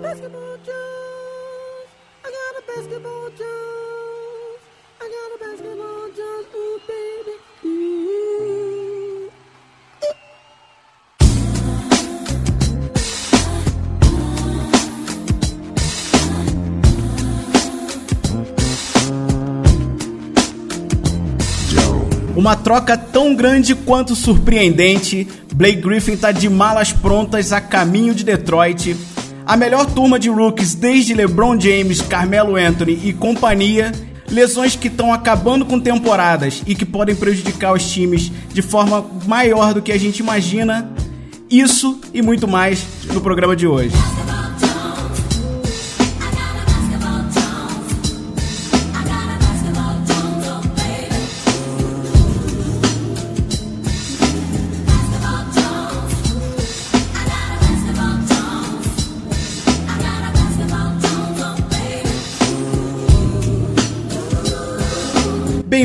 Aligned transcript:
Basketball 0.00 0.56
Jones. 0.64 1.88
I 2.24 2.30
got 2.30 2.54
a 2.56 2.62
basketball 2.66 3.30
Jones. 3.30 4.60
I 5.00 5.08
got 5.08 5.34
a 5.34 5.38
basketball 5.40 6.08
Jones. 6.16 6.46
Ooh, 6.54 6.80
baby. 6.86 7.32
Uma 22.36 22.54
troca 22.54 22.96
tão 22.96 23.34
grande 23.34 23.74
quanto 23.74 24.14
surpreendente, 24.14 25.26
Blake 25.52 25.80
Griffin 25.80 26.16
tá 26.16 26.30
de 26.30 26.48
malas 26.48 26.92
prontas 26.92 27.52
a 27.52 27.60
caminho 27.60 28.14
de 28.14 28.22
Detroit. 28.22 28.96
A 29.48 29.56
melhor 29.56 29.86
turma 29.86 30.18
de 30.18 30.28
rookies 30.28 30.74
desde 30.74 31.14
LeBron 31.14 31.58
James, 31.58 32.02
Carmelo 32.02 32.54
Anthony 32.54 33.00
e 33.02 33.14
companhia. 33.14 33.92
Lesões 34.30 34.76
que 34.76 34.88
estão 34.88 35.10
acabando 35.10 35.64
com 35.64 35.80
temporadas 35.80 36.62
e 36.66 36.74
que 36.74 36.84
podem 36.84 37.16
prejudicar 37.16 37.72
os 37.72 37.90
times 37.90 38.30
de 38.52 38.60
forma 38.60 39.02
maior 39.26 39.72
do 39.72 39.80
que 39.80 39.90
a 39.90 39.98
gente 39.98 40.18
imagina. 40.18 40.92
Isso 41.50 41.98
e 42.12 42.20
muito 42.20 42.46
mais 42.46 42.84
no 43.10 43.22
programa 43.22 43.56
de 43.56 43.66
hoje. 43.66 43.94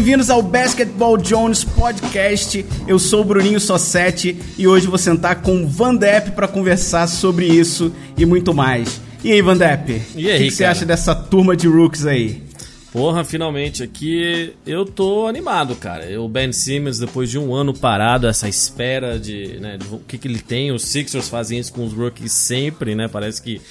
Bem-vindos 0.04 0.30
ao 0.30 0.42
Basketball 0.42 1.16
Jones 1.16 1.64
Podcast. 1.64 2.66
Eu 2.86 3.00
sou 3.00 3.22
o 3.22 3.24
Bruninho 3.24 3.58
Sossetti 3.58 4.38
e 4.58 4.68
hoje 4.68 4.86
vou 4.86 4.98
sentar 4.98 5.42
com 5.42 5.64
o 5.64 5.66
Van 5.66 5.96
Depp 5.96 6.32
para 6.32 6.46
conversar 6.46 7.08
sobre 7.08 7.46
isso 7.48 7.90
e 8.18 8.26
muito 8.26 8.54
mais. 8.54 9.00
E 9.24 9.32
aí, 9.32 9.42
Van 9.42 9.56
Depp? 9.56 10.02
E 10.14 10.30
aí, 10.30 10.36
O 10.36 10.40
que, 10.40 10.48
que 10.50 10.52
você 10.52 10.66
acha 10.66 10.86
dessa 10.86 11.16
turma 11.16 11.56
de 11.56 11.70
rookies 11.70 12.06
aí? 12.06 12.44
Porra, 12.92 13.24
finalmente 13.24 13.82
aqui 13.82 14.54
eu 14.68 14.84
tô 14.86 15.26
animado, 15.26 15.74
cara. 15.74 16.22
O 16.22 16.28
Ben 16.28 16.52
Simmons, 16.52 17.00
depois 17.00 17.32
de 17.32 17.40
um 17.40 17.56
ano 17.56 17.74
parado, 17.74 18.28
essa 18.28 18.50
espera 18.50 19.18
de, 19.18 19.58
né, 19.62 19.78
de 19.78 19.88
o 19.88 20.00
que, 20.00 20.18
que 20.18 20.28
ele 20.28 20.40
tem, 20.40 20.74
os 20.74 20.84
Sixers 20.84 21.30
fazem 21.30 21.58
isso 21.58 21.72
com 21.72 21.86
os 21.86 21.94
rookies 21.94 22.34
sempre, 22.34 22.94
né? 22.94 23.08
Parece 23.08 23.42
que 23.42 23.62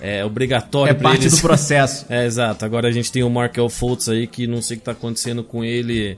é 0.00 0.24
obrigatório 0.24 0.90
É 0.90 0.94
parte 0.94 1.22
eles. 1.24 1.36
do 1.36 1.40
processo. 1.42 2.06
É, 2.10 2.24
exato. 2.26 2.64
Agora 2.64 2.88
a 2.88 2.92
gente 2.92 3.12
tem 3.12 3.22
o 3.22 3.30
Markel 3.30 3.68
Fultz 3.68 4.08
aí 4.08 4.26
que 4.26 4.46
não 4.46 4.60
sei 4.62 4.76
o 4.76 4.80
que 4.80 4.84
tá 4.86 4.92
acontecendo 4.92 5.44
com 5.44 5.62
ele, 5.64 6.16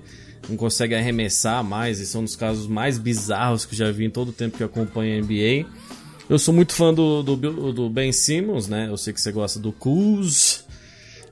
não 0.48 0.56
consegue 0.56 0.94
arremessar 0.94 1.62
mais, 1.64 1.98
e 2.00 2.06
são 2.06 2.20
um 2.20 2.24
dos 2.24 2.36
casos 2.36 2.66
mais 2.66 2.98
bizarros 2.98 3.64
que 3.64 3.74
eu 3.74 3.78
já 3.78 3.90
vi 3.92 4.04
em 4.04 4.10
todo 4.10 4.28
o 4.28 4.32
tempo 4.32 4.56
que 4.56 4.64
acompanho 4.64 5.18
a 5.18 5.26
NBA. 5.26 5.66
Eu 6.30 6.38
sou 6.38 6.54
muito 6.54 6.72
fã 6.72 6.94
do, 6.94 7.22
do, 7.22 7.72
do 7.72 7.90
Ben 7.90 8.12
Simmons, 8.12 8.68
né? 8.68 8.86
Eu 8.88 8.96
sei 8.96 9.12
que 9.12 9.20
você 9.20 9.30
gosta 9.32 9.58
do 9.58 9.72
Kuz. 9.72 10.64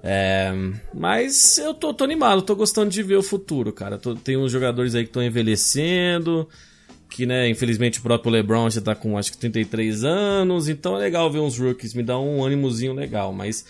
É, 0.03 0.51
mas 0.95 1.59
eu 1.59 1.75
tô, 1.75 1.93
tô 1.93 2.05
animado, 2.05 2.41
tô 2.43 2.57
gostando 2.57 2.91
de 2.91 3.03
ver 3.03 3.17
o 3.17 3.23
futuro, 3.23 3.71
cara. 3.73 3.99
Tô- 3.99 4.15
tem 4.15 4.37
uns 4.37 4.51
jogadores 4.51 4.95
aí 4.95 5.03
que 5.05 5.11
estão 5.11 5.23
envelhecendo, 5.23 6.49
que, 7.11 7.27
né, 7.27 7.49
infelizmente 7.49 7.99
o 7.99 8.03
próprio 8.03 8.33
LeBron 8.33 8.71
já 8.71 8.81
tá 8.81 8.95
com 8.95 9.19
acho 9.19 9.33
que 9.33 9.39
33 9.39 10.05
anos, 10.05 10.69
então 10.69 10.97
é 10.97 11.01
legal 11.01 11.31
ver 11.31 11.41
uns 11.41 11.59
rookies, 11.59 11.93
me 11.93 12.03
dá 12.03 12.19
um 12.19 12.45
ânimozinho 12.45 12.95
legal, 12.95 13.33
mas 13.33 13.65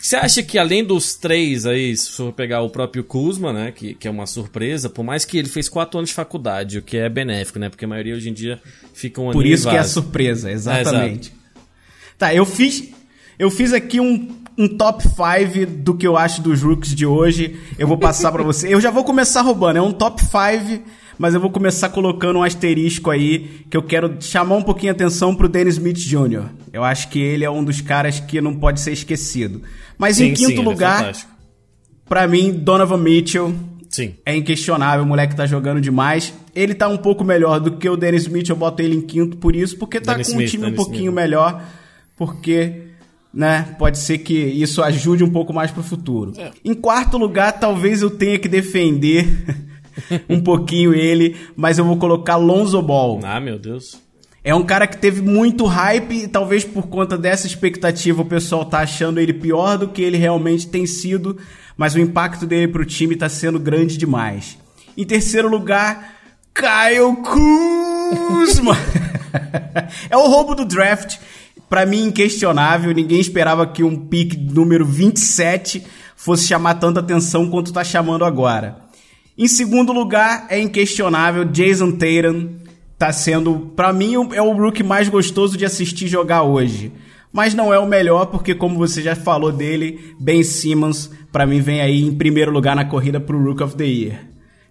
você 0.00 0.16
acha 0.16 0.42
que 0.42 0.58
além 0.58 0.84
dos 0.84 1.14
três 1.14 1.66
aí, 1.66 1.96
se 1.96 2.12
for 2.12 2.32
pegar 2.32 2.62
o 2.62 2.70
próprio 2.70 3.04
Kuzma, 3.04 3.52
né, 3.52 3.72
que, 3.72 3.94
que 3.94 4.08
é 4.08 4.10
uma 4.10 4.26
surpresa, 4.26 4.88
por 4.88 5.04
mais 5.04 5.24
que 5.24 5.36
ele 5.36 5.48
fez 5.48 5.68
quatro 5.68 5.98
anos 5.98 6.10
de 6.10 6.14
faculdade, 6.14 6.78
o 6.78 6.82
que 6.82 6.96
é 6.96 7.08
benéfico, 7.08 7.58
né, 7.58 7.68
porque 7.68 7.84
a 7.84 7.88
maioria 7.88 8.14
hoje 8.14 8.30
em 8.30 8.32
dia 8.32 8.60
fica 8.94 9.20
um 9.20 9.30
Por 9.32 9.44
isso 9.44 9.68
que 9.68 9.76
é 9.76 9.80
a 9.80 9.84
surpresa, 9.84 10.50
exatamente. 10.50 11.30
exato. 11.30 11.66
tá, 12.16 12.34
eu 12.34 12.46
fiz 12.46 12.92
eu 13.38 13.50
fiz 13.50 13.72
aqui 13.72 14.00
um, 14.00 14.28
um 14.56 14.68
top 14.68 15.02
5 15.02 15.66
do 15.78 15.96
que 15.96 16.06
eu 16.06 16.16
acho 16.16 16.42
dos 16.42 16.62
rookies 16.62 16.94
de 16.94 17.06
hoje. 17.06 17.58
Eu 17.78 17.88
vou 17.88 17.98
passar 17.98 18.30
pra 18.30 18.42
você. 18.42 18.72
Eu 18.72 18.80
já 18.80 18.90
vou 18.90 19.04
começar 19.04 19.42
roubando, 19.42 19.78
é 19.78 19.82
um 19.82 19.92
top 19.92 20.22
5, 20.22 20.82
mas 21.22 21.34
eu 21.34 21.40
vou 21.40 21.50
começar 21.50 21.88
colocando 21.90 22.40
um 22.40 22.42
asterisco 22.42 23.08
aí 23.08 23.64
que 23.70 23.76
eu 23.76 23.82
quero 23.84 24.16
chamar 24.20 24.56
um 24.56 24.62
pouquinho 24.62 24.90
a 24.90 24.94
atenção 24.96 25.36
pro 25.36 25.48
Dennis 25.48 25.74
Smith 25.74 25.96
Jr. 25.96 26.46
Eu 26.72 26.82
acho 26.82 27.06
que 27.10 27.20
ele 27.20 27.44
é 27.44 27.50
um 27.50 27.62
dos 27.62 27.80
caras 27.80 28.18
que 28.18 28.40
não 28.40 28.56
pode 28.56 28.80
ser 28.80 28.90
esquecido. 28.90 29.62
Mas 29.96 30.20
em 30.20 30.30
Sim, 30.30 30.34
sim, 30.34 30.46
quinto 30.48 30.60
ele 30.60 30.68
é 30.68 30.72
lugar, 30.72 30.98
fantástico. 30.98 31.30
pra 32.08 32.26
mim, 32.26 32.50
Donovan 32.50 32.96
Mitchell. 32.96 33.54
Sim. 33.88 34.16
É 34.26 34.34
inquestionável, 34.34 35.04
o 35.04 35.06
moleque 35.06 35.36
tá 35.36 35.46
jogando 35.46 35.80
demais. 35.80 36.34
Ele 36.56 36.74
tá 36.74 36.88
um 36.88 36.96
pouco 36.96 37.22
melhor 37.22 37.60
do 37.60 37.76
que 37.76 37.88
o 37.88 37.96
Dennis 37.96 38.22
Smith, 38.22 38.48
eu 38.48 38.56
boto 38.56 38.82
ele 38.82 38.96
em 38.96 39.00
quinto 39.00 39.36
por 39.36 39.54
isso, 39.54 39.78
porque 39.78 40.00
tá 40.00 40.14
Dennis 40.14 40.26
com 40.26 40.32
um 40.32 40.40
Smith, 40.40 40.50
time 40.50 40.62
um 40.64 40.70
Dennis 40.70 40.76
pouquinho 40.76 41.10
Smith. 41.10 41.14
melhor, 41.14 41.62
porque, 42.16 42.82
né, 43.32 43.76
pode 43.78 43.96
ser 43.98 44.18
que 44.18 44.34
isso 44.34 44.82
ajude 44.82 45.22
um 45.22 45.30
pouco 45.30 45.52
mais 45.52 45.70
pro 45.70 45.84
futuro. 45.84 46.32
É. 46.36 46.50
Em 46.64 46.74
quarto 46.74 47.16
lugar, 47.16 47.52
talvez 47.60 48.02
eu 48.02 48.10
tenha 48.10 48.40
que 48.40 48.48
defender 48.48 49.28
um 50.28 50.40
pouquinho 50.40 50.94
ele, 50.94 51.36
mas 51.56 51.78
eu 51.78 51.84
vou 51.84 51.96
colocar 51.96 52.36
Lonzo 52.36 52.80
Ball. 52.82 53.20
Ah, 53.22 53.40
meu 53.40 53.58
Deus. 53.58 54.00
É 54.44 54.54
um 54.54 54.64
cara 54.64 54.88
que 54.88 54.96
teve 54.96 55.22
muito 55.22 55.66
hype 55.66 56.24
e 56.24 56.28
talvez 56.28 56.64
por 56.64 56.88
conta 56.88 57.16
dessa 57.16 57.46
expectativa 57.46 58.22
o 58.22 58.26
pessoal 58.26 58.64
tá 58.64 58.80
achando 58.80 59.20
ele 59.20 59.32
pior 59.32 59.78
do 59.78 59.86
que 59.86 60.02
ele 60.02 60.16
realmente 60.16 60.66
tem 60.66 60.84
sido, 60.84 61.38
mas 61.76 61.94
o 61.94 62.00
impacto 62.00 62.44
dele 62.44 62.66
pro 62.66 62.84
time 62.84 63.14
tá 63.14 63.28
sendo 63.28 63.60
grande 63.60 63.96
demais. 63.96 64.58
Em 64.96 65.04
terceiro 65.04 65.48
lugar, 65.48 66.16
Kyle 66.52 67.16
Kuzma. 67.22 68.76
é 70.10 70.16
o 70.16 70.26
roubo 70.26 70.54
do 70.54 70.64
draft. 70.64 71.18
Pra 71.68 71.86
mim, 71.86 72.06
inquestionável. 72.06 72.92
Ninguém 72.92 73.20
esperava 73.20 73.66
que 73.66 73.82
um 73.82 73.96
pick 73.96 74.34
número 74.36 74.84
27 74.84 75.86
fosse 76.16 76.46
chamar 76.46 76.74
tanta 76.74 77.00
atenção 77.00 77.48
quanto 77.48 77.72
tá 77.72 77.82
chamando 77.82 78.24
agora. 78.24 78.81
Em 79.36 79.48
segundo 79.48 79.92
lugar, 79.92 80.46
é 80.50 80.60
inquestionável, 80.60 81.44
Jason 81.44 81.92
Tatum 81.92 82.50
tá 82.98 83.12
sendo, 83.12 83.72
pra 83.74 83.92
mim, 83.92 84.14
é 84.32 84.42
o 84.42 84.52
rookie 84.52 84.82
mais 84.82 85.08
gostoso 85.08 85.56
de 85.56 85.64
assistir 85.64 86.06
jogar 86.06 86.42
hoje. 86.42 86.92
Mas 87.32 87.54
não 87.54 87.72
é 87.72 87.78
o 87.78 87.88
melhor, 87.88 88.26
porque 88.26 88.54
como 88.54 88.76
você 88.76 89.00
já 89.00 89.16
falou 89.16 89.50
dele, 89.50 90.14
Ben 90.20 90.42
Simmons, 90.42 91.10
pra 91.32 91.46
mim, 91.46 91.60
vem 91.60 91.80
aí 91.80 92.02
em 92.02 92.14
primeiro 92.14 92.52
lugar 92.52 92.76
na 92.76 92.84
corrida 92.84 93.18
pro 93.18 93.42
Rook 93.42 93.62
of 93.62 93.74
the 93.74 93.86
Year. 93.86 94.20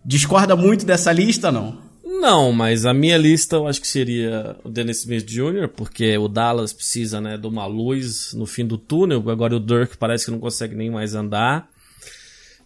Discorda 0.05 0.55
muito 0.55 0.85
dessa 0.85 1.11
lista, 1.11 1.51
não? 1.51 1.79
Não, 2.05 2.51
mas 2.51 2.85
a 2.85 2.93
minha 2.93 3.17
lista 3.17 3.55
eu 3.55 3.67
acho 3.67 3.81
que 3.81 3.87
seria 3.87 4.55
o 4.63 4.69
Dennis 4.69 4.99
Smith 4.99 5.25
Jr., 5.25 5.67
porque 5.75 6.15
o 6.19 6.27
Dallas 6.27 6.71
precisa 6.71 7.19
né, 7.19 7.35
de 7.35 7.47
uma 7.47 7.65
luz 7.65 8.31
no 8.35 8.45
fim 8.45 8.63
do 8.63 8.77
túnel. 8.77 9.27
Agora 9.27 9.55
o 9.55 9.59
Dirk 9.59 9.97
parece 9.97 10.25
que 10.25 10.31
não 10.31 10.39
consegue 10.39 10.75
nem 10.75 10.91
mais 10.91 11.15
andar. 11.15 11.67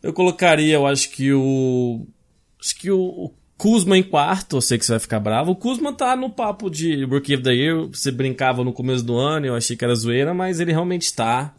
Eu 0.06 0.14
colocaria, 0.14 0.76
eu 0.76 0.86
acho 0.86 1.10
que 1.10 1.34
o. 1.34 2.06
Acho 2.62 2.76
que 2.78 2.92
o, 2.92 3.34
Kuzma 3.58 3.98
em 3.98 4.04
quarto, 4.04 4.58
eu 4.58 4.62
sei 4.62 4.78
que 4.78 4.86
você 4.86 4.92
vai 4.92 5.00
ficar 5.00 5.20
bravo. 5.20 5.54
O 5.54 5.56
Kuzma 5.56 5.92
tá 5.92 6.16
no 6.16 6.30
papo 6.30 6.70
de 6.70 7.04
Rookie 7.06 7.34
of 7.34 7.44
the 7.44 7.52
Year. 7.52 7.88
Você 7.88 8.12
brincava 8.12 8.64
no 8.64 8.72
começo 8.72 9.04
do 9.04 9.18
ano, 9.18 9.48
eu 9.48 9.56
achei 9.56 9.76
que 9.76 9.84
era 9.84 9.96
zoeira, 9.96 10.32
mas 10.32 10.60
ele 10.60 10.72
realmente 10.72 11.12
tá. 11.12 11.56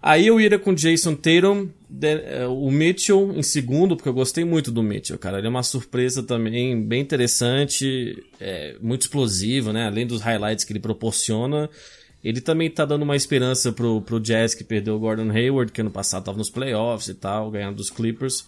Aí 0.00 0.28
eu 0.28 0.40
iria 0.40 0.56
com 0.56 0.72
Jason 0.72 1.16
Tatum, 1.16 1.68
eh, 2.00 2.46
o 2.46 2.70
Mitchell 2.70 3.32
em 3.34 3.42
segundo, 3.42 3.96
porque 3.96 4.08
eu 4.08 4.14
gostei 4.14 4.44
muito 4.44 4.70
do 4.70 4.80
Mitchell, 4.80 5.18
cara. 5.18 5.38
Ele 5.38 5.48
é 5.48 5.50
uma 5.50 5.64
surpresa 5.64 6.22
também 6.22 6.80
bem 6.80 7.00
interessante, 7.00 8.22
é, 8.38 8.76
muito 8.80 9.02
explosivo, 9.02 9.72
né? 9.72 9.86
Além 9.88 10.06
dos 10.06 10.20
highlights 10.20 10.64
que 10.64 10.72
ele 10.72 10.78
proporciona. 10.78 11.68
Ele 12.22 12.40
também 12.40 12.68
tá 12.68 12.84
dando 12.84 13.02
uma 13.02 13.16
esperança 13.16 13.70
pro, 13.70 14.00
pro 14.02 14.20
Jazz 14.20 14.54
que 14.54 14.64
perdeu 14.64 14.96
o 14.96 14.98
Gordon 14.98 15.30
Hayward, 15.30 15.70
que 15.70 15.80
ano 15.80 15.90
passado 15.90 16.24
tava 16.24 16.38
nos 16.38 16.50
playoffs 16.50 17.08
e 17.08 17.14
tal, 17.14 17.50
ganhando 17.50 17.76
dos 17.76 17.90
Clippers. 17.90 18.46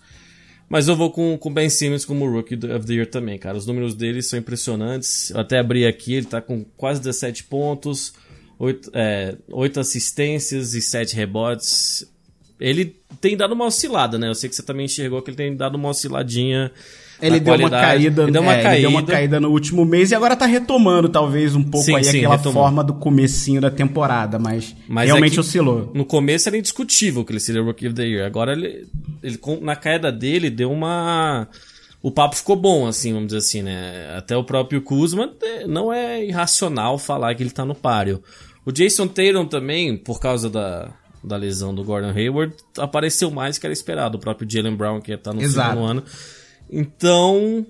Mas 0.69 0.87
eu 0.87 0.95
vou 0.95 1.11
com 1.11 1.39
o 1.41 1.51
Ben 1.51 1.69
Simmons 1.69 2.05
como 2.05 2.31
Rookie 2.31 2.55
of 2.55 2.87
the 2.87 2.95
Year 2.95 3.07
também, 3.07 3.39
cara. 3.39 3.59
Os 3.59 3.67
números 3.67 3.95
dele 3.95 4.23
são 4.23 4.39
impressionantes. 4.39 5.31
Eu 5.31 5.41
até 5.41 5.59
abri 5.59 5.85
aqui, 5.85 6.15
ele 6.15 6.27
tá 6.27 6.41
com 6.41 6.65
quase 6.77 7.01
17 7.01 7.45
pontos, 7.45 8.13
8, 8.57 8.91
é, 8.95 9.37
8 9.49 9.81
assistências 9.81 10.75
e 10.75 10.81
7 10.81 11.17
rebotes. 11.17 12.09
Ele 12.61 12.97
tem 13.21 13.37
dado 13.37 13.53
uma 13.53 13.65
oscilada, 13.65 14.17
né? 14.17 14.29
Eu 14.29 14.35
sei 14.35 14.49
que 14.49 14.55
você 14.55 14.63
também 14.63 14.85
enxergou 14.85 15.21
que 15.23 15.31
ele 15.31 15.37
tem 15.37 15.57
dado 15.57 15.75
uma 15.75 15.89
osciladinha. 15.89 16.71
Ele 17.21 17.39
na 17.39 17.45
deu 17.45 17.55
uma 17.55 17.71
caída, 17.71 18.23
Ele 18.23 18.33
deu 18.33 18.43
uma 18.43 18.55
é, 18.55 18.63
caída. 18.63 18.77
ele 18.77 18.81
deu 18.83 18.91
uma 18.91 19.03
caída 19.03 19.41
no 19.41 19.51
último 19.51 19.85
mês 19.85 20.11
e 20.11 20.15
agora 20.15 20.35
tá 20.37 20.47
retomando 20.47 21.09
talvez 21.09 21.55
um 21.55 21.63
pouco 21.63 21.87
Sim, 21.87 21.97
aí 21.97 22.05
sim, 22.05 22.19
aquela 22.19 22.37
retomou. 22.37 22.63
forma 22.63 22.83
do 22.85 22.95
comecinho 22.95 23.61
da 23.61 23.71
temporada, 23.71 24.39
mas, 24.39 24.75
Mas 24.89 25.07
realmente 25.07 25.37
é 25.37 25.41
oscilou. 25.41 25.91
No 25.95 26.05
começo 26.05 26.49
era 26.49 26.57
indiscutível 26.57 27.25
que 27.25 27.33
ele 27.33 27.41
seria 27.41 27.63
Rookie 27.63 27.87
of 27.87 27.95
the 27.95 28.05
Year. 28.05 28.27
Agora 28.27 28.53
ele, 28.53 28.87
ele 29.23 29.39
na 29.61 29.77
queda 29.77 30.11
dele 30.11 30.51
deu 30.51 30.71
uma 30.71 31.49
o 32.03 32.11
papo 32.11 32.35
ficou 32.35 32.57
bom, 32.57 32.87
assim, 32.87 33.13
vamos 33.13 33.27
dizer 33.29 33.39
assim, 33.39 33.63
né? 33.63 34.15
Até 34.17 34.35
o 34.35 34.43
próprio 34.43 34.81
Kuzma 34.81 35.31
é, 35.43 35.67
não 35.67 35.93
é 35.93 36.25
irracional 36.25 36.99
falar 36.99 37.35
que 37.35 37.43
ele 37.43 37.51
tá 37.51 37.65
no 37.65 37.75
páreo. 37.75 38.23
O 38.65 38.73
Jason 38.73 39.07
Tatum 39.07 39.45
também, 39.45 39.97
por 39.99 40.19
causa 40.19 40.49
da, 40.49 40.91
da 41.23 41.37
lesão 41.37 41.75
do 41.75 41.85
Gordon 41.85 42.11
Hayward, 42.11 42.55
apareceu 42.79 43.31
mais 43.31 43.59
que 43.59 43.67
era 43.67 43.73
esperado. 43.73 44.17
O 44.17 44.21
próprio 44.21 44.49
Jalen 44.51 44.77
Brown, 44.77 45.01
que 45.01 45.15
tá 45.17 45.33
no 45.33 45.43
Exato. 45.43 45.71
segundo 45.71 45.87
ano. 45.87 46.03
Então. 46.71 47.67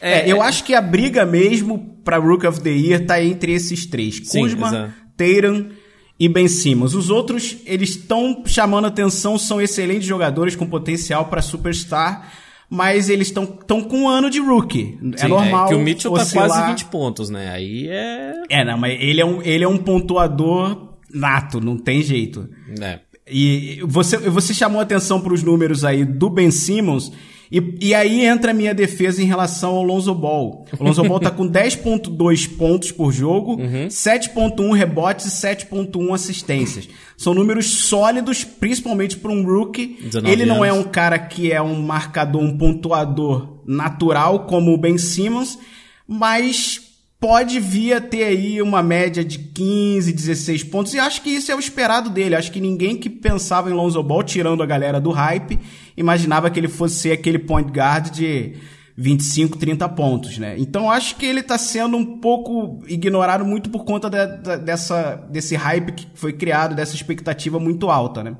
É, 0.00 0.30
eu 0.30 0.40
acho 0.40 0.64
que 0.64 0.74
a 0.74 0.80
briga 0.80 1.26
mesmo 1.26 1.96
pra 2.04 2.16
Rook 2.16 2.46
of 2.46 2.60
the 2.60 2.70
Year 2.70 3.04
tá 3.04 3.22
entre 3.22 3.52
esses 3.52 3.86
três: 3.86 4.20
Sim, 4.24 4.40
Kuzma, 4.40 4.68
exato. 4.68 4.92
Tatum 5.16 5.70
e 6.18 6.28
Ben 6.28 6.48
Simmons. 6.48 6.94
Os 6.94 7.08
outros, 7.10 7.56
eles 7.64 7.90
estão 7.90 8.42
chamando 8.44 8.86
atenção, 8.86 9.38
são 9.38 9.60
excelentes 9.60 10.06
jogadores 10.06 10.54
com 10.54 10.66
potencial 10.66 11.26
pra 11.26 11.40
superstar, 11.40 12.32
mas 12.68 13.08
eles 13.08 13.28
estão 13.28 13.46
tão 13.46 13.82
com 13.82 14.02
um 14.02 14.08
ano 14.08 14.28
de 14.28 14.38
rookie. 14.38 14.98
é 15.14 15.18
sim, 15.18 15.28
normal. 15.28 15.68
que 15.68 15.74
o 15.74 15.80
Mitchell 15.80 16.12
tá 16.12 16.22
oscilar. 16.22 16.48
quase 16.48 16.70
20 16.70 16.84
pontos, 16.86 17.30
né? 17.30 17.50
Aí 17.50 17.88
é. 17.88 18.32
É, 18.50 18.64
não, 18.64 18.76
mas 18.76 18.98
ele 19.00 19.20
é 19.20 19.24
um, 19.24 19.42
ele 19.42 19.64
é 19.64 19.68
um 19.68 19.78
pontuador 19.78 20.90
nato, 21.12 21.60
não 21.60 21.76
tem 21.76 22.02
jeito. 22.02 22.48
É. 22.80 23.00
E 23.26 23.80
você, 23.84 24.16
você 24.18 24.52
chamou 24.52 24.80
atenção 24.80 25.20
para 25.20 25.32
os 25.32 25.42
números 25.42 25.84
aí 25.84 26.04
do 26.04 26.28
Ben 26.28 26.50
Simmons. 26.50 27.12
E, 27.52 27.76
e 27.80 27.94
aí 27.94 28.24
entra 28.24 28.52
a 28.52 28.54
minha 28.54 28.72
defesa 28.72 29.20
em 29.20 29.26
relação 29.26 29.74
ao 29.74 29.82
Lonzo 29.82 30.14
Ball. 30.14 30.64
O 30.78 30.84
Lonzo 30.84 31.02
Ball 31.02 31.18
tá 31.18 31.30
com 31.30 31.46
10.2 31.50 32.56
pontos 32.56 32.92
por 32.92 33.12
jogo, 33.12 33.56
7.1 33.56 34.72
rebotes 34.74 35.26
e 35.26 35.46
7.1 35.46 36.14
assistências. 36.14 36.88
São 37.16 37.34
números 37.34 37.66
sólidos, 37.66 38.44
principalmente 38.44 39.16
para 39.16 39.32
um 39.32 39.44
rookie. 39.44 39.98
19 40.02 40.32
Ele 40.32 40.46
não 40.46 40.64
é 40.64 40.70
anos. 40.70 40.86
um 40.86 40.88
cara 40.88 41.18
que 41.18 41.50
é 41.52 41.60
um 41.60 41.82
marcador, 41.82 42.40
um 42.42 42.56
pontuador 42.56 43.60
natural 43.66 44.46
como 44.46 44.72
o 44.72 44.78
Ben 44.78 44.96
Simmons, 44.96 45.58
mas 46.06 46.89
pode 47.20 47.60
vir 47.60 47.92
a 47.92 48.00
ter 48.00 48.24
aí 48.24 48.62
uma 48.62 48.82
média 48.82 49.22
de 49.22 49.38
15, 49.38 50.10
16 50.12 50.64
pontos, 50.64 50.94
e 50.94 50.98
acho 50.98 51.20
que 51.22 51.28
isso 51.30 51.52
é 51.52 51.54
o 51.54 51.60
esperado 51.60 52.08
dele. 52.08 52.34
Acho 52.34 52.50
que 52.50 52.60
ninguém 52.60 52.96
que 52.96 53.10
pensava 53.10 53.70
em 53.70 53.74
Lonzo 53.74 54.02
Ball, 54.02 54.22
tirando 54.22 54.62
a 54.62 54.66
galera 54.66 54.98
do 55.00 55.10
hype, 55.10 55.58
imaginava 55.96 56.50
que 56.50 56.58
ele 56.58 56.66
fosse 56.68 56.96
ser 56.96 57.12
aquele 57.12 57.38
point 57.38 57.70
guard 57.70 58.10
de 58.10 58.54
25, 58.96 59.58
30 59.58 59.88
pontos, 59.90 60.38
né? 60.38 60.56
Então 60.58 60.90
acho 60.90 61.16
que 61.16 61.26
ele 61.26 61.42
tá 61.42 61.56
sendo 61.58 61.96
um 61.96 62.18
pouco 62.20 62.82
ignorado 62.88 63.44
muito 63.44 63.68
por 63.70 63.84
conta 63.84 64.08
da- 64.10 64.26
da- 64.26 64.56
dessa, 64.56 65.16
desse 65.30 65.54
hype 65.56 65.92
que 65.92 66.06
foi 66.14 66.32
criado, 66.32 66.74
dessa 66.74 66.94
expectativa 66.94 67.58
muito 67.60 67.90
alta, 67.90 68.22
né? 68.24 68.36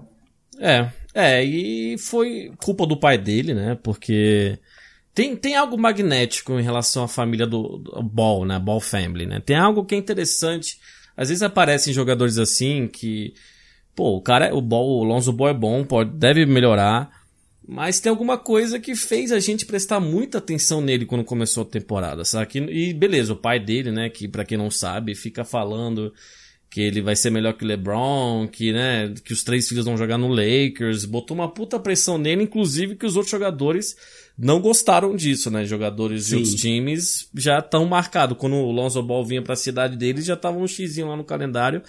É, 0.59 0.89
é, 1.15 1.45
e 1.45 1.97
foi 1.99 2.53
culpa 2.59 2.87
do 2.87 2.97
pai 2.99 3.17
dele, 3.17 3.55
né? 3.55 3.79
Porque 3.83 4.59
tem, 5.21 5.37
tem 5.37 5.55
algo 5.55 5.77
magnético 5.77 6.59
em 6.59 6.63
relação 6.63 7.05
à 7.05 7.09
família 7.09 7.47
do, 7.47 7.77
do 7.77 8.03
Ball, 8.03 8.47
né? 8.47 8.59
Ball 8.59 8.81
Family, 8.81 9.27
né? 9.27 9.39
Tem 9.39 9.55
algo 9.55 9.85
que 9.85 9.95
é 9.95 9.99
interessante. 9.99 10.79
Às 11.15 11.29
vezes 11.29 11.43
aparecem 11.43 11.93
jogadores 11.93 12.39
assim 12.39 12.89
que, 12.89 13.35
pô, 13.95 14.17
o 14.17 14.23
cara, 14.23 14.55
o 14.55 14.63
Ball, 14.63 14.89
o 14.89 15.05
Lonzo 15.05 15.31
Ball 15.31 15.51
é 15.51 15.55
bom, 15.55 15.85
pode, 15.85 16.11
deve 16.13 16.47
melhorar. 16.47 17.11
Mas 17.69 18.01
tem 18.01 18.09
alguma 18.09 18.39
coisa 18.39 18.81
que 18.81 18.95
fez 18.97 19.31
a 19.31 19.39
gente 19.39 19.67
prestar 19.67 20.01
muita 20.01 20.39
atenção 20.39 20.81
nele 20.81 21.05
quando 21.05 21.23
começou 21.23 21.65
a 21.65 21.67
temporada, 21.67 22.25
sabe? 22.25 22.59
E 22.71 22.95
beleza, 22.95 23.35
o 23.35 23.37
pai 23.37 23.61
dele, 23.61 23.93
né, 23.93 24.09
que 24.09 24.27
pra 24.27 24.45
quem 24.45 24.57
não 24.57 24.71
sabe, 24.71 25.15
fica 25.15 25.45
falando 25.45 26.15
que 26.71 26.81
ele 26.81 27.03
vai 27.03 27.15
ser 27.15 27.31
melhor 27.31 27.53
que 27.53 27.65
o 27.65 27.67
LeBron, 27.67 28.49
que, 28.49 28.73
né, 28.73 29.13
que 29.23 29.35
os 29.35 29.45
três 29.45 29.69
filhos 29.69 29.85
vão 29.85 29.99
jogar 29.99 30.17
no 30.17 30.29
Lakers, 30.29 31.05
botou 31.05 31.37
uma 31.37 31.53
puta 31.53 31.79
pressão 31.79 32.17
nele, 32.17 32.45
inclusive 32.45 32.97
que 32.97 33.05
os 33.05 33.17
outros 33.17 33.31
jogadores 33.31 33.97
não 34.41 34.59
gostaram 34.59 35.15
disso, 35.15 35.51
né? 35.51 35.65
Jogadores 35.65 36.25
de 36.25 36.31
Sim. 36.31 36.37
outros 36.37 36.55
times 36.55 37.29
já 37.35 37.59
estão 37.59 37.85
marcados. 37.85 38.39
Quando 38.39 38.57
o 38.57 38.73
Lonzo 38.73 39.03
Ball 39.03 39.25
vinha 39.25 39.43
pra 39.43 39.55
cidade 39.55 39.97
deles, 39.97 40.25
já 40.25 40.35
tava 40.35 40.59
um 40.59 40.67
xizinho 40.67 41.09
lá 41.09 41.17
no 41.17 41.25
calendário 41.25 41.83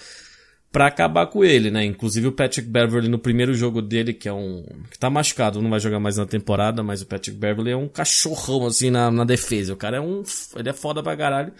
pra 0.69 0.87
acabar 0.87 1.27
com 1.27 1.43
ele, 1.43 1.71
né? 1.71 1.85
Inclusive 1.85 2.27
o 2.27 2.31
Patrick 2.31 2.67
Beverly 2.67 3.07
no 3.07 3.17
primeiro 3.17 3.53
jogo 3.53 3.81
dele, 3.81 4.13
que 4.13 4.27
é 4.27 4.33
um. 4.33 4.65
que 4.89 4.99
tá 4.99 5.09
machucado, 5.09 5.61
não 5.61 5.69
vai 5.69 5.79
jogar 5.79 5.99
mais 5.99 6.17
na 6.17 6.25
temporada, 6.25 6.83
mas 6.83 7.01
o 7.01 7.05
Patrick 7.05 7.37
Beverly 7.37 7.71
é 7.71 7.77
um 7.77 7.87
cachorrão 7.87 8.65
assim 8.65 8.89
na, 8.89 9.09
na 9.09 9.23
defesa. 9.23 9.73
O 9.73 9.77
cara 9.77 9.97
é 9.97 10.01
um. 10.01 10.21
ele 10.55 10.69
é 10.69 10.73
foda 10.73 11.01
pra 11.01 11.15
caralho. 11.15 11.53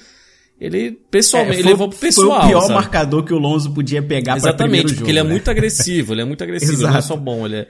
Ele, 0.59 0.91
pessoalmente, 1.09 1.59
ele 1.59 1.69
levou 1.69 1.89
pro 1.89 1.97
pessoal. 1.97 2.41
Foi 2.41 2.45
o 2.45 2.49
pior 2.49 2.61
sabe? 2.61 2.73
marcador 2.75 3.23
que 3.23 3.33
o 3.33 3.39
Lonzo 3.39 3.73
podia 3.73 4.03
pegar 4.03 4.39
para 4.39 4.53
primeiro 4.53 4.59
Exatamente, 4.59 4.81
jogo. 4.89 4.95
porque 4.97 5.11
ele 5.11 5.19
é 5.19 5.23
né? 5.23 5.29
muito 5.29 5.49
agressivo, 5.49 6.13
ele 6.13 6.21
é 6.21 6.25
muito 6.25 6.43
agressivo, 6.43 6.73
ele 6.83 6.83
não 6.83 6.97
é 6.97 7.01
só 7.01 7.15
bom, 7.17 7.45
ele 7.47 7.55
é... 7.55 7.67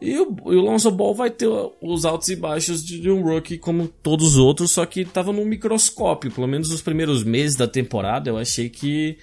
E 0.00 0.18
o, 0.18 0.34
e 0.46 0.56
o 0.56 0.60
Lonzo 0.62 0.90
Ball 0.90 1.14
vai 1.14 1.30
ter 1.30 1.48
os 1.82 2.04
altos 2.04 2.28
e 2.28 2.36
baixos 2.36 2.82
de, 2.82 3.10
um 3.10 3.22
rookie 3.22 3.58
como 3.58 3.86
todos 3.86 4.28
os 4.28 4.36
outros, 4.38 4.70
só 4.70 4.86
que 4.86 5.04
tava 5.04 5.32
num 5.32 5.44
microscópio, 5.44 6.30
pelo 6.30 6.46
menos 6.46 6.70
nos 6.70 6.80
primeiros 6.80 7.22
meses 7.22 7.54
da 7.56 7.66
temporada, 7.68 8.30
eu 8.30 8.38
achei 8.38 8.70
que, 8.70 9.18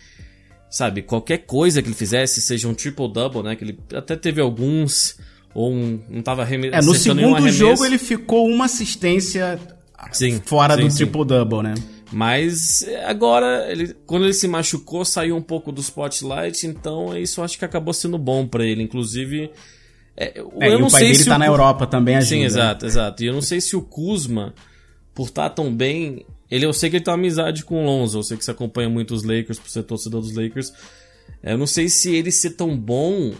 sabe, 0.70 1.02
qualquer 1.02 1.40
coisa 1.40 1.82
que 1.82 1.88
ele 1.88 1.96
fizesse, 1.96 2.42
seja 2.42 2.68
um 2.68 2.76
triple-double, 2.76 3.42
né, 3.42 3.56
que 3.56 3.64
ele 3.64 3.80
até 3.94 4.16
teve 4.16 4.40
alguns, 4.40 5.18
ou 5.54 5.72
um, 5.74 6.00
não 6.08 6.22
tava 6.22 6.44
arreme- 6.44 6.68
É, 6.68 6.82
no 6.82 6.94
segundo 6.94 7.50
jogo 7.50 7.84
ele 7.84 7.98
ficou 7.98 8.48
uma 8.48 8.66
assistência 8.66 9.60
Sim, 10.12 10.40
fora 10.46 10.76
sim, 10.76 10.82
do 10.84 10.92
sim. 10.92 10.98
triple-double, 10.98 11.64
né? 11.64 11.74
Mas 12.12 12.84
é, 12.84 13.04
agora, 13.06 13.70
ele, 13.70 13.94
quando 14.06 14.24
ele 14.26 14.34
se 14.34 14.48
machucou, 14.48 15.04
saiu 15.04 15.36
um 15.36 15.42
pouco 15.42 15.72
do 15.72 15.82
spotlight, 15.82 16.66
então 16.66 17.18
isso 17.18 17.40
eu 17.42 17.44
acho 17.44 17.58
que 17.58 17.66
acabou 17.66 17.94
sendo 17.94 18.18
bom 18.18 18.48
pra 18.48 18.64
ele. 18.66 18.82
Inclusive, 18.82 19.52
é, 20.18 20.34
eu 20.40 20.52
É, 20.60 20.70
e 20.70 20.78
não 20.80 20.88
o 20.88 20.92
pai 20.92 21.00
sei 21.02 21.12
dele 21.12 21.24
se 21.24 21.30
tá 21.30 21.36
o 21.36 21.40
na 21.40 21.46
Europa 21.46 21.86
também 21.88 22.16
ajuda. 22.16 22.30
Sim, 22.36 22.44
exato, 22.44 22.86
exato. 22.86 23.24
E 23.24 23.28
eu 23.28 23.34
não 23.34 23.42
sei 23.42 23.62
se 23.62 23.76
o 23.76 23.82
Kuzma, 23.82 24.54
por 25.14 25.28
estar 25.28 25.50
tão 25.52 25.74
bem, 25.74 26.26
ele 26.50 26.66
eu 26.66 26.74
sei 26.74 26.90
que 26.90 26.96
ele 26.98 27.04
tem 27.06 27.12
uma 27.14 27.20
amizade 27.20 27.64
com 27.64 27.82
o 27.84 27.86
Lonzo, 27.86 28.18
eu 28.20 28.24
sei 28.24 28.36
que 28.38 28.44
você 28.44 28.52
acompanha 28.52 28.90
muito 28.90 29.14
os 29.14 29.24
Lakers, 29.24 29.60
por 29.60 29.70
ser 29.70 29.84
torcedor 29.84 30.22
dos 30.22 30.34
Lakers. 30.36 30.74
É, 31.44 31.54
Eu 31.54 31.58
não 31.58 31.68
sei 31.68 31.88
se 31.90 32.16
ele 32.16 32.32
ser 32.32 32.52
tão 32.52 32.76
bom 32.78 33.34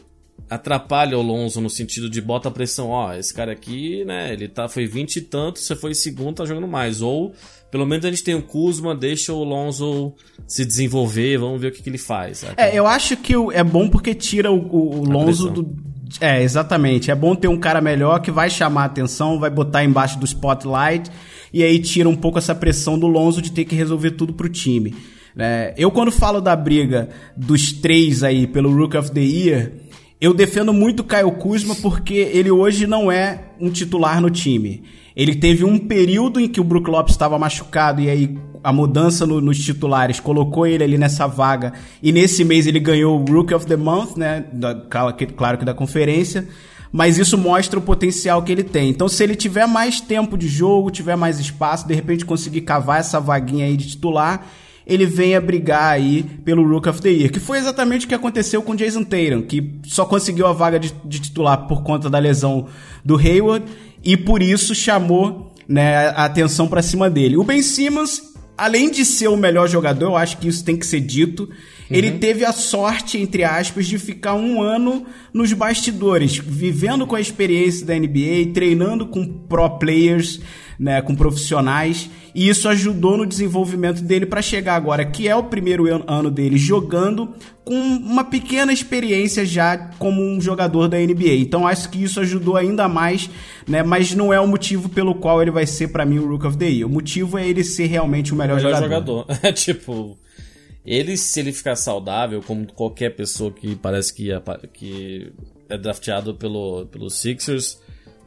atrapalha 0.50 1.18
o 1.18 1.22
Lonzo 1.22 1.60
no 1.60 1.70
sentido 1.70 2.10
de 2.10 2.22
bota 2.22 2.48
a 2.48 2.52
pressão, 2.52 2.90
ó, 2.90 3.14
esse 3.14 3.34
cara 3.34 3.52
aqui, 3.52 4.06
né, 4.06 4.32
ele 4.32 4.48
tá, 4.48 4.70
foi 4.70 4.86
20 4.86 5.16
e 5.18 5.22
tanto, 5.22 5.60
você 5.60 5.76
foi 5.76 5.94
segundo, 5.96 6.36
tá 6.36 6.46
jogando 6.46 6.68
mais. 6.68 7.02
Ou, 7.02 7.34
pelo 7.72 7.86
menos 7.86 8.06
a 8.06 8.10
gente 8.10 8.24
tem 8.24 8.36
o 8.36 8.42
Kuzma, 8.42 8.96
deixa 8.96 9.34
o 9.34 9.44
Lonzo 9.44 10.14
se 10.48 10.64
desenvolver, 10.64 11.38
vamos 11.38 11.60
ver 11.60 11.68
o 11.70 11.72
que, 11.72 11.82
que 11.82 11.90
ele 11.90 11.98
faz. 11.98 12.40
saca? 12.40 12.62
É, 12.62 12.78
eu 12.78 12.86
acho 12.88 13.18
que 13.18 13.34
é 13.54 13.64
bom 13.64 13.90
porque 13.90 14.14
tira 14.14 14.52
o, 14.52 14.58
o- 14.58 15.00
o 15.02 15.04
Lonzo 15.10 15.50
do. 15.50 15.64
É, 16.20 16.42
exatamente. 16.42 17.12
É 17.12 17.16
bom 17.16 17.36
ter 17.36 17.48
um 17.48 17.58
cara 17.58 17.82
melhor 17.82 18.20
que 18.20 18.32
vai 18.32 18.50
chamar 18.50 18.84
a 18.84 18.86
atenção, 18.86 19.40
vai 19.40 19.50
botar 19.50 19.84
embaixo 19.84 20.20
do 20.20 20.26
spotlight 20.26 21.10
e 21.54 21.64
aí 21.64 21.80
tira 21.80 22.08
um 22.08 22.16
pouco 22.16 22.38
essa 22.38 22.56
pressão 22.56 22.98
do 22.98 23.08
Lonzo 23.08 23.42
de 23.42 23.52
ter 23.52 23.66
que 23.66 23.76
resolver 23.76 24.12
tudo 24.12 24.34
pro 24.34 24.50
time. 24.50 24.96
né? 25.36 25.74
eu, 25.78 25.92
quando 25.92 26.12
falo 26.12 26.42
da 26.42 26.56
briga 26.56 27.10
dos 27.36 27.72
três 27.72 28.24
aí 28.24 28.48
pelo 28.48 28.76
Rook 28.76 28.98
of 28.98 29.12
the 29.12 29.22
Year, 29.22 29.72
eu 30.20 30.34
defendo 30.34 30.74
muito 30.74 31.02
o 31.02 31.04
Caio 31.04 31.32
Kuzma 31.32 31.76
porque 31.76 32.16
ele 32.16 32.50
hoje 32.50 32.88
não 32.88 33.12
é 33.12 33.46
um 33.60 33.70
titular 33.70 34.20
no 34.20 34.30
time. 34.30 34.84
Ele 35.18 35.34
teve 35.36 35.66
um 35.66 35.80
período 35.80 36.40
em 36.40 36.48
que 36.48 36.62
o 36.62 36.64
Brook 36.64 36.88
Lopes 36.92 37.14
estava 37.16 37.40
machucado 37.40 38.00
e 38.02 38.08
aí 38.08 38.38
a 38.64 38.72
mudança 38.72 39.26
no- 39.26 39.42
nos 39.42 39.58
titulares 39.58 40.20
colocou 40.20 40.68
ele 40.68 40.84
ali 40.84 40.96
nessa 40.98 41.26
vaga 41.26 41.74
e 42.04 42.12
nesse 42.12 42.44
mês 42.46 42.68
ele 42.68 42.80
ganhou 42.80 43.20
o 43.20 43.26
Rookie 43.26 43.56
of 43.56 43.66
the 43.66 43.76
Month, 43.76 44.16
né? 44.16 44.46
Da- 44.54 44.76
claro 44.76 45.58
que- 45.58 45.66
da 45.66 45.74
conferência. 45.74 46.48
Mas 46.92 47.18
isso 47.18 47.38
mostra 47.38 47.80
o 47.80 47.82
potencial 47.82 48.44
que 48.44 48.52
ele 48.52 48.64
tem. 48.64 48.90
Então, 48.90 49.10
se 49.10 49.22
ele 49.24 49.36
tiver 49.36 49.68
mais 49.68 50.00
tempo 50.00 50.38
de 50.38 50.48
jogo, 50.48 50.92
tiver 50.92 51.16
mais 51.18 51.40
espaço, 51.40 51.88
de 51.88 51.94
repente 51.96 52.24
conseguir 52.24 52.62
cavar 52.62 53.00
essa 53.00 53.20
vaguinha 53.20 53.66
aí 53.66 53.76
de 53.76 53.88
titular, 53.88 54.46
ele 54.86 55.06
vem 55.06 55.36
a 55.36 55.42
brigar 55.42 55.92
aí 55.92 56.24
pelo 56.46 56.66
Rook 56.66 56.88
of 56.88 57.02
the 57.02 57.10
Year, 57.10 57.30
que 57.32 57.42
foi 57.42 57.58
exatamente 57.58 58.06
o 58.06 58.10
que 58.10 58.16
aconteceu 58.16 58.62
com 58.62 58.74
Jason 58.74 59.04
Tatum, 59.04 59.42
que 59.42 59.80
só 59.84 60.06
conseguiu 60.06 60.48
a 60.48 60.54
vaga 60.54 60.80
de, 60.80 60.94
de 61.04 61.20
titular 61.20 61.68
por 61.68 61.84
conta 61.84 62.10
da 62.10 62.20
lesão 62.20 62.68
do 63.04 63.18
Hayward 63.18 63.66
e 64.04 64.16
por 64.16 64.42
isso 64.42 64.74
chamou 64.76 65.54
né, 65.68 66.08
a 66.10 66.26
atenção 66.26 66.68
pra 66.68 66.82
cima 66.82 67.10
dele. 67.10 67.38
O 67.38 67.44
Ben 67.44 67.62
Simmons, 67.62 68.22
além 68.58 68.90
de 68.90 69.04
ser 69.06 69.28
o 69.28 69.38
melhor 69.38 69.68
jogador, 69.68 70.06
eu 70.06 70.18
acho 70.18 70.38
que 70.38 70.48
isso 70.48 70.64
tem 70.64 70.78
que 70.78 70.86
ser 70.86 71.02
dito, 71.02 71.50
ele 71.90 72.12
teve 72.12 72.44
a 72.44 72.52
sorte, 72.52 73.18
entre 73.18 73.44
aspas, 73.44 73.88
de 73.88 73.98
ficar 73.98 74.34
um 74.34 74.62
ano 74.62 75.06
nos 75.34 75.54
bastidores, 75.54 76.38
vivendo 76.38 77.08
com 77.08 77.16
a 77.16 77.22
experiência 77.22 77.86
da 77.86 77.98
NBA, 77.98 78.52
treinando 78.54 79.08
com 79.08 79.26
pro 79.26 79.70
players, 79.78 80.42
né, 80.80 81.02
com 81.02 81.16
profissionais, 81.16 82.10
e 82.36 82.48
isso 82.48 82.68
ajudou 82.70 83.18
no 83.18 83.26
desenvolvimento 83.26 84.02
dele 84.02 84.26
para 84.26 84.42
chegar 84.42 84.76
agora, 84.76 85.04
que 85.06 85.28
é 85.28 85.36
o 85.36 85.44
primeiro 85.44 85.86
an- 85.94 86.04
ano 86.08 86.30
dele 86.30 86.58
jogando 86.58 87.34
com 87.66 87.74
uma 87.76 88.24
pequena 88.24 88.72
experiência 88.72 89.46
já 89.46 89.76
como 90.00 90.22
um 90.22 90.40
jogador 90.40 90.88
da 90.88 90.98
NBA. 91.00 91.36
Então 91.40 91.66
acho 91.68 91.90
que 91.90 92.02
isso 92.04 92.20
ajudou 92.20 92.56
ainda 92.56 92.88
mais, 92.88 93.30
né, 93.68 93.82
mas 93.84 94.14
não 94.14 94.32
é 94.34 94.40
o 94.40 94.48
motivo 94.48 94.88
pelo 94.90 95.16
qual 95.16 95.42
ele 95.42 95.52
vai 95.52 95.66
ser 95.66 95.88
para 95.90 96.06
mim 96.06 96.20
o 96.20 96.28
Rook 96.28 96.46
of 96.48 96.58
the 96.58 96.70
Year. 96.70 96.88
O 96.88 96.92
motivo 96.92 97.38
é 97.38 97.48
ele 97.48 97.64
ser 97.64 97.88
realmente 97.88 98.32
o 98.34 98.36
melhor, 98.36 98.58
melhor 98.58 98.82
jogador. 98.82 99.26
jogador. 99.26 99.40
É 99.44 99.52
tipo, 99.54 100.18
ele 100.86 101.18
se 101.18 101.40
ele 101.40 101.52
ficar 101.52 101.76
saudável, 101.76 102.42
como 102.42 102.66
qualquer 102.72 103.16
pessoa 103.16 103.52
que 103.52 103.76
parece 103.76 104.14
que, 104.14 104.30
pa- 104.40 104.60
que 104.72 105.32
é 105.68 105.78
drafteado 105.78 106.36
pelo, 106.36 106.86
pelo 106.86 107.10
Sixers, 107.10 107.78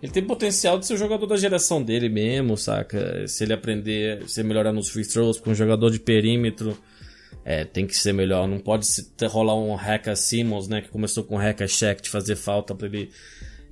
Ele 0.03 0.11
tem 0.13 0.23
potencial 0.25 0.79
de 0.79 0.87
ser 0.87 0.95
o 0.95 0.97
jogador 0.97 1.27
da 1.27 1.37
geração 1.37 1.83
dele 1.83 2.09
mesmo, 2.09 2.57
saca? 2.57 3.27
Se 3.29 3.45
ele 3.45 3.53
aprender, 3.53 4.23
se 4.27 4.43
melhorar 4.43 4.73
nos 4.73 4.89
free 4.89 5.07
throws, 5.07 5.37
porque 5.37 5.51
um 5.51 5.55
jogador 5.55 5.91
de 5.91 6.01
perímetro 6.01 6.77
é, 7.45 7.65
tem 7.65 7.87
que 7.87 7.95
ser 7.97 8.13
melhor. 8.15 8.49
Não 8.49 8.59
pode 8.59 8.87
ter, 9.17 9.27
rolar 9.27 9.55
um 9.57 9.75
Hecka 9.79 10.17
Simmons, 10.17 10.69
né? 10.69 10.81
Que 10.81 10.89
começou 10.89 11.23
com 11.25 11.41
Hecka 11.41 11.67
Check 11.67 12.01
de 12.01 12.09
fazer 12.09 12.37
falta 12.37 12.75
pra 12.75 12.87
ele. 12.87 13.11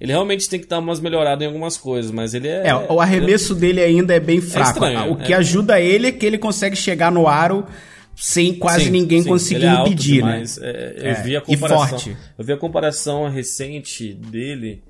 Ele 0.00 0.12
realmente 0.12 0.48
tem 0.48 0.60
que 0.60 0.66
dar 0.66 0.78
umas 0.78 1.00
melhoradas 1.00 1.42
em 1.42 1.46
algumas 1.46 1.76
coisas, 1.76 2.10
mas 2.10 2.34
ele 2.34 2.46
é. 2.46 2.68
É, 2.68 2.74
o 2.74 3.00
arremesso 3.00 3.54
ele... 3.54 3.60
dele 3.60 3.80
ainda 3.80 4.14
é 4.14 4.20
bem 4.20 4.40
fraco. 4.40 4.70
estranho, 4.70 5.12
o 5.12 5.16
que 5.16 5.32
é. 5.32 5.36
ajuda 5.36 5.80
ele 5.80 6.08
é 6.08 6.12
que 6.12 6.24
ele 6.24 6.38
consegue 6.38 6.76
chegar 6.76 7.10
no 7.10 7.26
aro 7.26 7.66
sem 8.14 8.54
quase 8.54 8.84
Sim, 8.86 8.90
ninguém 8.90 9.22
sim, 9.22 9.28
conseguindo 9.28 9.66
ele 9.66 9.74
é 9.74 9.78
alto 9.78 9.90
pedir, 9.90 10.24
né? 10.24 10.42
É, 10.60 10.94
eu 10.98 11.06
É, 11.10 11.22
vi 11.22 11.36
a 11.36 11.38
e 11.38 11.42
comparação. 11.42 11.88
forte. 11.88 12.16
Eu 12.38 12.44
vi 12.44 12.52
a 12.52 12.56
comparação 12.56 13.28
recente 13.28 14.12
dele 14.12 14.82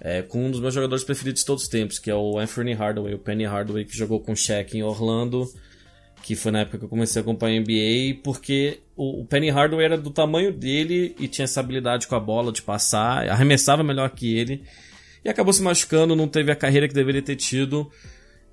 é, 0.00 0.22
com 0.22 0.46
um 0.46 0.50
dos 0.50 0.60
meus 0.60 0.74
jogadores 0.74 1.04
preferidos 1.04 1.42
de 1.42 1.46
todos 1.46 1.64
os 1.64 1.68
tempos, 1.68 1.98
que 1.98 2.10
é 2.10 2.14
o 2.14 2.38
Anthony 2.38 2.72
Hardaway, 2.72 3.14
o 3.14 3.18
Penny 3.18 3.44
Hardaway, 3.44 3.84
que 3.84 3.96
jogou 3.96 4.20
com 4.20 4.32
o 4.32 4.36
Shaq 4.36 4.76
em 4.76 4.82
Orlando, 4.82 5.48
que 6.22 6.34
foi 6.34 6.52
na 6.52 6.60
época 6.60 6.78
que 6.78 6.84
eu 6.84 6.88
comecei 6.88 7.20
a 7.20 7.22
acompanhar 7.22 7.58
a 7.58 7.60
NBA, 7.60 8.20
porque 8.22 8.80
o, 8.96 9.20
o 9.20 9.24
Penny 9.24 9.50
Hardaway 9.50 9.84
era 9.84 9.98
do 9.98 10.10
tamanho 10.10 10.52
dele 10.52 11.14
e 11.18 11.28
tinha 11.28 11.44
essa 11.44 11.60
habilidade 11.60 12.06
com 12.06 12.14
a 12.14 12.20
bola 12.20 12.52
de 12.52 12.62
passar, 12.62 13.28
arremessava 13.28 13.82
melhor 13.82 14.10
que 14.10 14.36
ele, 14.36 14.62
e 15.24 15.28
acabou 15.28 15.52
se 15.52 15.62
machucando, 15.62 16.16
não 16.16 16.28
teve 16.28 16.50
a 16.50 16.56
carreira 16.56 16.88
que 16.88 16.94
deveria 16.94 17.22
ter 17.22 17.36
tido. 17.36 17.90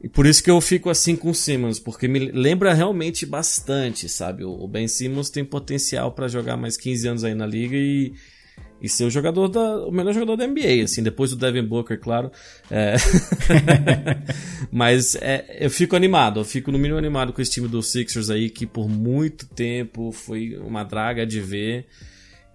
E 0.02 0.08
por 0.08 0.26
isso 0.26 0.42
que 0.42 0.50
eu 0.50 0.62
fico 0.62 0.90
assim 0.90 1.16
com 1.16 1.30
o 1.30 1.36
Simmons, 1.36 1.80
porque 1.80 2.08
me 2.08 2.20
lembra 2.32 2.74
realmente 2.74 3.26
bastante, 3.26 4.08
sabe? 4.08 4.46
O 4.46 4.68
Ben 4.68 4.88
Simmons 4.88 5.30
tem 5.30 5.44
potencial 5.44 6.12
pra 6.12 6.28
jogar 6.28 6.56
mais 6.56 6.78
15 6.78 7.08
anos 7.08 7.24
aí 7.24 7.36
na 7.36 7.46
liga 7.46 7.76
e, 7.76 8.14
e 8.82 8.88
ser 8.88 9.06
o 9.06 9.10
jogador 9.10 9.48
da, 9.48 9.86
o 9.86 9.92
melhor 9.92 10.14
jogador 10.14 10.36
da 10.36 10.48
NBA, 10.48 10.84
assim, 10.84 11.04
depois 11.04 11.32
do 11.32 11.38
Devin 11.38 11.64
Booker, 11.64 12.00
claro. 12.00 12.32
É. 12.72 12.96
Mas 14.72 15.16
é, 15.16 15.58
eu 15.60 15.70
fico 15.70 15.96
animado, 15.96 16.40
eu 16.40 16.46
fico 16.46 16.72
no 16.72 16.80
mínimo 16.80 16.98
animado 16.98 17.34
com 17.34 17.42
esse 17.42 17.52
time 17.52 17.68
dos 17.68 17.92
Sixers 17.92 18.30
aí, 18.30 18.50
que 18.50 18.66
por 18.66 18.88
muito 18.88 19.46
tempo 19.48 20.12
foi 20.12 20.58
uma 20.58 20.84
draga 20.84 21.26
de 21.26 21.42
ver. 21.42 21.88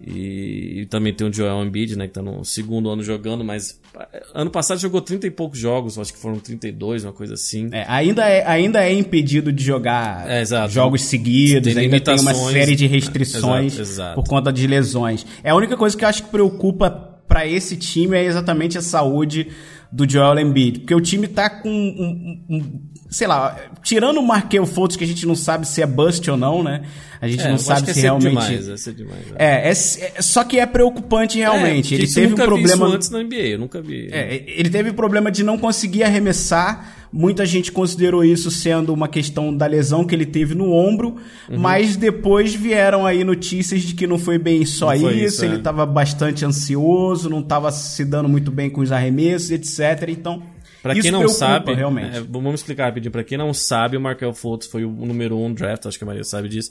E, 0.01 0.81
e 0.83 0.87
também 0.87 1.15
tem 1.15 1.27
o 1.27 1.33
Joel 1.33 1.65
Embiid, 1.65 1.97
né, 1.97 2.07
que 2.09 2.13
tá 2.15 2.21
no 2.21 2.45
segundo 2.45 2.91
ano 2.91 3.03
jogando, 3.03 3.45
mas 3.45 3.81
é, 4.13 4.23
ano 4.35 4.51
passado 4.51 4.79
jogou 4.81 5.01
30 5.01 5.27
e 5.27 5.31
poucos 5.31 5.59
jogos, 5.59 5.99
acho 5.99 6.13
que 6.13 6.19
foram 6.19 6.39
32, 6.41 7.05
uma 7.05 7.13
coisa 7.13 7.35
assim. 7.35 7.69
É, 7.73 7.85
ainda, 7.89 8.29
é, 8.29 8.45
ainda 8.47 8.85
é 8.85 8.93
impedido 8.93 9.53
de 9.53 9.63
jogar 9.65 10.29
É, 10.29 10.45
jogos 10.69 11.03
seguidos, 11.03 11.73
Tem 11.73 11.85
ainda 11.85 12.01
tem 12.01 12.19
uma 12.19 12.35
série 12.35 12.75
de 12.77 12.87
restrições 12.87 13.75
Exato, 13.79 13.81
exato. 13.83 14.15
por 14.17 14.29
conta 14.29 14.53
de 14.53 14.67
lesões. 14.67 15.25
É 15.43 15.51
a 15.51 15.55
única 15.55 15.77
coisa 15.77 15.97
que 15.97 16.05
eu 16.05 16.09
acho 16.09 16.25
que 16.25 16.29
preocupa 16.31 16.91
pra 17.27 17.47
esse 17.47 17.77
time 17.77 18.17
é 18.17 18.25
exatamente 18.25 18.77
a 18.77 18.83
saúde 18.83 19.49
do 19.91 20.11
Joel 20.11 20.39
Embiid, 20.41 20.81
porque 20.81 20.95
o 20.95 21.01
time 21.01 21.29
tá 21.29 21.49
com 21.49 21.69
um, 21.71 22.43
um- 22.51 22.57
um- 22.57 22.81
sei 23.15 23.27
lá, 23.29 23.57
tirando 23.83 24.19
o 24.19 24.27
Markel 24.27 24.67
Fultz 24.67 24.97
que 24.97 25.05
a 25.05 25.07
gente 25.07 25.25
não 25.27 25.37
sabe 25.37 25.69
se 25.69 25.81
é 25.81 25.87
bust 25.87 26.29
ou 26.31 26.37
não, 26.37 26.63
né? 26.65 26.83
A 27.21 27.29
gente 27.29 27.43
É, 27.43 27.49
não 27.51 27.57
sabe 27.59 27.91
é 27.91 27.95
se 27.95 28.01
realmente 28.01 28.29
demais, 28.29 28.87
é 28.87 28.93
demais. 28.93 29.21
é. 29.37 29.45
é, 29.45 29.69
é, 29.69 29.71
é- 29.71 30.23
só 30.23 30.43
que 30.45 30.59
é 30.59 30.67
preocupante 30.67 31.39
realmente. 31.39 31.95
Ele 31.95 32.07
teve 32.07 32.33
um 32.35 32.37
problema 32.37 32.87
isso 32.87 32.95
antes 32.97 33.11
na 33.11 33.21
NBA, 33.23 33.37
eu 33.37 33.59
nunca 33.59 33.81
vi. 33.81 34.11
ele 34.13 34.69
teve 34.69 34.93
problema 34.93 35.31
de 35.31 35.43
não 35.43 35.57
conseguir 35.57 36.03
arremessar. 36.03 36.93
Muita 37.13 37.47
gente 37.47 37.71
considerou 37.71 38.25
isso 38.25 38.51
sendo 38.51 38.93
uma 38.93 39.07
questão 39.07 39.57
da 39.57 39.67
lesão 39.67 40.05
que 40.05 40.13
ele 40.13 40.27
teve 40.27 40.53
no 40.57 40.73
ombro, 40.73 41.15
Uhum. 41.49 41.59
mas 41.61 41.95
depois 41.95 42.53
vieram 42.53 43.07
aí 43.07 43.23
notícias 43.23 43.83
de 43.83 43.95
que 43.95 44.05
não 44.05 44.19
foi 44.19 44.37
bem 44.37 44.67
só 44.67 44.87
Não 44.89 44.95
isso, 44.95 45.11
isso, 45.13 45.45
ele 45.45 45.57
estava 45.59 45.87
bastante 45.87 46.45
ansioso, 46.45 47.31
não 47.31 47.39
estava 47.39 47.71
se 47.71 48.05
dando 48.05 48.29
muito 48.29 48.51
bem 48.51 48.69
com 48.69 48.81
os 48.81 48.91
arremessos, 48.91 49.53
etc. 49.53 50.09
Então, 50.09 50.43
Pra 50.85 50.93
isso 50.93 51.03
quem 51.03 51.11
não 51.11 51.21
preocupa, 51.21 51.39
sabe, 51.39 51.73
realmente. 51.75 52.17
é, 52.17 52.21
vamos 52.21 52.61
explicar 52.61 52.85
rapidinho. 52.85 53.11
Pra 53.11 53.25
quem 53.25 53.39
não 53.39 53.53
sabe, 53.55 53.97
o 53.97 54.01
Markel 54.01 54.33
Fultz 54.35 54.67
foi 54.67 54.85
o 54.85 54.91
número 54.91 55.39
um 55.39 55.53
draft, 55.53 55.87
acho 55.87 55.97
que 55.99 56.05
a 56.05 56.07
Maria 56.07 56.23
sabe 56.23 56.49
disso. 56.49 56.71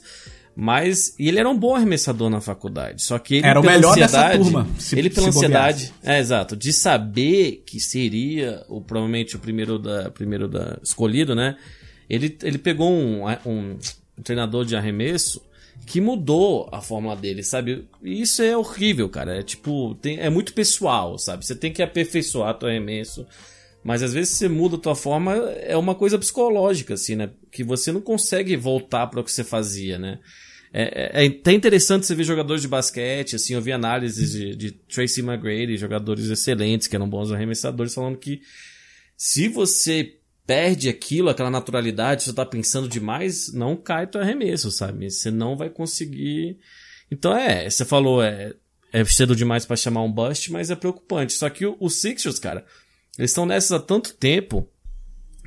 Mas 0.56 1.16
e 1.18 1.26
ele 1.28 1.40
era 1.40 1.48
um 1.50 1.58
bom 1.58 1.74
arremessador 1.74 2.30
na 2.30 2.40
faculdade. 2.40 3.02
Só 3.02 3.18
que 3.18 3.36
ele 3.38 3.46
Era 3.48 3.58
o 3.60 3.64
melhor 3.64 3.96
dessa 3.96 4.30
turma, 4.38 4.68
se- 4.78 4.96
ele 4.96 5.10
pela 5.10 5.26
ansiedade, 5.28 5.92
é 6.02 6.20
exato, 6.20 6.54
de 6.54 6.72
saber 6.72 7.64
que 7.66 7.80
seria 7.80 8.64
o 8.68 8.80
provavelmente 8.80 9.34
o 9.34 9.40
primeiro 9.40 9.80
da 9.80 10.10
primeiro 10.12 10.46
da 10.46 10.78
escolhido, 10.80 11.34
né? 11.34 11.56
Ele, 12.08 12.38
ele 12.42 12.58
pegou 12.58 12.88
um, 12.92 13.24
um, 13.44 13.76
um 14.16 14.22
treinador 14.22 14.64
de 14.64 14.76
arremesso 14.76 15.42
que 15.86 16.00
mudou 16.00 16.68
a 16.70 16.80
fórmula 16.80 17.16
dele, 17.16 17.42
sabe? 17.42 17.88
E 18.00 18.22
isso 18.22 18.40
é 18.40 18.56
horrível, 18.56 19.08
cara. 19.08 19.36
É 19.40 19.42
tipo, 19.42 19.96
tem, 20.00 20.20
é 20.20 20.30
muito 20.30 20.54
pessoal, 20.54 21.18
sabe? 21.18 21.44
Você 21.44 21.56
tem 21.56 21.72
que 21.72 21.82
aperfeiçoar 21.82 22.54
teu 22.56 22.68
arremesso. 22.68 23.26
Mas 23.84 24.02
às 24.02 24.14
vezes 24.14 24.34
você 24.34 24.48
muda 24.48 24.76
a 24.76 24.80
tua 24.80 24.94
forma, 24.94 25.34
é 25.34 25.76
uma 25.76 25.94
coisa 25.94 26.18
psicológica, 26.18 26.94
assim, 26.94 27.14
né? 27.14 27.30
Que 27.52 27.62
você 27.62 27.92
não 27.92 28.00
consegue 28.00 28.56
voltar 28.56 29.06
para 29.08 29.20
o 29.20 29.24
que 29.24 29.30
você 29.30 29.44
fazia, 29.44 29.98
né? 29.98 30.18
É, 30.72 31.20
é, 31.20 31.24
é 31.24 31.26
até 31.28 31.52
interessante 31.52 32.06
você 32.06 32.14
ver 32.14 32.24
jogadores 32.24 32.62
de 32.62 32.66
basquete, 32.68 33.36
assim, 33.36 33.54
eu 33.54 33.60
vi 33.62 33.70
análises 33.70 34.32
de, 34.32 34.56
de 34.56 34.70
Tracy 34.72 35.20
McGrady, 35.20 35.76
jogadores 35.76 36.30
excelentes, 36.30 36.88
que 36.88 36.96
eram 36.96 37.08
bons 37.08 37.30
arremessadores, 37.30 37.94
falando 37.94 38.16
que 38.18 38.40
se 39.16 39.48
você 39.48 40.16
perde 40.46 40.88
aquilo, 40.88 41.28
aquela 41.28 41.50
naturalidade, 41.50 42.24
você 42.24 42.32
tá 42.32 42.44
pensando 42.44 42.88
demais, 42.88 43.52
não 43.52 43.76
cai 43.76 44.06
teu 44.06 44.20
arremesso, 44.20 44.70
sabe? 44.70 45.10
Você 45.10 45.30
não 45.30 45.56
vai 45.56 45.70
conseguir. 45.70 46.58
Então 47.10 47.36
é, 47.36 47.68
você 47.70 47.84
falou, 47.84 48.22
é, 48.22 48.52
é 48.92 49.04
cedo 49.04 49.36
demais 49.36 49.64
para 49.64 49.76
chamar 49.76 50.02
um 50.02 50.12
bust, 50.12 50.50
mas 50.50 50.70
é 50.70 50.74
preocupante. 50.76 51.32
Só 51.34 51.48
que 51.48 51.64
o- 51.64 51.76
os 51.80 51.96
Sixers, 52.00 52.38
cara, 52.38 52.64
eles 53.18 53.30
estão 53.30 53.46
nessas 53.46 53.72
há 53.72 53.80
tanto 53.80 54.14
tempo 54.14 54.68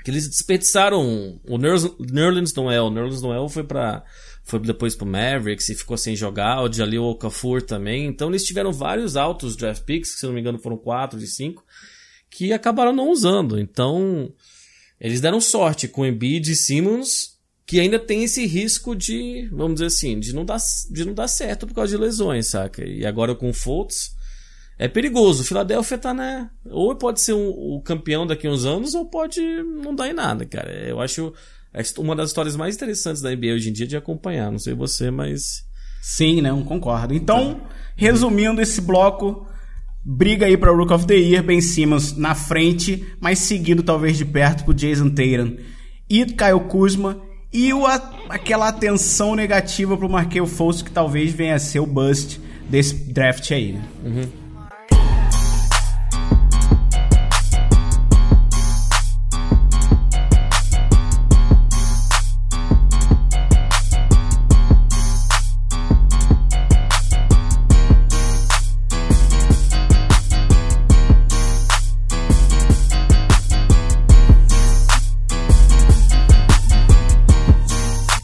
que 0.03 0.11
eles 0.11 0.27
desperdiçaram 0.29 1.39
o 1.45 1.57
Nerlens 1.57 2.53
Noel. 2.53 2.85
O 2.85 2.91
Nerlens 2.91 3.21
Noel 3.21 3.49
foi 3.49 3.63
para 3.63 4.03
foi 4.45 4.59
depois 4.59 4.95
pro 4.95 5.05
Mavericks 5.05 5.67
e 5.67 5.75
ficou 5.75 5.97
sem 5.97 6.15
jogar. 6.15 6.63
O 6.63 6.71
Jalil 6.71 7.03
Okafor 7.03 7.61
também. 7.61 8.05
Então 8.05 8.29
eles 8.29 8.45
tiveram 8.45 8.71
vários 8.71 9.17
altos 9.17 9.57
draft 9.57 9.83
picks, 9.83 10.13
que 10.13 10.19
se 10.21 10.25
não 10.25 10.33
me 10.33 10.39
engano 10.39 10.57
foram 10.57 10.77
quatro 10.77 11.19
de 11.19 11.27
cinco, 11.27 11.65
que 12.29 12.53
acabaram 12.53 12.93
não 12.93 13.09
usando. 13.09 13.59
Então 13.59 14.33
eles 14.99 15.19
deram 15.19 15.41
sorte 15.41 15.89
com 15.89 16.05
Embiid 16.05 16.49
e 16.51 16.55
Simmons, 16.55 17.37
que 17.65 17.77
ainda 17.77 17.99
tem 17.99 18.23
esse 18.23 18.45
risco 18.45 18.95
de, 18.95 19.49
vamos 19.51 19.73
dizer 19.73 19.87
assim, 19.87 20.17
de 20.17 20.33
não 20.33 20.45
dar, 20.45 20.59
de 20.89 21.03
não 21.03 21.13
dar 21.13 21.27
certo 21.27 21.67
por 21.67 21.73
causa 21.73 21.95
de 21.95 22.01
lesões, 22.01 22.47
saca? 22.47 22.85
E 22.85 23.05
agora 23.05 23.35
com 23.35 23.49
o 23.49 23.53
Fultz, 23.53 24.15
é 24.79 24.87
perigoso. 24.87 25.41
O 25.41 25.45
Philadelphia 25.45 25.97
tá, 25.97 26.13
né? 26.13 26.49
Ou 26.69 26.95
pode 26.95 27.21
ser 27.21 27.33
um- 27.33 27.49
o 27.49 27.81
campeão 27.83 28.25
daqui 28.27 28.47
a 28.47 28.51
uns 28.51 28.65
anos, 28.65 28.93
ou 28.93 29.05
pode 29.05 29.39
não 29.83 29.95
dar 29.95 30.07
em 30.09 30.13
nada, 30.13 30.45
cara. 30.45 30.71
Eu 30.87 30.99
acho 31.01 31.33
é 31.73 31.81
uma 31.99 32.15
das 32.15 32.29
histórias 32.29 32.55
mais 32.55 32.75
interessantes 32.75 33.21
da 33.21 33.31
NBA 33.31 33.53
hoje 33.53 33.69
em 33.69 33.73
dia 33.73 33.85
de 33.87 33.95
acompanhar. 33.97 34.51
Não 34.51 34.59
sei 34.59 34.73
você, 34.73 35.11
mas. 35.11 35.65
Sim, 36.01 36.41
não, 36.41 36.63
concordo. 36.63 37.13
Então, 37.13 37.61
resumindo 37.95 38.61
esse 38.61 38.79
bloco, 38.81 39.45
briga 40.05 40.45
aí 40.45 40.55
para 40.55 40.71
Rook 40.71 40.93
of 40.93 41.05
the 41.05 41.15
Year, 41.15 41.43
Ben 41.43 41.59
Simmons 41.61 42.15
na 42.15 42.33
frente, 42.33 43.05
mas 43.19 43.39
seguido 43.39 43.83
talvez 43.83 44.17
de 44.17 44.23
perto 44.25 44.63
por 44.63 44.73
Jason 44.73 45.09
Tatum 45.09 45.57
e 46.09 46.25
Kyle 46.25 46.61
Kuzma 46.69 47.21
e 47.51 47.73
o, 47.73 47.85
aquela 48.29 48.69
atenção 48.69 49.35
negativa 49.35 49.97
pro 49.97 50.07
Markel 50.09 50.47
Fultz 50.47 50.81
que 50.81 50.91
talvez 50.91 51.31
venha 51.33 51.55
a 51.55 51.59
ser 51.59 51.79
o 51.79 51.85
bust 51.85 52.39
desse 52.69 52.95
draft 53.11 53.51
aí, 53.51 53.73
né? 53.73 53.81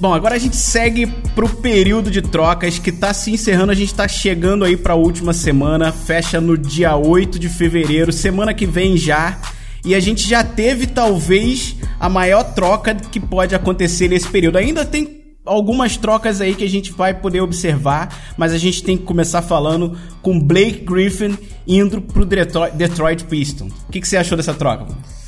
Bom, 0.04 0.14
agora 0.14 0.36
a 0.36 0.38
gente 0.38 0.58
segue 0.58 1.08
pro 1.34 1.48
período 1.48 2.12
de 2.12 2.22
trocas 2.22 2.78
que 2.78 2.92
tá 2.92 3.14
se 3.14 3.32
encerrando, 3.32 3.72
a 3.72 3.76
gente 3.76 3.96
tá 3.96 4.06
chegando 4.06 4.66
aí 4.66 4.76
pra 4.76 4.96
última 4.96 5.32
semana, 5.32 5.94
fecha 5.94 6.42
no 6.42 6.58
dia 6.58 6.94
8 6.98 7.40
de 7.40 7.48
fevereiro, 7.48 8.12
semana 8.12 8.54
que 8.54 8.66
vem 8.66 8.98
já. 8.98 9.40
E 9.86 9.96
a 9.96 10.02
gente 10.02 10.28
já 10.28 10.44
teve 10.44 10.88
talvez 10.88 11.78
a 11.98 12.10
maior 12.10 12.44
troca 12.54 12.94
que 12.94 13.18
pode 13.18 13.56
acontecer 13.56 14.10
nesse 14.10 14.28
período. 14.28 14.58
Ainda 14.58 14.84
tem 14.84 15.24
algumas 15.46 15.96
trocas 15.96 16.42
aí 16.42 16.54
que 16.54 16.66
a 16.66 16.70
gente 16.70 16.92
vai 16.92 17.14
poder 17.14 17.40
observar, 17.40 18.34
mas 18.36 18.52
a 18.52 18.58
gente 18.58 18.84
tem 18.84 18.98
que 18.98 19.04
começar 19.04 19.42
falando 19.42 19.98
com 20.22 20.38
Blake 20.38 20.84
Griffin 20.84 21.38
indo 21.66 22.02
pro 22.02 22.26
Detroit, 22.26 22.76
Detroit 22.76 23.24
Pistons. 23.24 23.72
O 23.88 23.92
que, 23.94 24.02
que 24.02 24.08
você 24.10 24.18
achou 24.18 24.36
dessa 24.36 24.54
troca? 24.54 24.84
mano? 24.84 25.23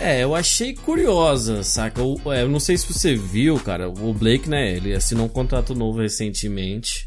É, 0.00 0.22
eu 0.24 0.34
achei 0.34 0.74
curiosa, 0.74 1.62
saca? 1.62 2.02
O- 2.02 2.20
é, 2.32 2.42
Eu 2.42 2.48
não 2.48 2.58
sei 2.60 2.76
se 2.78 2.90
você 2.90 3.14
viu, 3.14 3.58
cara. 3.60 3.88
O 3.88 4.14
Blake, 4.14 4.48
né? 4.48 4.76
Ele 4.76 4.94
assinou 4.94 5.26
um 5.26 5.28
contrato 5.28 5.74
novo 5.74 6.00
recentemente. 6.00 7.06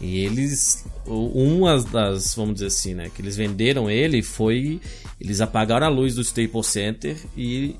E 0.00 0.18
eles. 0.24 0.84
Uma 1.06 1.82
das, 1.82 2.34
vamos 2.34 2.54
dizer 2.54 2.66
assim, 2.66 2.94
né? 2.94 3.10
Que 3.14 3.22
eles 3.22 3.36
venderam 3.36 3.90
ele 3.90 4.22
foi. 4.22 4.80
Eles 5.18 5.40
apagaram 5.40 5.86
a 5.86 5.88
luz 5.90 6.14
do 6.14 6.20
Staples 6.20 6.66
Center 6.66 7.16
e 7.34 7.74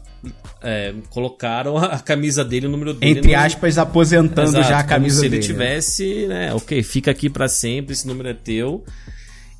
é, 0.62 0.94
colocaram 1.10 1.76
a 1.76 1.98
camisa 1.98 2.42
dele, 2.42 2.66
o 2.66 2.70
número 2.70 2.94
dele. 2.94 3.18
Entre 3.18 3.34
aspas, 3.34 3.76
aposentando 3.76 4.48
Exato, 4.48 4.68
já 4.68 4.78
a 4.78 4.84
camisa 4.84 5.16
como 5.16 5.24
se 5.24 5.28
dele. 5.28 5.36
ele 5.36 5.46
tivesse, 5.46 6.26
né? 6.26 6.54
Ok, 6.54 6.82
fica 6.82 7.10
aqui 7.10 7.28
para 7.28 7.46
sempre, 7.48 7.92
esse 7.92 8.06
número 8.06 8.30
é 8.30 8.34
teu. 8.34 8.82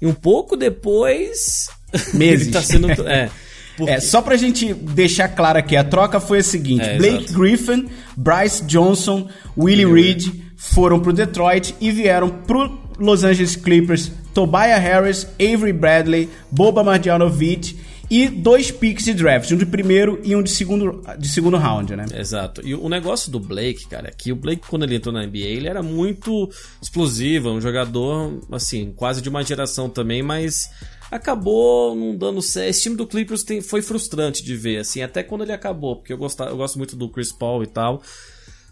E 0.00 0.06
um 0.06 0.14
pouco 0.14 0.56
depois. 0.56 1.68
Meses. 2.14 2.46
ele 2.48 2.52
tá 2.52 2.62
sendo. 2.62 2.86
É. 3.06 3.28
Porque... 3.76 3.92
É, 3.92 4.00
só 4.00 4.22
pra 4.22 4.36
gente 4.36 4.72
deixar 4.72 5.28
claro 5.28 5.58
aqui, 5.58 5.76
a 5.76 5.84
troca 5.84 6.18
foi 6.20 6.38
a 6.38 6.42
seguinte: 6.42 6.84
É, 6.84 6.96
Blake 6.96 7.24
exato. 7.24 7.38
Griffin, 7.38 7.88
Bryce 8.16 8.64
Johnson, 8.64 9.28
Willie 9.56 9.86
Reed 9.86 10.24
foram 10.56 10.98
pro 11.00 11.12
Detroit 11.12 11.74
e 11.80 11.90
vieram 11.90 12.30
pro 12.30 12.78
Los 12.98 13.24
Angeles 13.24 13.56
Clippers 13.56 14.10
Tobias 14.36 14.80
Harris, 14.82 15.26
Avery 15.40 15.72
Bradley, 15.72 16.28
Boba 16.50 16.84
Marjanovic 16.84 17.78
e 18.10 18.28
dois 18.28 18.70
picks 18.70 19.04
de 19.04 19.14
draft, 19.14 19.50
um 19.50 19.56
de 19.56 19.66
primeiro 19.66 20.20
e 20.22 20.36
um 20.36 20.42
de 20.42 20.50
segundo, 20.50 21.02
de 21.18 21.28
segundo 21.28 21.56
round, 21.56 21.96
né? 21.96 22.04
Exato. 22.14 22.60
E 22.62 22.74
o 22.74 22.88
negócio 22.88 23.32
do 23.32 23.40
Blake, 23.40 23.88
cara, 23.88 24.08
é 24.08 24.12
que 24.12 24.30
o 24.30 24.36
Blake, 24.36 24.62
quando 24.68 24.84
ele 24.84 24.96
entrou 24.96 25.12
na 25.12 25.26
NBA, 25.26 25.38
ele 25.38 25.68
era 25.68 25.82
muito 25.82 26.50
explosivo, 26.80 27.50
um 27.50 27.60
jogador, 27.60 28.40
assim, 28.52 28.92
quase 28.94 29.22
de 29.22 29.28
uma 29.28 29.42
geração 29.42 29.88
também, 29.88 30.22
mas 30.22 30.70
acabou 31.10 31.94
não 31.94 32.16
dando 32.16 32.42
certo. 32.42 32.68
Esse 32.68 32.82
time 32.82 32.96
do 32.96 33.06
Clippers 33.06 33.42
tem, 33.42 33.60
foi 33.60 33.82
frustrante 33.82 34.44
de 34.44 34.56
ver, 34.56 34.78
assim, 34.78 35.02
até 35.02 35.22
quando 35.22 35.42
ele 35.42 35.52
acabou, 35.52 35.96
porque 35.96 36.12
eu, 36.12 36.18
gostava, 36.18 36.50
eu 36.50 36.56
gosto 36.56 36.76
muito 36.78 36.96
do 36.96 37.08
Chris 37.08 37.32
Paul 37.32 37.62
e 37.62 37.66
tal. 37.66 38.02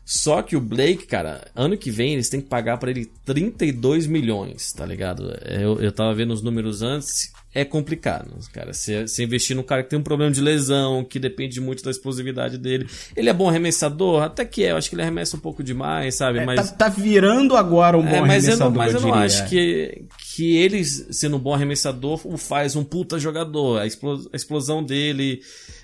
Só 0.04 0.42
que 0.42 0.54
o 0.54 0.60
Blake, 0.60 1.06
cara, 1.06 1.46
ano 1.54 1.78
que 1.78 1.90
vem 1.90 2.12
eles 2.12 2.28
têm 2.28 2.40
que 2.40 2.48
pagar 2.48 2.76
pra 2.76 2.90
ele 2.90 3.10
32 3.24 4.06
milhões, 4.06 4.70
tá 4.72 4.84
ligado? 4.84 5.34
Eu, 5.46 5.80
eu 5.80 5.90
tava 5.90 6.12
vendo 6.12 6.34
os 6.34 6.42
números 6.42 6.82
antes, 6.82 7.32
é 7.54 7.64
complicado, 7.64 8.36
cara. 8.52 8.72
Você 8.74 9.24
investir 9.24 9.56
num 9.56 9.62
cara 9.62 9.82
que 9.82 9.88
tem 9.88 9.98
um 9.98 10.02
problema 10.02 10.30
de 10.30 10.42
lesão, 10.42 11.02
que 11.02 11.18
depende 11.18 11.58
muito 11.58 11.82
da 11.82 11.90
explosividade 11.90 12.58
dele. 12.58 12.86
Ele 13.16 13.30
é 13.30 13.32
bom 13.32 13.48
arremessador? 13.48 14.24
Até 14.24 14.44
que 14.44 14.62
é, 14.62 14.72
eu 14.72 14.76
acho 14.76 14.90
que 14.90 14.94
ele 14.94 15.02
arremessa 15.02 15.36
um 15.38 15.40
pouco 15.40 15.62
demais, 15.62 16.16
sabe? 16.16 16.40
É, 16.40 16.44
mas, 16.44 16.72
tá, 16.72 16.76
tá 16.76 16.88
virando 16.88 17.56
agora 17.56 17.96
um 17.96 18.02
bom 18.02 18.08
é, 18.08 18.20
mas 18.20 18.46
eu 18.46 18.58
não, 18.58 18.66
arremessador, 18.66 18.76
mas 18.76 18.94
eu 18.94 19.00
não 19.00 19.10
diria. 19.10 19.24
acho 19.24 19.48
que, 19.48 20.04
que 20.34 20.56
ele, 20.56 20.84
sendo 20.84 21.36
um 21.36 21.38
bom 21.38 21.54
arremessador, 21.54 22.20
o 22.26 22.36
faz 22.36 22.74
um 22.74 22.82
puta 22.82 23.18
jogador. 23.20 23.78
A 23.80 23.86
explo- 23.86 24.28
a 24.32 24.36
explosão 24.36 24.82
dele, 24.82 25.40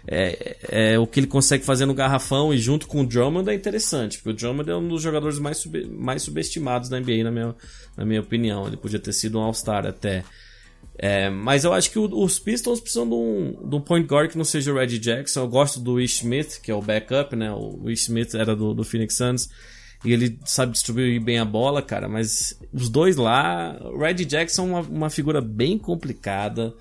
é, 0.09 0.57
é 0.92 0.99
o 0.99 1.07
que 1.07 1.21
ele 1.21 1.26
consegue 1.28 1.64
fazer 1.64 1.87
no 1.87 1.95
garrafão 1.95 2.52
e 2.52 2.59
junto 2.59 2.88
com 2.88 3.02
o 3.02 3.07
Drummond 3.07 3.49
é 3.49 3.54
interessante, 3.54 4.19
porque 4.19 4.30
o 4.30 4.33
Drummond 4.35 4.69
é 4.71 4.75
um 4.75 4.88
dos 4.88 5.02
jogadores 5.02 5.38
mais, 5.38 5.59
sub- 5.59 5.87
mais 5.87 6.23
subestimados 6.23 6.88
da 6.88 6.99
NBA, 6.99 7.23
na 7.23 7.30
minha, 7.30 7.54
na 7.97 8.04
minha 8.04 8.21
opinião. 8.21 8.66
Ele 8.66 8.76
podia 8.76 8.99
ter 8.99 9.12
sido 9.12 9.38
um 9.38 9.42
All-Star 9.42 9.87
até. 9.87 10.25
É, 10.99 11.30
mas 11.30 11.62
eu 11.64 11.73
acho 11.73 11.90
que 11.90 11.99
o- 11.99 12.23
os 12.25 12.38
Pistons 12.40 12.80
precisam 12.80 13.09
de 13.09 13.14
um, 13.14 13.69
de 13.69 13.76
um 13.76 13.80
point 13.80 14.07
guard 14.07 14.30
que 14.30 14.37
não 14.38 14.45
seja 14.45 14.73
o 14.73 14.75
Reggie 14.76 14.99
Jackson. 14.99 15.40
Eu 15.40 15.49
gosto 15.49 15.78
do 15.78 16.00
Ish 16.00 16.16
Smith, 16.23 16.61
que 16.61 16.71
é 16.71 16.75
o 16.75 16.83
backup, 16.83 17.37
né? 17.37 17.52
O 17.52 17.88
Ish 17.88 18.02
Smith 18.02 18.35
era 18.35 18.57
do, 18.57 18.75
do 18.75 18.83
Phoenix 18.85 19.16
Suns. 19.16 19.49
E 20.04 20.12
ele 20.12 20.38
sabe 20.45 20.73
distribuir 20.73 21.21
bem 21.21 21.38
a 21.38 21.45
bola, 21.45 21.83
cara. 21.83 22.09
Mas 22.09 22.59
os 22.73 22.88
dois 22.88 23.16
lá. 23.16 23.76
O 23.83 23.99
Reggie 23.99 24.25
Jackson 24.25 24.62
é 24.62 24.66
uma, 24.66 24.80
uma 24.80 25.11
figura 25.11 25.40
bem 25.40 25.76
complicada. 25.78 26.73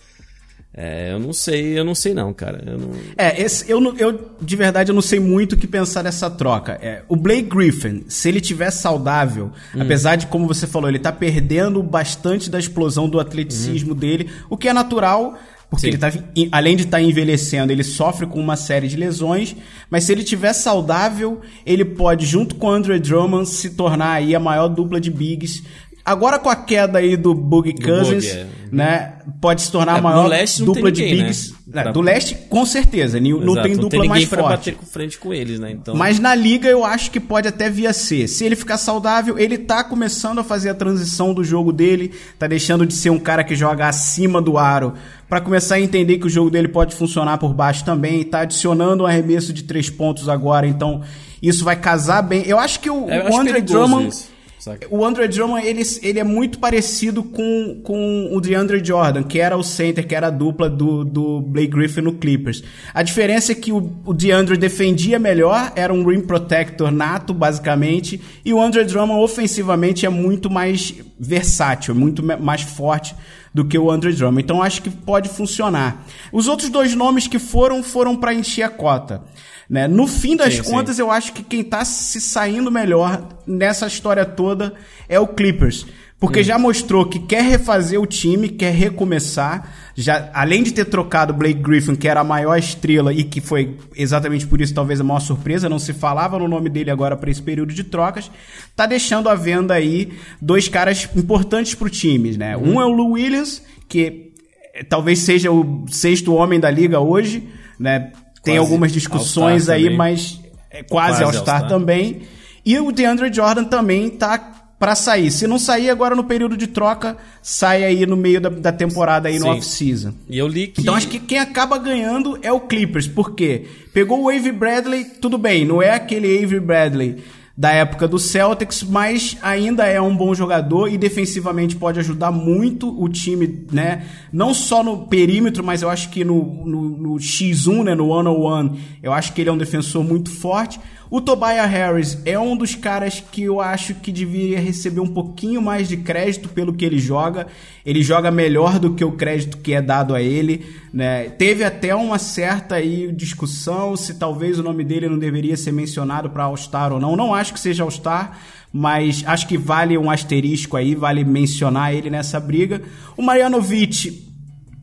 É, 0.71 1.11
eu 1.13 1.19
não 1.19 1.33
sei, 1.33 1.77
eu 1.77 1.83
não 1.83 1.95
sei 1.95 2.13
não, 2.13 2.31
cara. 2.31 2.63
Eu 2.65 2.77
não... 2.77 2.91
É, 3.17 3.41
esse, 3.41 3.69
eu, 3.69 3.81
eu 3.97 4.31
de 4.39 4.55
verdade 4.55 4.91
eu 4.91 4.95
não 4.95 5.01
sei 5.01 5.19
muito 5.19 5.53
o 5.53 5.57
que 5.57 5.67
pensar 5.67 6.03
dessa 6.03 6.29
troca. 6.29 6.73
É, 6.81 7.03
o 7.09 7.15
Blake 7.15 7.49
Griffin, 7.49 8.05
se 8.07 8.29
ele 8.29 8.39
tiver 8.39 8.69
saudável, 8.71 9.51
Hum. 9.75 9.81
apesar 9.81 10.15
de 10.15 10.27
como 10.27 10.47
você 10.47 10.67
falou, 10.67 10.88
ele 10.88 10.99
tá 10.99 11.11
perdendo 11.11 11.81
bastante 11.81 12.49
da 12.49 12.59
explosão 12.59 13.09
do 13.09 13.19
atleticismo 13.19 13.95
dele, 13.95 14.29
o 14.49 14.55
que 14.55 14.69
é 14.69 14.73
natural, 14.73 15.38
porque. 15.69 15.81
Sim. 15.81 15.88
ele 15.89 15.97
tá, 15.97 16.11
além 16.51 16.75
de 16.75 16.83
estar 16.83 17.01
envelhecendo, 17.01 17.71
ele 17.71 17.83
sofre 17.83 18.25
com 18.25 18.39
uma 18.39 18.55
série 18.55 18.88
de 18.88 18.97
lesões, 18.97 19.55
mas 19.89 20.03
se 20.03 20.11
ele 20.11 20.23
tiver 20.23 20.53
saudável, 20.53 21.41
ele 21.65 21.85
pode 21.85 22.25
junto 22.25 22.55
com 22.55 22.67
o 22.67 22.71
Andre 22.71 22.99
Drummond 22.99 23.47
se 23.47 23.71
tornar 23.71 24.13
aí 24.13 24.35
a 24.35 24.39
maior 24.39 24.67
dupla 24.67 24.99
de 24.99 25.11
bigs. 25.11 25.63
Agora 26.11 26.39
com 26.39 26.49
a 26.49 26.55
queda 26.55 26.99
aí 26.99 27.15
do 27.15 27.33
Boogie 27.35 27.73
Cousins, 27.73 28.25
Boogie, 28.25 28.29
é. 28.29 28.48
né, 28.72 29.13
pode 29.41 29.61
se 29.61 29.72
tornar 29.72 29.95
É, 29.95 30.00
a 30.00 30.01
maior 30.01 30.27
leste 30.27 30.59
não 30.59 30.67
dupla 30.74 30.91
tem 30.91 31.03
ninguém, 31.03 31.09
de 31.15 31.22
né? 31.22 31.27
bigs. 31.27 31.53
É, 31.72 31.83
Pra- 31.83 31.91
do 31.91 32.01
leste, 32.01 32.35
com 32.50 32.65
certeza. 32.65 33.19
Não 33.19 33.43
Exato, 33.43 33.61
tem 33.61 33.75
dupla 33.77 33.89
ninguém 34.00 34.09
mais 34.09 34.25
pra 34.27 34.39
forte. 34.41 34.57
bater 34.57 34.75
com 34.75 34.85
frente 34.87 35.19
com 35.19 35.31
eles, 35.31 35.59
né? 35.59 35.69
Então, 35.72 35.95
Mas 35.95 36.17
na 36.19 36.33
liga 36.33 36.67
eu 36.67 36.83
acho 36.83 37.11
que 37.11 37.19
pode 37.19 37.48
até 37.48 37.69
vir 37.69 37.85
a 37.85 37.93
ser. 37.93 38.27
Se 38.27 38.43
ele 38.43 38.55
ficar 38.55 38.79
saudável, 38.79 39.37
ele 39.37 39.55
tá 39.57 39.83
começando 39.83 40.39
a 40.39 40.43
fazer 40.43 40.69
a 40.69 40.74
transição 40.74 41.31
do 41.31 41.43
jogo 41.43 41.72
dele, 41.72 42.11
tá 42.39 42.48
deixando 42.48 42.87
de 42.87 42.95
ser 42.95 43.11
um 43.11 43.19
cara 43.19 43.43
que 43.43 43.55
joga 43.55 43.87
acima 43.87 44.41
do 44.41 44.57
aro, 44.57 44.93
pra 45.29 45.39
começar 45.39 45.75
a 45.75 45.79
entender 45.81 46.17
que 46.17 46.25
o 46.25 46.29
jogo 46.29 46.50
dele 46.50 46.67
pode 46.67 46.95
funcionar 46.95 47.37
por 47.37 47.53
baixo 47.53 47.85
também, 47.85 48.24
tá 48.24 48.39
adicionando 48.41 49.03
um 49.03 49.05
arremesso 49.05 49.53
de 49.53 49.61
três 49.63 49.91
pontos 49.91 50.27
agora, 50.27 50.65
então 50.65 51.01
isso 51.39 51.63
vai 51.63 51.75
casar 51.75 52.24
bem. 52.24 52.43
Eu 52.48 52.57
acho 52.57 52.79
que 52.79 52.89
o, 52.89 53.07
É, 53.07 53.29
o 53.29 53.39
Andre 53.39 53.61
Drummond 53.61 54.07
isso, 54.09 54.27
saca? 54.59 54.87
o 54.91 55.03
Andre 55.03 55.27
Drummond, 55.27 55.65
ele, 55.65 55.81
ele 56.01 56.19
é 56.19 56.24
muito 56.24 56.59
parecido 56.59 57.24
com, 57.24 57.81
com 57.83 58.29
o 58.31 58.39
DeAndre 58.39 58.83
Jordan, 58.83 59.24
que 59.24 59.39
era 59.39 59.57
o 59.57 59.63
center, 59.63 60.05
que 60.05 60.13
era 60.13 60.27
a 60.27 60.29
dupla 60.31 60.69
do, 60.69 61.03
do 61.03 61.41
Blake 61.41 61.69
Griffin 61.69 62.01
no 62.01 62.13
Clippers. 62.13 62.63
A 62.93 63.01
diferença 63.01 63.51
é 63.51 63.55
que 63.55 63.72
o, 63.72 63.91
o 64.05 64.13
DeAndre 64.13 64.57
defendia 64.57 65.17
melhor, 65.17 65.72
era 65.75 65.93
um 65.93 66.07
rim 66.07 66.22
protector 66.22 66.91
nato, 66.91 67.33
basicamente, 67.33 68.22
e 68.43 68.53
o 68.53 68.61
Andre 68.61 68.83
Drummond 68.83 69.24
ofensivamente 69.24 70.05
é 70.05 70.09
muito 70.09 70.50
mais 70.50 70.93
versátil, 71.19 71.93
é 71.93 71.98
muito 71.98 72.24
mais 72.24 72.61
forte 72.61 73.15
do 73.53 73.66
que 73.66 73.77
o 73.77 73.90
Andre 73.90 74.14
Drummond. 74.14 74.44
Então 74.44 74.62
acho 74.62 74.81
que 74.81 74.90
pode 74.90 75.29
funcionar. 75.29 76.05
Os 76.31 76.48
outros 76.48 76.70
dois 76.70 76.96
nomes 76.96 77.27
que 77.27 77.40
foram, 77.40 77.81
foram 77.83 78.16
para 78.16 78.33
encher 78.33 78.64
a 78.64 78.70
cota. 78.70 79.24
Né? 79.70 79.88
No 79.88 80.07
fim 80.07 80.35
das 80.35 80.55
Sim, 80.55 80.64
sim. 80.64 80.72
contas, 80.72 80.98
eu 80.98 81.12
acho 81.12 81.31
que 81.31 81.44
quem 81.44 81.64
tá 81.64 81.85
se 81.85 82.20
saindo 82.20 82.72
melhor 82.72 83.27
nessa 83.46 83.85
história 83.85 84.25
toda 84.25 84.74
é 85.07 85.20
o 85.20 85.27
Clippers. 85.27 85.85
Porque 86.20 86.44
já 86.44 86.60
mostrou 86.60 87.05
que 87.05 87.18
quer 87.18 87.42
refazer 87.44 88.00
o 88.00 88.05
time, 88.05 88.50
quer 88.50 88.74
recomeçar. 88.74 89.74
Já, 89.96 90.29
além 90.34 90.64
de 90.64 90.74
ter 90.74 90.84
trocado 90.84 91.32
o 91.32 91.36
Blake 91.36 91.62
Griffin, 91.62 91.96
que 91.96 92.10
era 92.10 92.20
a 92.20 92.24
maior 92.25 92.58
estrela 92.58 93.14
e 93.14 93.24
que 93.24 93.40
foi 93.40 93.77
exatamente 93.96 94.46
por 94.46 94.60
isso 94.60 94.74
talvez 94.74 95.00
a 95.00 95.03
maior 95.03 95.22
surpresa, 95.22 95.70
não 95.70 95.79
se 95.79 95.94
falava 95.94 96.38
no 96.38 96.48
nome 96.48 96.70
dele 96.70 96.92
agora 96.92 97.16
para 97.16 97.29
esse 97.32 97.42
período 97.42 97.74
de 97.74 97.86
trocas, 97.86 98.29
tá 98.75 98.86
deixando 98.86 99.29
à 99.29 99.36
venda 99.36 99.74
aí 99.74 100.12
dois 100.42 100.68
caras 100.68 101.08
importantes 101.16 101.74
pro 101.74 101.90
time, 101.90 102.36
né? 102.38 102.58
Um 102.58 102.82
é 102.82 102.86
o 102.86 102.90
Lou 102.90 103.12
Williams, 103.12 103.62
que 103.88 104.34
eh, 104.75 104.84
talvez 104.84 105.20
seja 105.20 105.50
o 105.51 105.86
sexto 105.88 106.34
homem 106.34 106.60
da 106.60 106.70
liga 106.70 107.00
hoje, 107.00 107.48
né? 107.79 108.12
Tem 108.44 108.55
Quase 108.55 108.58
algumas 108.58 108.92
discussões 108.92 109.70
aí, 109.70 109.84
também. 109.84 109.98
mas 109.98 110.40
é 110.70 110.84
quase, 110.84 111.20
Quase 111.20 111.24
All-Star 111.24 111.55
All-Star. 111.62 111.70
também. 111.70 112.22
E 112.66 112.77
o 112.77 112.92
DeAndre 112.92 113.34
Jordan 113.34 113.64
também 113.64 114.10
tá 114.10 114.58
pra 114.79 114.96
sair. 114.96 115.29
Se 115.29 115.46
não 115.46 115.59
sair 115.59 115.89
agora 115.89 116.15
no 116.15 116.24
período 116.24 116.55
de 116.55 116.65
troca, 116.65 117.18
sai 117.42 117.83
aí 117.83 118.05
no 118.05 118.15
meio 118.15 118.39
da, 118.39 118.50
da 118.50 118.72
temporada 118.72 119.27
aí 119.27 119.37
no 119.37 119.46
Sim. 119.46 119.50
off-season. 119.51 120.13
E 120.27 120.37
eu 120.37 120.48
li 120.48 120.68
que. 120.68 120.81
Então 120.81 120.96
acho 120.96 121.09
que 121.09 121.20
quem 121.20 121.37
acaba 121.37 121.77
ganhando 121.77 122.39
é 122.42 122.51
o 122.51 122.61
Clippers, 122.61 123.07
porque 123.07 123.65
pegou 123.94 124.24
o 124.24 124.29
Avery 124.29 124.53
Bradley, 124.53 125.03
tudo 125.03 125.37
bem, 125.37 125.65
não 125.65 125.81
é 125.81 125.92
aquele 125.92 126.42
Avery 126.42 126.61
Bradley 126.61 127.18
da 127.59 127.72
época 127.72 128.07
do 128.07 128.18
Celtics, 128.18 128.83
mas 128.83 129.37
ainda 129.42 129.85
é 129.85 130.00
um 130.00 130.15
bom 130.15 130.33
jogador 130.33 130.87
e 130.87 130.98
defensivamente 130.98 131.75
pode 131.75 132.00
ajudar 132.00 132.31
muito 132.31 132.87
o 132.98 133.09
time, 133.09 133.65
né? 133.70 134.05
Não 134.31 134.53
só 134.53 134.81
no 134.81 135.07
perímetro, 135.07 135.61
mas 135.61 135.81
eu 135.81 135.89
acho 135.89 136.09
que 136.09 136.24
no, 136.24 136.65
no, 136.65 136.81
no 136.83 137.15
X1, 137.15 137.83
né? 137.83 137.96
No 137.96 138.07
one-on-one, 138.07 138.79
eu 139.03 139.11
acho 139.11 139.33
que 139.33 139.42
ele 139.42 139.50
é 139.50 139.51
um 139.51 139.57
defensor 139.57 140.05
muito 140.05 140.31
forte. 140.31 140.79
O 141.11 141.19
Tobias 141.19 141.67
Harris 141.72 142.19
é 142.24 142.37
um 142.37 142.55
dos 142.55 142.75
caras 142.75 143.19
que 143.19 143.41
eu 143.41 143.59
acho 143.59 143.95
que 143.95 144.11
deveria 144.11 144.59
receber 144.59 145.00
um 145.00 145.07
pouquinho 145.07 145.59
mais 145.59 145.87
de 145.87 145.98
crédito 145.98 146.50
pelo 146.50 146.72
que 146.72 146.85
ele 146.85 147.00
joga. 147.00 147.48
Ele 147.83 148.03
joga 148.03 148.29
melhor 148.29 148.77
do 148.77 148.93
que 148.93 149.03
o 149.03 149.13
crédito 149.13 149.57
que 149.57 149.74
é 149.74 149.81
dado 149.81 150.13
a 150.13 150.22
ele. 150.22 150.63
Né? 150.93 151.29
Teve 151.29 151.63
até 151.63 151.95
uma 151.95 152.19
certa 152.19 152.75
aí 152.75 153.11
discussão 153.11 153.98
se 153.98 154.19
talvez 154.19 154.59
o 154.59 154.63
nome 154.63 154.83
dele 154.83 155.09
não 155.09 155.17
deveria 155.17 155.57
ser 155.57 155.72
mencionado 155.72 156.29
para 156.29 156.43
All-Star 156.43 156.93
ou 156.93 157.00
não. 157.00 157.15
Não 157.15 157.33
acho 157.33 157.53
que 157.53 157.59
seja 157.59 157.81
All-Star, 157.81 158.37
mas 158.72 159.24
acho 159.25 159.48
que 159.48 159.57
vale 159.57 159.98
um 159.98 160.11
asterisco 160.11 160.77
aí, 160.77 160.93
vale 160.93 161.24
mencionar 161.24 161.91
ele 161.91 162.11
nessa 162.11 162.39
briga. 162.39 162.83
O 163.17 163.24
Marjanovic 163.24 164.29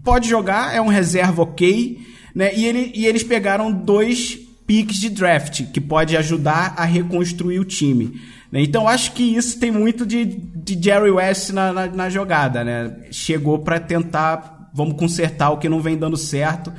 pode 0.02 0.28
jogar, 0.28 0.74
é 0.74 0.80
um 0.80 0.88
reserva 0.88 1.42
ok, 1.42 2.00
né? 2.34 2.52
E, 2.52 2.64
ele, 2.66 2.90
e 2.96 3.06
eles 3.06 3.22
pegaram 3.22 3.70
dois 3.70 4.45
picks 4.66 4.96
de 4.96 5.09
draft, 5.11 5.64
que 5.72 5.81
pode 5.81 6.16
ajudar 6.16 6.74
a 6.76 6.85
reconstruir 6.85 7.59
o 7.61 7.64
time. 7.64 8.20
né? 8.50 8.61
Então 8.62 8.88
acho 8.88 9.12
que 9.12 9.22
isso 9.22 9.59
tem 9.61 9.70
muito 9.70 10.05
de, 10.05 10.24
de 10.24 10.83
Jerry 10.83 11.11
West 11.11 11.50
na, 11.50 11.72
na, 11.72 11.87
na 11.87 12.11
jogada, 12.11 12.64
né? 12.64 12.96
Chegou 13.12 13.61
para 13.61 13.79
tentar, 13.79 14.70
vamos 14.74 14.96
consertar 14.96 15.50
o 15.50 15.59
que 15.59 15.68
não 15.68 15.81
vem 15.81 15.96
dando 15.96 16.16
certo. 16.16 16.72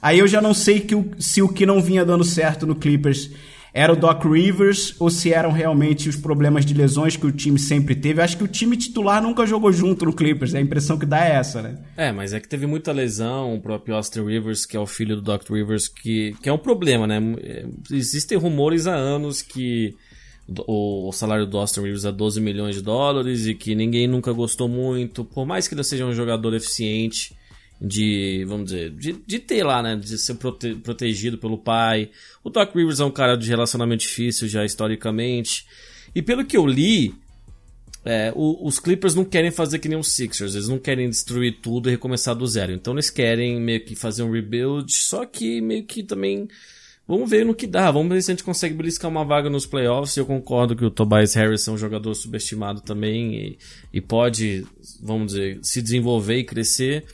Aí 0.00 0.18
eu 0.18 0.28
já 0.28 0.40
não 0.40 0.54
sei 0.54 0.80
que 0.80 0.94
o- 0.94 1.10
se 1.18 1.42
o 1.42 1.48
que 1.48 1.64
não 1.66 1.80
vinha 1.82 2.04
dando 2.04 2.24
certo 2.24 2.66
no 2.66 2.74
Clippers 2.74 3.30
era 3.74 3.92
o 3.92 3.96
Doc 3.96 4.24
Rivers 4.24 4.94
ou 5.00 5.08
se 5.10 5.32
eram 5.32 5.50
realmente 5.50 6.08
os 6.08 6.16
problemas 6.16 6.64
de 6.66 6.74
lesões 6.74 7.16
que 7.16 7.26
o 7.26 7.32
time 7.32 7.58
sempre 7.58 7.94
teve. 7.94 8.20
Acho 8.20 8.36
que 8.36 8.44
o 8.44 8.48
time 8.48 8.76
titular 8.76 9.22
nunca 9.22 9.46
jogou 9.46 9.72
junto 9.72 10.04
no 10.04 10.12
Clippers, 10.12 10.54
a 10.54 10.60
impressão 10.60 10.98
que 10.98 11.06
dá 11.06 11.24
é 11.24 11.36
essa, 11.36 11.62
né? 11.62 11.78
É, 11.96 12.12
mas 12.12 12.34
é 12.34 12.40
que 12.40 12.48
teve 12.48 12.66
muita 12.66 12.92
lesão, 12.92 13.54
o 13.54 13.60
próprio 13.60 13.94
Austin 13.94 14.24
Rivers, 14.24 14.66
que 14.66 14.76
é 14.76 14.80
o 14.80 14.86
filho 14.86 15.16
do 15.16 15.22
Doc 15.22 15.48
Rivers, 15.48 15.88
que, 15.88 16.34
que 16.42 16.48
é 16.48 16.52
um 16.52 16.58
problema, 16.58 17.06
né? 17.06 17.18
É, 17.40 17.64
existem 17.90 18.36
rumores 18.36 18.86
há 18.86 18.94
anos 18.94 19.40
que 19.40 19.94
o, 20.66 21.08
o 21.08 21.12
salário 21.12 21.46
do 21.46 21.56
Austin 21.56 21.80
Rivers 21.80 22.04
é 22.04 22.12
12 22.12 22.40
milhões 22.42 22.74
de 22.74 22.82
dólares 22.82 23.46
e 23.46 23.54
que 23.54 23.74
ninguém 23.74 24.06
nunca 24.06 24.32
gostou 24.32 24.68
muito, 24.68 25.24
por 25.24 25.46
mais 25.46 25.66
que 25.66 25.74
ele 25.74 25.84
seja 25.84 26.04
um 26.04 26.12
jogador 26.12 26.52
eficiente 26.54 27.34
de, 27.82 28.44
vamos 28.46 28.66
dizer, 28.66 28.90
de, 28.90 29.12
de 29.26 29.38
ter 29.40 29.64
lá, 29.64 29.82
né, 29.82 29.96
de 29.96 30.16
ser 30.16 30.34
prote, 30.34 30.76
protegido 30.76 31.36
pelo 31.36 31.58
pai. 31.58 32.10
O 32.44 32.48
Doc 32.48 32.74
Rivers 32.74 33.00
é 33.00 33.04
um 33.04 33.10
cara 33.10 33.36
de 33.36 33.48
relacionamento 33.48 34.02
difícil 34.02 34.46
já 34.46 34.64
historicamente. 34.64 35.66
E 36.14 36.22
pelo 36.22 36.44
que 36.44 36.56
eu 36.56 36.64
li, 36.64 37.12
é, 38.04 38.32
o, 38.36 38.64
os 38.64 38.78
Clippers 38.78 39.16
não 39.16 39.24
querem 39.24 39.50
fazer 39.50 39.80
que 39.80 39.88
nem 39.88 39.98
os 39.98 40.12
Sixers, 40.12 40.54
eles 40.54 40.68
não 40.68 40.78
querem 40.78 41.10
destruir 41.10 41.58
tudo 41.60 41.88
e 41.88 41.92
recomeçar 41.92 42.36
do 42.36 42.46
zero. 42.46 42.72
Então 42.72 42.92
eles 42.92 43.10
querem 43.10 43.60
meio 43.60 43.84
que 43.84 43.96
fazer 43.96 44.22
um 44.22 44.30
rebuild, 44.30 44.92
só 44.92 45.26
que 45.26 45.60
meio 45.60 45.84
que 45.84 46.04
também 46.04 46.46
Vamos 47.06 47.28
ver 47.28 47.44
no 47.44 47.54
que 47.54 47.66
dá, 47.66 47.90
vamos 47.90 48.12
ver 48.12 48.22
se 48.22 48.30
a 48.30 48.34
gente 48.34 48.44
consegue 48.44 48.74
beliscar 48.74 49.10
uma 49.10 49.24
vaga 49.24 49.50
nos 49.50 49.66
playoffs. 49.66 50.16
Eu 50.16 50.24
concordo 50.24 50.76
que 50.76 50.84
o 50.84 50.90
Tobias 50.90 51.34
Harris 51.34 51.66
é 51.66 51.70
um 51.70 51.76
jogador 51.76 52.14
subestimado 52.14 52.80
também 52.80 53.34
e, 53.34 53.58
e 53.92 54.00
pode, 54.00 54.64
vamos 55.02 55.32
dizer, 55.32 55.58
se 55.62 55.82
desenvolver 55.82 56.38
e 56.38 56.44
crescer. 56.44 57.04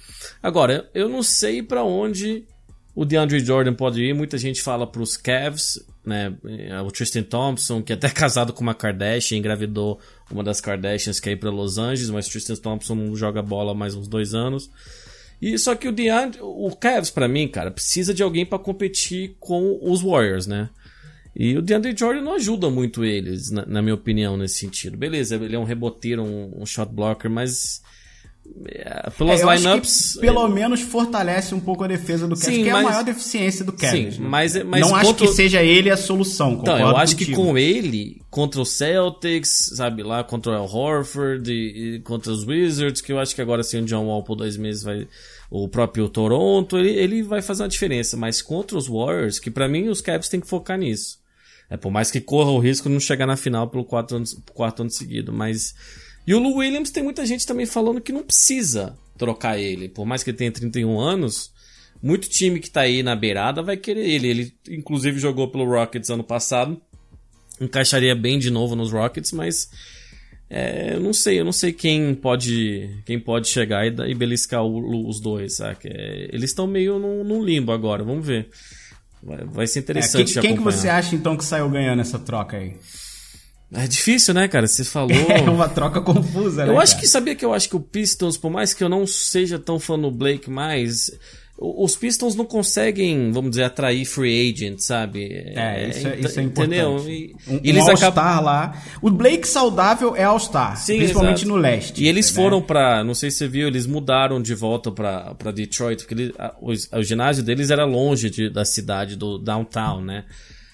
Agora, 0.42 0.88
eu 0.94 1.08
não 1.08 1.22
sei 1.22 1.62
para 1.62 1.82
onde 1.82 2.44
o 2.94 3.04
DeAndre 3.04 3.40
Jordan 3.40 3.74
pode 3.74 4.02
ir. 4.02 4.12
Muita 4.12 4.36
gente 4.36 4.60
fala 4.60 4.86
para 4.86 5.00
os 5.00 5.16
Cavs, 5.16 5.80
né? 6.04 6.36
O 6.84 6.90
Tristan 6.90 7.22
Thompson, 7.22 7.80
que 7.80 7.92
é 7.92 7.96
até 7.96 8.10
casado 8.12 8.52
com 8.52 8.60
uma 8.60 8.74
Kardashian, 8.74 9.38
engravidou 9.38 9.98
uma 10.30 10.44
das 10.44 10.60
Kardashians 10.60 11.18
que 11.18 11.30
é 11.30 11.32
ir 11.32 11.36
para 11.36 11.48
Los 11.48 11.78
Angeles, 11.78 12.10
mas 12.10 12.28
Tristan 12.28 12.56
Thompson 12.56 12.94
não 12.94 13.16
joga 13.16 13.40
bola 13.40 13.72
mais 13.72 13.94
uns 13.94 14.06
dois 14.06 14.34
anos. 14.34 14.70
E 15.40 15.56
só 15.58 15.74
que 15.74 15.86
o 15.86 15.92
DeAndre, 15.92 16.40
o 16.42 16.74
Cavs 16.74 17.10
para 17.10 17.28
mim, 17.28 17.46
cara, 17.46 17.70
precisa 17.70 18.12
de 18.12 18.22
alguém 18.22 18.44
para 18.44 18.58
competir 18.58 19.36
com 19.38 19.78
os 19.82 20.02
Warriors, 20.02 20.46
né? 20.46 20.68
E 21.34 21.56
o 21.56 21.62
DeAndre 21.62 21.94
Jordan 21.96 22.22
não 22.22 22.34
ajuda 22.34 22.68
muito 22.68 23.04
eles, 23.04 23.50
na, 23.50 23.64
na, 23.64 23.80
minha 23.80 23.94
opinião, 23.94 24.36
nesse 24.36 24.56
sentido. 24.56 24.96
Beleza, 24.96 25.36
ele 25.36 25.54
é 25.54 25.58
um 25.58 25.64
reboteiro, 25.64 26.24
um, 26.24 26.62
um 26.62 26.66
shot 26.66 26.92
blocker, 26.92 27.30
mas 27.30 27.80
é, 28.66 29.10
pelas 29.10 29.40
é, 29.40 29.56
lineups. 29.56 30.18
Pelo 30.20 30.46
ele... 30.46 30.54
menos 30.54 30.80
fortalece 30.80 31.54
um 31.54 31.60
pouco 31.60 31.84
a 31.84 31.86
defesa 31.86 32.26
do 32.26 32.34
Cavs, 32.34 32.56
que 32.56 32.64
mas... 32.64 32.66
é 32.66 32.70
a 32.70 32.82
maior 32.82 33.04
deficiência 33.04 33.64
do 33.64 33.72
Cavs. 33.72 34.14
Sim, 34.16 34.22
mas, 34.22 34.62
mas 34.64 34.80
não 34.80 34.94
acho 34.94 35.14
que 35.14 35.28
seja 35.28 35.62
ele 35.62 35.90
a 35.90 35.96
solução. 35.96 36.52
Então, 36.54 36.78
eu 36.78 36.96
acho 36.96 37.14
contigo. 37.14 37.30
que 37.30 37.36
com 37.36 37.56
ele, 37.56 38.20
contra 38.30 38.60
o 38.60 38.64
Celtics, 38.64 39.72
sabe, 39.74 40.02
lá 40.02 40.24
contra 40.24 40.60
o 40.60 40.64
Horford 40.64 41.50
e, 41.50 41.96
e, 41.96 42.00
contra 42.00 42.32
os 42.32 42.46
Wizards, 42.46 43.00
que 43.00 43.12
eu 43.12 43.18
acho 43.18 43.34
que 43.34 43.40
agora 43.40 43.62
sim 43.62 43.80
o 43.80 43.84
John 43.84 44.06
Wall 44.06 44.22
por 44.22 44.36
dois 44.36 44.56
meses 44.56 44.82
vai. 44.82 45.06
O 45.50 45.66
próprio 45.66 46.08
Toronto, 46.10 46.76
ele, 46.76 46.90
ele 46.90 47.22
vai 47.22 47.40
fazer 47.40 47.62
uma 47.62 47.68
diferença. 47.68 48.16
Mas 48.16 48.42
contra 48.42 48.76
os 48.76 48.86
Warriors, 48.86 49.38
que 49.38 49.50
para 49.50 49.66
mim 49.66 49.88
os 49.88 50.00
Cavs 50.02 50.28
têm 50.28 50.40
que 50.40 50.46
focar 50.46 50.76
nisso. 50.76 51.18
É, 51.70 51.76
por 51.76 51.90
mais 51.90 52.10
que 52.10 52.20
corra 52.20 52.50
o 52.50 52.58
risco 52.58 52.88
de 52.88 52.94
não 52.94 53.00
chegar 53.00 53.26
na 53.26 53.36
final 53.36 53.68
pelo 53.68 53.84
quarto 53.84 54.16
ano, 54.16 54.24
quarto 54.54 54.82
ano 54.82 54.90
seguido, 54.90 55.32
mas 55.32 55.74
e 56.28 56.34
o 56.34 56.38
Lou 56.38 56.56
Williams 56.56 56.90
tem 56.90 57.02
muita 57.02 57.24
gente 57.24 57.46
também 57.46 57.64
falando 57.64 58.02
que 58.02 58.12
não 58.12 58.22
precisa 58.22 58.94
trocar 59.16 59.58
ele. 59.58 59.88
Por 59.88 60.04
mais 60.04 60.22
que 60.22 60.28
ele 60.28 60.36
tenha 60.36 60.52
31 60.52 61.00
anos, 61.00 61.50
muito 62.02 62.28
time 62.28 62.60
que 62.60 62.70
tá 62.70 62.82
aí 62.82 63.02
na 63.02 63.16
beirada 63.16 63.62
vai 63.62 63.78
querer 63.78 64.06
ele. 64.06 64.28
Ele, 64.28 64.54
inclusive, 64.68 65.18
jogou 65.18 65.48
pelo 65.48 65.64
Rockets 65.64 66.10
ano 66.10 66.22
passado. 66.22 66.78
Encaixaria 67.58 68.14
bem 68.14 68.38
de 68.38 68.50
novo 68.50 68.76
nos 68.76 68.92
Rockets, 68.92 69.32
mas 69.32 69.70
é, 70.50 70.96
eu 70.96 71.00
não 71.00 71.14
sei, 71.14 71.40
eu 71.40 71.46
não 71.46 71.52
sei 71.52 71.72
quem 71.72 72.14
pode 72.14 73.02
quem 73.06 73.18
pode 73.18 73.48
chegar 73.48 73.86
e, 73.86 74.10
e 74.10 74.14
beliscar 74.14 74.62
o, 74.62 75.08
os 75.08 75.20
dois? 75.20 75.58
É, 75.60 76.28
eles 76.30 76.50
estão 76.50 76.66
meio 76.66 76.98
num, 76.98 77.42
limbo 77.42 77.72
agora, 77.72 78.04
vamos 78.04 78.26
ver. 78.26 78.50
Vai, 79.22 79.44
vai 79.46 79.66
ser 79.66 79.78
interessante. 79.78 80.38
É, 80.38 80.42
quem, 80.42 80.50
quem 80.50 80.56
que 80.58 80.62
você 80.62 80.90
acha 80.90 81.14
então 81.14 81.38
que 81.38 81.44
saiu 81.44 81.70
ganhando 81.70 82.02
essa 82.02 82.18
troca 82.18 82.58
aí? 82.58 82.76
É 83.72 83.86
difícil, 83.86 84.32
né, 84.32 84.48
cara? 84.48 84.66
Você 84.66 84.84
falou. 84.84 85.10
É 85.28 85.50
uma 85.50 85.68
troca 85.68 86.00
confusa, 86.00 86.64
né? 86.64 86.72
Eu 86.72 86.80
acho 86.80 86.92
cara? 86.92 87.02
que 87.02 87.08
sabia 87.08 87.34
que 87.34 87.44
eu 87.44 87.52
acho 87.52 87.68
que 87.68 87.76
o 87.76 87.80
Pistons, 87.80 88.36
por 88.36 88.50
mais 88.50 88.72
que 88.72 88.82
eu 88.82 88.88
não 88.88 89.06
seja 89.06 89.58
tão 89.58 89.78
fã 89.78 89.98
do 89.98 90.10
Blake 90.10 90.50
mais, 90.50 91.10
os 91.60 91.96
Pistons 91.96 92.36
não 92.36 92.44
conseguem, 92.44 93.32
vamos 93.32 93.50
dizer, 93.50 93.64
atrair 93.64 94.06
free 94.06 94.52
agent, 94.52 94.78
sabe? 94.78 95.24
É, 95.56 95.88
isso 95.88 96.06
é, 96.06 96.20
isso 96.20 96.38
é 96.38 96.42
Entendeu? 96.44 97.04
E, 97.08 97.34
um, 97.48 97.60
eles 97.64 97.84
um 97.84 97.90
All-Star 97.90 98.10
acabam... 98.10 98.44
lá. 98.44 98.82
O 99.02 99.10
Blake 99.10 99.46
saudável 99.46 100.14
é 100.14 100.22
All-Star, 100.22 100.80
principalmente 100.86 101.38
exato. 101.38 101.48
no 101.48 101.56
leste. 101.56 102.04
E 102.04 102.06
eles 102.06 102.30
né? 102.30 102.36
foram 102.36 102.62
para, 102.62 103.02
não 103.02 103.12
sei 103.12 103.30
se 103.32 103.38
você 103.38 103.48
viu, 103.48 103.66
eles 103.66 103.86
mudaram 103.86 104.40
de 104.40 104.54
volta 104.54 104.92
para 104.92 105.50
Detroit, 105.52 106.04
porque 106.04 106.14
ele, 106.14 106.34
a, 106.38 106.54
o, 106.60 106.70
o, 106.70 107.02
ginásio 107.02 107.42
deles 107.42 107.70
era 107.70 107.84
longe 107.84 108.30
de, 108.30 108.48
da 108.48 108.64
cidade, 108.64 109.16
do 109.16 109.36
downtown, 109.36 110.00
né? 110.00 110.24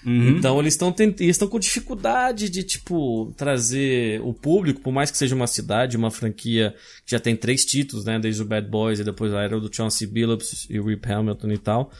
Uhum. 0.05 0.37
Então 0.37 0.59
eles 0.59 0.75
estão 0.75 0.93
estão 1.19 1.47
com 1.47 1.59
dificuldade 1.59 2.47
de 2.47 2.63
tipo 2.63 3.33
trazer 3.35 4.21
o 4.21 4.33
público, 4.33 4.79
por 4.81 4.93
mais 4.93 5.09
que 5.09 5.17
seja 5.17 5.33
uma 5.33 5.47
cidade, 5.47 5.97
uma 5.97 6.11
franquia 6.11 6.75
que 7.03 7.11
já 7.11 7.19
tem 7.19 7.35
três 7.35 7.65
títulos, 7.65 8.05
né, 8.05 8.19
desde 8.19 8.41
o 8.41 8.45
Bad 8.45 8.69
Boys 8.69 8.99
e 8.99 9.03
depois 9.03 9.33
a 9.33 9.41
era 9.41 9.59
do 9.59 9.73
Chauncey 9.73 10.05
Billups 10.05 10.67
e 10.69 10.79
o 10.79 10.85
Rip 10.85 11.11
Hamilton 11.11 11.51
e 11.51 11.57
tal. 11.57 11.91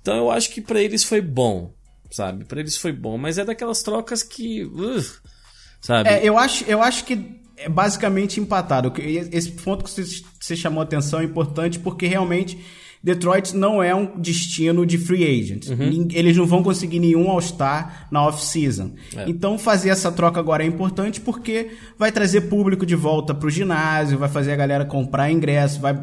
Então 0.00 0.16
eu 0.16 0.30
acho 0.30 0.50
que 0.50 0.60
para 0.60 0.80
eles 0.80 1.02
foi 1.02 1.20
bom, 1.20 1.74
sabe? 2.10 2.44
Para 2.44 2.60
eles 2.60 2.76
foi 2.76 2.92
bom, 2.92 3.18
mas 3.18 3.38
é 3.38 3.44
daquelas 3.44 3.82
trocas 3.82 4.22
que, 4.22 4.64
uh, 4.64 5.04
sabe? 5.80 6.08
É, 6.08 6.26
eu 6.26 6.38
acho, 6.38 6.64
eu 6.64 6.80
acho 6.80 7.04
que 7.04 7.40
é 7.56 7.68
basicamente 7.68 8.38
empatado. 8.38 8.92
Esse 8.98 9.50
ponto 9.50 9.84
que 9.84 9.90
você, 9.90 10.22
você 10.38 10.54
chamou 10.54 10.80
a 10.80 10.84
atenção 10.84 11.20
é 11.20 11.24
importante 11.24 11.80
porque 11.80 12.06
realmente 12.06 12.56
Detroit 13.02 13.54
não 13.54 13.82
é 13.82 13.94
um 13.94 14.18
destino 14.18 14.84
de 14.84 14.98
free 14.98 15.24
agent. 15.24 15.68
Uhum. 15.68 16.08
Eles 16.12 16.36
não 16.36 16.46
vão 16.46 16.62
conseguir 16.62 16.98
nenhum 16.98 17.30
All-Star 17.30 18.08
na 18.10 18.26
off-season. 18.26 18.92
É. 19.16 19.28
Então 19.28 19.58
fazer 19.58 19.90
essa 19.90 20.10
troca 20.10 20.40
agora 20.40 20.64
é 20.64 20.66
importante 20.66 21.20
porque 21.20 21.70
vai 21.96 22.10
trazer 22.10 22.42
público 22.42 22.84
de 22.84 22.96
volta 22.96 23.34
para 23.34 23.46
o 23.46 23.50
ginásio, 23.50 24.18
vai 24.18 24.28
fazer 24.28 24.52
a 24.52 24.56
galera 24.56 24.84
comprar 24.84 25.30
ingresso, 25.30 25.80
vai 25.80 25.98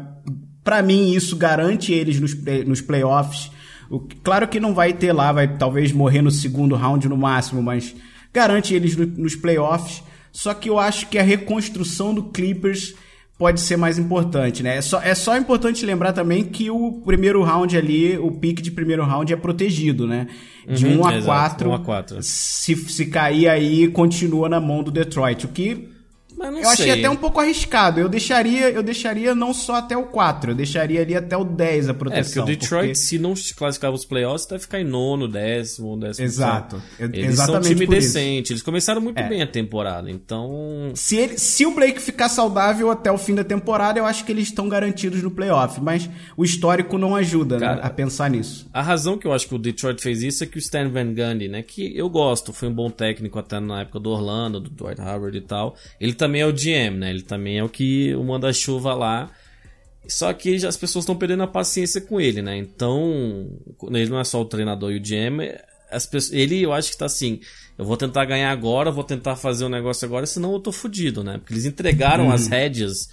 para 0.64 0.82
mim 0.82 1.12
isso 1.12 1.36
garante 1.36 1.92
eles 1.92 2.18
nos, 2.18 2.34
nos 2.66 2.80
playoffs. 2.80 3.50
O, 3.88 4.00
claro 4.00 4.48
que 4.48 4.58
não 4.58 4.74
vai 4.74 4.92
ter 4.92 5.12
lá, 5.12 5.30
vai 5.30 5.56
talvez 5.56 5.92
morrer 5.92 6.22
no 6.22 6.30
segundo 6.30 6.74
round 6.74 7.08
no 7.08 7.16
máximo, 7.16 7.62
mas 7.62 7.94
garante 8.32 8.74
eles 8.74 8.96
no, 8.96 9.06
nos 9.06 9.36
playoffs. 9.36 10.02
Só 10.32 10.52
que 10.52 10.68
eu 10.68 10.78
acho 10.78 11.08
que 11.08 11.18
a 11.18 11.22
reconstrução 11.22 12.12
do 12.12 12.24
Clippers 12.24 12.94
pode 13.38 13.60
ser 13.60 13.76
mais 13.76 13.98
importante, 13.98 14.62
né? 14.62 14.76
É 14.76 14.80
só, 14.80 15.00
é 15.00 15.14
só 15.14 15.36
importante 15.36 15.84
lembrar 15.84 16.12
também 16.12 16.44
que 16.44 16.70
o 16.70 16.92
primeiro 17.04 17.42
round 17.42 17.76
ali, 17.76 18.16
o 18.16 18.30
pique 18.30 18.62
de 18.62 18.70
primeiro 18.70 19.04
round 19.04 19.32
é 19.32 19.36
protegido, 19.36 20.06
né? 20.06 20.26
De 20.66 20.86
uhum, 20.86 21.00
1 21.00 21.06
a 21.06 21.22
4. 21.22 21.70
1 21.70 21.74
a 21.74 21.78
4. 21.78 22.22
Se, 22.22 22.74
se 22.74 23.06
cair 23.06 23.48
aí, 23.48 23.88
continua 23.88 24.48
na 24.48 24.60
mão 24.60 24.82
do 24.82 24.90
Detroit. 24.90 25.44
O 25.44 25.48
que 25.48 25.95
mas 26.36 26.52
não 26.52 26.58
eu 26.58 26.64
sei. 26.64 26.72
achei 26.72 26.90
até 26.90 27.10
um 27.10 27.16
pouco 27.16 27.40
arriscado. 27.40 28.00
Eu 28.00 28.08
deixaria, 28.08 28.70
eu 28.70 28.82
deixaria 28.82 29.34
não 29.34 29.54
só 29.54 29.76
até 29.76 29.96
o 29.96 30.04
4, 30.04 30.50
eu 30.52 30.54
deixaria 30.54 31.00
ali 31.00 31.16
até 31.16 31.36
o 31.36 31.44
10 31.44 31.88
a 31.88 31.94
proteção. 31.94 32.20
É, 32.20 32.24
porque 32.24 32.40
o 32.40 32.44
Detroit, 32.44 32.88
porque... 32.88 32.94
se 32.94 33.18
não 33.18 33.34
classificar 33.56 33.90
os 33.92 34.04
playoffs, 34.04 34.46
vai 34.48 34.58
ficar 34.58 34.80
em 34.80 34.84
nono, 34.84 35.26
décimo, 35.26 35.96
décimo. 35.96 36.26
Exato. 36.26 36.82
Eles 36.98 37.32
Exatamente 37.32 37.64
são 37.64 37.72
um 37.72 37.76
time 37.76 37.86
decente. 37.86 38.44
Isso. 38.44 38.52
Eles 38.52 38.62
começaram 38.62 39.00
muito 39.00 39.18
é. 39.18 39.28
bem 39.28 39.42
a 39.42 39.46
temporada, 39.46 40.10
então. 40.10 40.92
Se, 40.94 41.16
ele, 41.16 41.38
se 41.38 41.64
o 41.64 41.74
Blake 41.74 42.00
ficar 42.00 42.28
saudável 42.28 42.90
até 42.90 43.10
o 43.10 43.18
fim 43.18 43.34
da 43.34 43.44
temporada, 43.44 43.98
eu 43.98 44.04
acho 44.04 44.24
que 44.24 44.32
eles 44.32 44.48
estão 44.48 44.68
garantidos 44.68 45.22
no 45.22 45.30
playoff. 45.30 45.80
Mas 45.80 46.08
o 46.36 46.44
histórico 46.44 46.98
não 46.98 47.16
ajuda 47.16 47.58
né, 47.58 47.66
Cara, 47.66 47.76
né, 47.76 47.82
a 47.84 47.90
pensar 47.90 48.30
nisso. 48.30 48.68
A 48.72 48.82
razão 48.82 49.16
que 49.16 49.26
eu 49.26 49.32
acho 49.32 49.48
que 49.48 49.54
o 49.54 49.58
Detroit 49.58 50.00
fez 50.00 50.22
isso 50.22 50.44
é 50.44 50.46
que 50.46 50.56
o 50.56 50.60
Stan 50.60 50.88
Van 50.88 51.12
Gundy, 51.12 51.48
né, 51.48 51.62
que 51.62 51.96
eu 51.96 52.08
gosto, 52.08 52.52
foi 52.52 52.68
um 52.68 52.74
bom 52.74 52.90
técnico 52.90 53.38
até 53.38 53.60
na 53.60 53.82
época 53.82 54.00
do 54.00 54.10
Orlando, 54.10 54.60
do 54.60 54.70
Dwight 54.70 55.00
Howard 55.00 55.36
e 55.36 55.40
tal. 55.40 55.76
Ele 56.00 56.12
tá 56.12 56.25
também 56.26 56.42
é 56.42 56.46
o 56.46 56.52
GM, 56.52 56.98
né? 56.98 57.10
Ele 57.10 57.22
também 57.22 57.58
é 57.58 57.64
o 57.64 57.68
que 57.68 58.14
o 58.14 58.24
manda-chuva 58.24 58.92
lá. 58.94 59.30
Só 60.08 60.32
que 60.32 60.54
as 60.66 60.76
pessoas 60.76 61.04
estão 61.04 61.16
perdendo 61.16 61.42
a 61.42 61.48
paciência 61.48 62.00
com 62.00 62.20
ele, 62.20 62.42
né? 62.42 62.56
Então, 62.56 63.48
ele 63.90 64.08
não 64.08 64.20
é 64.20 64.24
só 64.24 64.40
o 64.40 64.44
treinador 64.44 64.92
e 64.92 64.96
o 64.96 65.00
GM. 65.00 65.40
As 65.90 66.06
pessoas, 66.06 66.32
ele, 66.32 66.62
eu 66.62 66.72
acho 66.72 66.90
que 66.90 66.98
tá 66.98 67.06
assim. 67.06 67.40
Eu 67.78 67.84
vou 67.84 67.96
tentar 67.96 68.24
ganhar 68.24 68.50
agora, 68.50 68.90
vou 68.90 69.04
tentar 69.04 69.36
fazer 69.36 69.64
o 69.64 69.66
um 69.68 69.70
negócio 69.70 70.04
agora, 70.04 70.26
senão 70.26 70.52
eu 70.52 70.60
tô 70.60 70.72
fudido, 70.72 71.22
né? 71.22 71.38
Porque 71.38 71.52
eles 71.52 71.64
entregaram 71.64 72.30
as 72.30 72.44
uhum. 72.44 72.50
rédeas 72.50 73.08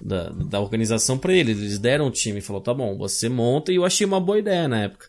da, 0.00 0.30
da 0.30 0.60
organização 0.60 1.18
para 1.18 1.32
ele. 1.32 1.52
Eles 1.52 1.78
deram 1.78 2.06
o 2.06 2.10
time 2.10 2.38
e 2.38 2.42
falou: 2.42 2.62
tá 2.62 2.74
bom, 2.74 2.96
você 2.96 3.28
monta. 3.28 3.72
E 3.72 3.76
eu 3.76 3.84
achei 3.84 4.06
uma 4.06 4.20
boa 4.20 4.38
ideia 4.38 4.68
na 4.68 4.82
época. 4.82 5.06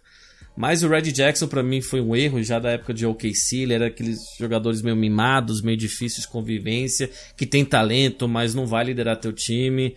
Mas 0.60 0.84
o 0.84 0.90
Red 0.90 1.04
Jackson 1.04 1.48
para 1.48 1.64
mim 1.64 1.80
foi 1.80 2.02
um 2.02 2.14
erro 2.14 2.44
já 2.44 2.60
da 2.60 2.72
época 2.72 2.94
de 2.94 3.06
OKC, 3.06 3.62
ele 3.62 3.74
era 3.74 3.88
aqueles 3.88 4.20
jogadores 4.38 4.82
meio 4.82 4.94
mimados, 4.94 5.62
meio 5.62 5.78
difíceis 5.78 6.24
de 6.24 6.28
convivência, 6.28 7.10
que 7.38 7.46
tem 7.46 7.64
talento, 7.64 8.28
mas 8.28 8.54
não 8.54 8.68
vai 8.68 8.84
liderar 8.84 9.16
teu 9.16 9.32
time. 9.32 9.96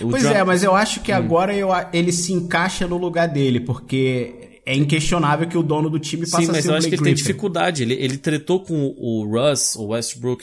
O 0.00 0.08
pois 0.08 0.22
John... 0.22 0.30
é, 0.30 0.42
mas 0.42 0.64
eu 0.64 0.74
acho 0.74 1.02
que 1.02 1.12
hum. 1.12 1.16
agora 1.16 1.54
eu, 1.54 1.68
ele 1.92 2.10
se 2.10 2.32
encaixa 2.32 2.88
no 2.88 2.96
lugar 2.96 3.28
dele, 3.28 3.60
porque 3.60 4.60
é 4.64 4.74
inquestionável 4.74 5.46
que 5.46 5.58
o 5.58 5.62
dono 5.62 5.90
do 5.90 5.98
time 5.98 6.22
passa 6.22 6.42
Sim, 6.42 6.48
a 6.48 6.52
mas 6.52 6.64
ser 6.64 6.70
eu 6.70 6.74
acho 6.74 6.88
que 6.88 6.94
ele 6.94 7.02
tem 7.04 7.12
dificuldade. 7.12 7.82
Ele, 7.82 7.92
ele 7.92 8.16
tretou 8.16 8.60
com 8.60 8.94
o 8.96 9.26
Russ, 9.26 9.76
o 9.76 9.88
Westbrook 9.88 10.42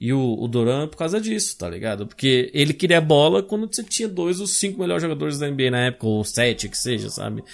e 0.00 0.12
o, 0.12 0.42
o 0.42 0.48
Duran 0.48 0.88
por 0.88 0.96
causa 0.96 1.20
disso, 1.20 1.56
tá 1.56 1.70
ligado? 1.70 2.04
Porque 2.04 2.50
ele 2.52 2.72
queria 2.72 3.00
bola 3.00 3.44
quando 3.44 3.72
você 3.72 3.84
tinha 3.84 4.08
dois 4.08 4.38
dos 4.38 4.56
cinco 4.56 4.80
melhores 4.80 5.04
jogadores 5.04 5.38
da 5.38 5.48
NBA 5.48 5.70
na 5.70 5.86
época, 5.86 6.08
ou 6.08 6.24
sete, 6.24 6.68
que 6.68 6.76
seja, 6.76 7.08
sabe? 7.08 7.44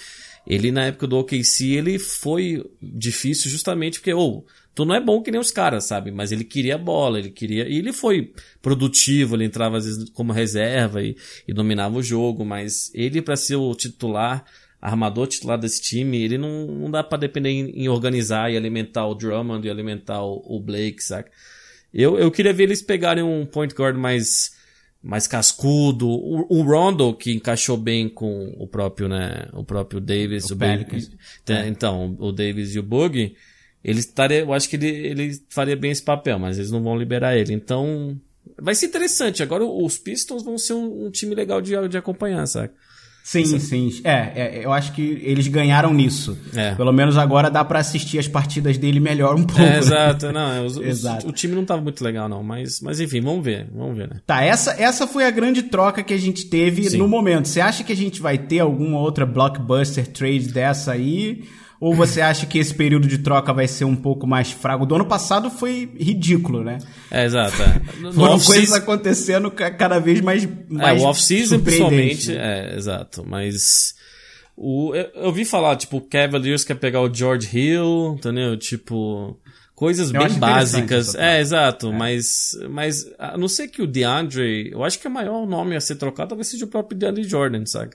Ele, 0.47 0.71
na 0.71 0.85
época 0.85 1.07
do 1.07 1.17
OKC, 1.17 1.73
ele 1.73 1.97
foi 1.97 2.63
difícil 2.81 3.49
justamente 3.49 3.99
porque, 3.99 4.13
ou, 4.13 4.45
tu 4.75 4.85
não 4.85 4.93
é 4.93 4.99
bom 4.99 5.21
que 5.21 5.31
nem 5.31 5.39
os 5.39 5.51
caras, 5.51 5.85
sabe? 5.85 6.11
Mas 6.11 6.31
ele 6.31 6.43
queria 6.43 6.77
bola, 6.77 7.17
ele 7.17 7.31
queria. 7.31 7.67
E 7.67 7.77
ele 7.77 7.91
foi 7.91 8.33
produtivo, 8.61 9.35
ele 9.35 9.45
entrava 9.45 9.77
às 9.77 9.85
vezes 9.85 10.09
como 10.09 10.33
reserva 10.33 11.01
e, 11.01 11.15
e 11.47 11.53
dominava 11.53 11.97
o 11.97 12.03
jogo, 12.03 12.45
mas 12.45 12.91
ele, 12.93 13.21
para 13.21 13.35
ser 13.35 13.55
o 13.55 13.73
titular, 13.73 14.45
armador 14.79 15.25
titular 15.27 15.57
desse 15.57 15.81
time, 15.81 16.21
ele 16.21 16.37
não, 16.37 16.67
não 16.67 16.91
dá 16.91 17.03
para 17.03 17.17
depender 17.17 17.49
em, 17.49 17.83
em, 17.83 17.89
organizar 17.89 18.51
e 18.51 18.57
alimentar 18.57 19.07
o 19.07 19.15
Drummond 19.15 19.65
e 19.65 19.71
alimentar 19.71 20.21
o, 20.21 20.43
o 20.45 20.59
Blake, 20.59 21.01
sabe? 21.01 21.29
Eu, 21.91 22.19
eu 22.19 22.29
queria 22.29 22.53
ver 22.53 22.63
eles 22.63 22.81
pegarem 22.81 23.23
um 23.23 23.45
point 23.45 23.73
guard 23.73 23.97
mais 23.97 24.53
mais 25.05 25.27
cascudo, 25.27 26.09
o, 26.09 26.47
o 26.49 26.63
Rondo 26.63 27.13
que 27.13 27.31
encaixou 27.31 27.77
bem 27.77 28.09
com 28.09 28.55
o 28.57 28.67
próprio, 28.67 29.07
né, 29.07 29.47
o 29.53 29.63
próprio 29.63 30.01
Davis, 30.01 30.49
O 30.49 30.55
o. 30.55 30.57
Bug, 30.57 31.09
é. 31.47 31.67
então, 31.67 32.15
o 32.17 32.31
Davis 32.31 32.73
e 32.73 32.79
o 32.79 32.83
Bug, 32.83 33.35
ele 33.83 33.99
estaria, 33.99 34.39
eu 34.39 34.51
acho 34.51 34.67
que 34.67 34.75
ele, 34.75 34.87
ele 34.87 35.39
faria 35.47 35.75
bem 35.75 35.91
esse 35.91 36.01
papel, 36.01 36.39
mas 36.39 36.57
eles 36.57 36.71
não 36.71 36.81
vão 36.81 36.97
liberar 36.97 37.37
ele. 37.37 37.53
Então, 37.53 38.19
vai 38.59 38.73
ser 38.73 38.87
interessante. 38.87 39.43
Agora 39.43 39.63
os 39.63 39.99
Pistons 39.99 40.43
vão 40.43 40.57
ser 40.57 40.73
um, 40.73 41.05
um 41.05 41.11
time 41.11 41.35
legal 41.35 41.61
de, 41.61 41.73
de 41.87 41.97
acompanhar, 41.97 42.47
sabe? 42.47 42.73
Sim, 43.25 43.57
sim. 43.57 43.89
É, 44.03 44.31
é, 44.35 44.61
eu 44.63 44.71
acho 44.71 44.91
que 44.91 45.19
eles 45.23 45.47
ganharam 45.47 45.91
nisso. 45.91 46.37
É. 46.55 46.75
Pelo 46.75 46.93
menos 46.93 47.17
agora 47.17 47.49
dá 47.49 47.65
pra 47.65 47.79
assistir 47.79 48.19
as 48.19 48.27
partidas 48.27 48.77
dele 48.77 48.99
melhor 48.99 49.35
um 49.35 49.41
pouco. 49.43 49.63
É, 49.63 49.79
exato, 49.79 50.31
não, 50.31 50.63
os, 50.63 50.77
Exato. 50.77 51.25
Os, 51.25 51.31
o 51.31 51.33
time 51.33 51.55
não 51.55 51.65
tava 51.65 51.81
muito 51.81 52.03
legal 52.03 52.29
não, 52.29 52.43
mas, 52.43 52.79
mas 52.81 52.99
enfim, 52.99 53.21
vamos 53.21 53.43
ver, 53.43 53.67
vamos 53.73 53.97
ver, 53.97 54.07
né? 54.07 54.17
Tá, 54.27 54.43
essa, 54.43 54.79
essa 54.79 55.07
foi 55.07 55.25
a 55.25 55.31
grande 55.31 55.63
troca 55.63 56.03
que 56.03 56.13
a 56.13 56.19
gente 56.19 56.45
teve 56.45 56.87
Sim. 56.87 56.97
no 56.97 57.07
momento. 57.07 57.47
Você 57.47 57.59
acha 57.59 57.83
que 57.83 57.91
a 57.91 57.95
gente 57.95 58.21
vai 58.21 58.37
ter 58.37 58.59
alguma 58.59 58.99
outra 58.99 59.25
blockbuster 59.25 60.05
trade 60.05 60.49
dessa 60.49 60.91
aí? 60.91 61.45
Ou 61.85 61.93
você 61.93 62.19
acha 62.19 62.47
que 62.47 62.57
esse 62.57 62.73
período 62.73 63.07
de 63.07 63.19
troca 63.19 63.53
vai 63.53 63.67
ser 63.67 63.85
um 63.85 63.95
pouco 63.95 64.25
mais 64.25 64.49
fraco? 64.51 64.87
Do 64.87 64.95
ano 64.95 65.05
passado 65.05 65.51
foi 65.51 65.87
ridículo, 65.99 66.63
né? 66.63 66.79
É, 67.11 67.25
exato. 67.25 67.61
É. 67.61 67.81
Foram 68.11 68.39
coisas 68.39 68.73
acontecendo 68.73 69.51
ca- 69.51 69.69
cada 69.69 69.99
vez 69.99 70.19
mais, 70.19 70.45
É, 70.45 70.49
mais 70.69 71.01
o 71.01 71.05
off-season, 71.05 71.59
principalmente, 71.59 72.31
né? 72.31 72.71
é, 72.71 72.75
exato, 72.75 73.23
mas 73.27 73.93
o, 74.57 74.95
eu, 74.95 75.25
eu 75.25 75.31
vi 75.31 75.45
falar, 75.45 75.75
tipo, 75.75 75.97
o 75.97 76.01
Cavaliers 76.01 76.63
quer 76.63 76.73
pegar 76.75 77.01
o 77.01 77.13
George 77.13 77.55
Hill, 77.55 78.15
entendeu? 78.17 78.57
Tipo, 78.57 79.39
coisas 79.75 80.11
Eu 80.11 80.25
bem 80.27 80.39
básicas. 80.39 81.13
É, 81.13 81.39
exato, 81.39 81.93
mas, 81.93 82.49
mas 82.67 83.05
a 83.19 83.37
não 83.37 83.47
ser 83.47 83.67
que 83.67 83.83
o 83.83 83.87
DeAndre, 83.87 84.71
eu 84.71 84.83
acho 84.83 84.97
que 84.97 85.07
o 85.07 85.11
maior 85.11 85.45
nome 85.45 85.75
a 85.75 85.79
ser 85.81 85.97
trocado 85.97 86.29
talvez 86.29 86.47
seja 86.47 86.65
o 86.65 86.69
próprio 86.69 86.97
DeAndre 86.97 87.23
Jordan, 87.25 87.63
sabe? 87.67 87.91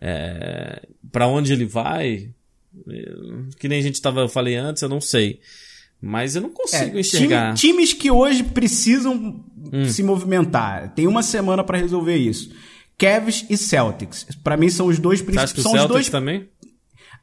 É, 0.00 0.82
para 1.12 1.28
onde 1.28 1.52
ele 1.52 1.64
vai, 1.66 2.08
é, 2.14 2.28
que 3.58 3.68
nem 3.68 3.78
a 3.78 3.82
gente 3.82 4.00
tava, 4.00 4.20
eu 4.20 4.28
falei 4.28 4.56
antes, 4.56 4.82
eu 4.82 4.88
não 4.88 5.00
sei. 5.00 5.40
Mas 6.00 6.34
eu 6.34 6.42
não 6.42 6.48
É, 6.48 6.52
consigo 6.52 6.98
enxergar. 6.98 7.52
Hum. 7.52 7.54
time- 7.54 7.72
times 7.74 7.92
que 7.92 8.10
hoje 8.10 8.42
precisam 8.42 9.44
se 9.88 10.02
movimentar. 10.02 10.92
Tem 10.94 11.06
uma 11.06 11.22
semana 11.22 11.62
pra 11.62 11.78
resolver 11.78 12.16
isso. 12.16 12.50
Cavs 12.98 13.44
e 13.48 13.56
Celtics. 13.56 14.26
Pra 14.42 14.56
mim 14.56 14.68
são 14.68 14.86
os 14.86 14.98
dois 14.98 15.20
principais. 15.22 15.50
São 15.50 15.58
os 15.72 15.78
Celtics 15.78 15.88
dois 15.88 16.08
também? 16.08 16.48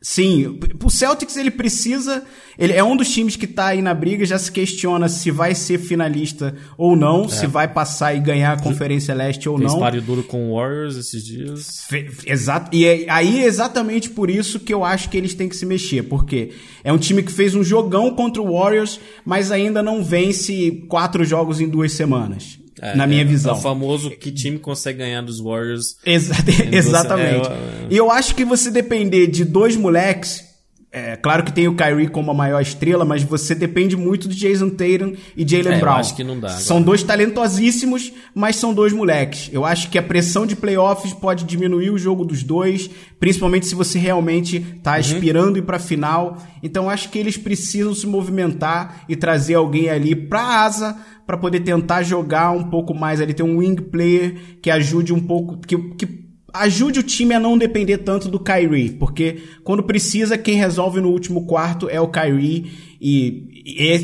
Sim, 0.01 0.57
o 0.81 0.89
Celtics 0.89 1.35
ele 1.35 1.51
precisa, 1.51 2.23
ele 2.57 2.71
é 2.71 2.81
um 2.81 2.95
dos 2.95 3.09
times 3.09 3.35
que 3.35 3.45
tá 3.45 3.67
aí 3.67 3.81
na 3.81 3.93
briga, 3.93 4.25
já 4.25 4.37
se 4.37 4.49
questiona 4.49 5.09
se 5.09 5.29
vai 5.29 5.53
ser 5.53 5.77
finalista 5.77 6.55
ou 6.77 6.95
não, 6.95 7.27
se 7.27 7.45
vai 7.45 7.67
passar 7.67 8.13
e 8.15 8.19
ganhar 8.21 8.53
a 8.53 8.61
Conferência 8.61 9.13
Leste 9.13 9.49
ou 9.49 9.57
Fez 9.57 9.73
não. 9.73 9.79
páreo 9.79 10.01
duro 10.01 10.23
com 10.23 10.51
o 10.51 10.55
Warriors 10.55 10.95
esses 10.95 11.21
dias. 11.25 11.83
Fe- 11.89 12.09
Exato. 12.25 12.73
E 12.73 12.85
é- 12.85 13.05
aí 13.09 13.41
é 13.43 13.45
exatamente 13.45 14.09
por 14.09 14.29
isso 14.29 14.59
que 14.59 14.73
eu 14.73 14.85
acho 14.85 15.09
que 15.09 15.17
eles 15.17 15.33
têm 15.33 15.49
que 15.49 15.55
se 15.55 15.65
mexer, 15.65 16.03
porque 16.03 16.51
é 16.83 16.93
um 16.93 16.97
time 16.97 17.21
que 17.21 17.31
fez 17.31 17.53
um 17.53 17.63
jogão 17.63 18.11
contra 18.15 18.41
o 18.41 18.53
Warriors, 18.57 18.99
mas 19.25 19.51
ainda 19.51 19.83
não 19.83 20.01
vence 20.03 20.85
quatro 20.87 21.25
jogos 21.25 21.59
em 21.59 21.67
duas 21.67 21.91
semanas. 21.91 22.58
É, 22.81 22.95
na 22.95 23.05
minha 23.07 23.21
é, 23.21 23.25
visão. 23.25 23.55
É 23.55 23.57
o 23.57 23.61
famoso 23.61 24.09
que 24.11 24.31
time 24.31 24.57
consegue 24.59 24.99
ganhar 24.99 25.21
dos 25.21 25.39
Warriors. 25.39 25.97
Exa- 26.05 26.33
você- 26.35 26.69
exatamente. 26.75 27.47
é, 27.47 27.51
eu- 27.85 27.91
E 27.91 27.97
eu 27.97 28.11
acho 28.11 28.35
que 28.35 28.45
você 28.45 28.69
depender 28.71 29.27
de 29.27 29.43
dois 29.45 29.75
moleques. 29.75 30.48
É 30.91 31.15
claro 31.15 31.43
que 31.43 31.53
tem 31.53 31.67
o 31.67 31.75
Kyrie 31.75 32.07
como 32.07 32.31
a 32.31 32.33
maior 32.33 32.59
estrela, 32.59 33.05
mas 33.05 33.21
você 33.21 33.53
depende 33.53 33.95
muito 33.95 34.27
de 34.27 34.35
Jason 34.35 34.69
Tatum 34.71 35.13
e 35.37 35.47
Jalen 35.47 35.73
É, 35.73 35.75
eu 35.75 35.79
Brown. 35.81 35.93
acho 35.97 36.15
que 36.15 36.23
não 36.23 36.39
dá 36.39 36.47
agora. 36.47 36.61
São 36.63 36.81
dois 36.81 37.03
talentosíssimos, 37.03 38.11
mas 38.33 38.55
são 38.55 38.73
dois 38.73 38.91
moleques. 38.91 39.49
Eu 39.53 39.65
acho 39.65 39.89
que 39.89 39.97
a 39.99 40.03
pressão 40.03 40.45
de 40.47 40.55
playoffs 40.55 41.13
pode 41.13 41.43
diminuir 41.45 41.91
o 41.91 41.97
jogo 41.97 42.25
dos 42.25 42.41
dois, 42.43 42.89
principalmente 43.19 43.67
se 43.67 43.75
você 43.75 43.99
realmente 43.99 44.59
tá 44.81 44.93
Uhum. 44.93 44.97
aspirando 44.99 45.57
ir 45.59 45.61
pra 45.61 45.77
final. 45.77 46.37
Então 46.63 46.85
eu 46.85 46.89
acho 46.89 47.09
que 47.09 47.19
eles 47.19 47.37
precisam 47.37 47.93
se 47.93 48.07
movimentar 48.07 49.03
e 49.07 49.15
trazer 49.15 49.53
alguém 49.55 49.89
ali 49.89 50.15
pra 50.15 50.63
asa 50.65 50.97
para 51.25 51.37
poder 51.37 51.59
tentar 51.59 52.01
jogar 52.01 52.49
um 52.51 52.63
pouco 52.63 52.95
mais 52.95 53.21
ali, 53.21 53.33
ter 53.33 53.43
um 53.43 53.57
wing 53.57 53.75
player 53.79 54.35
que 54.61 54.71
ajude 54.71 55.13
um 55.13 55.19
pouco, 55.19 55.59
que, 55.59 55.77
que 55.93 56.28
ajude 56.53 56.99
o 56.99 57.03
time 57.03 57.33
a 57.33 57.39
não 57.39 57.57
depender 57.57 57.99
tanto 57.99 58.29
do 58.29 58.39
Kyrie, 58.39 58.91
porque 58.91 59.37
quando 59.63 59.83
precisa, 59.83 60.37
quem 60.37 60.55
resolve 60.55 61.01
no 61.01 61.09
último 61.09 61.45
quarto 61.45 61.89
é 61.89 61.99
o 61.99 62.07
Kyrie 62.07 62.71
e, 63.01 63.47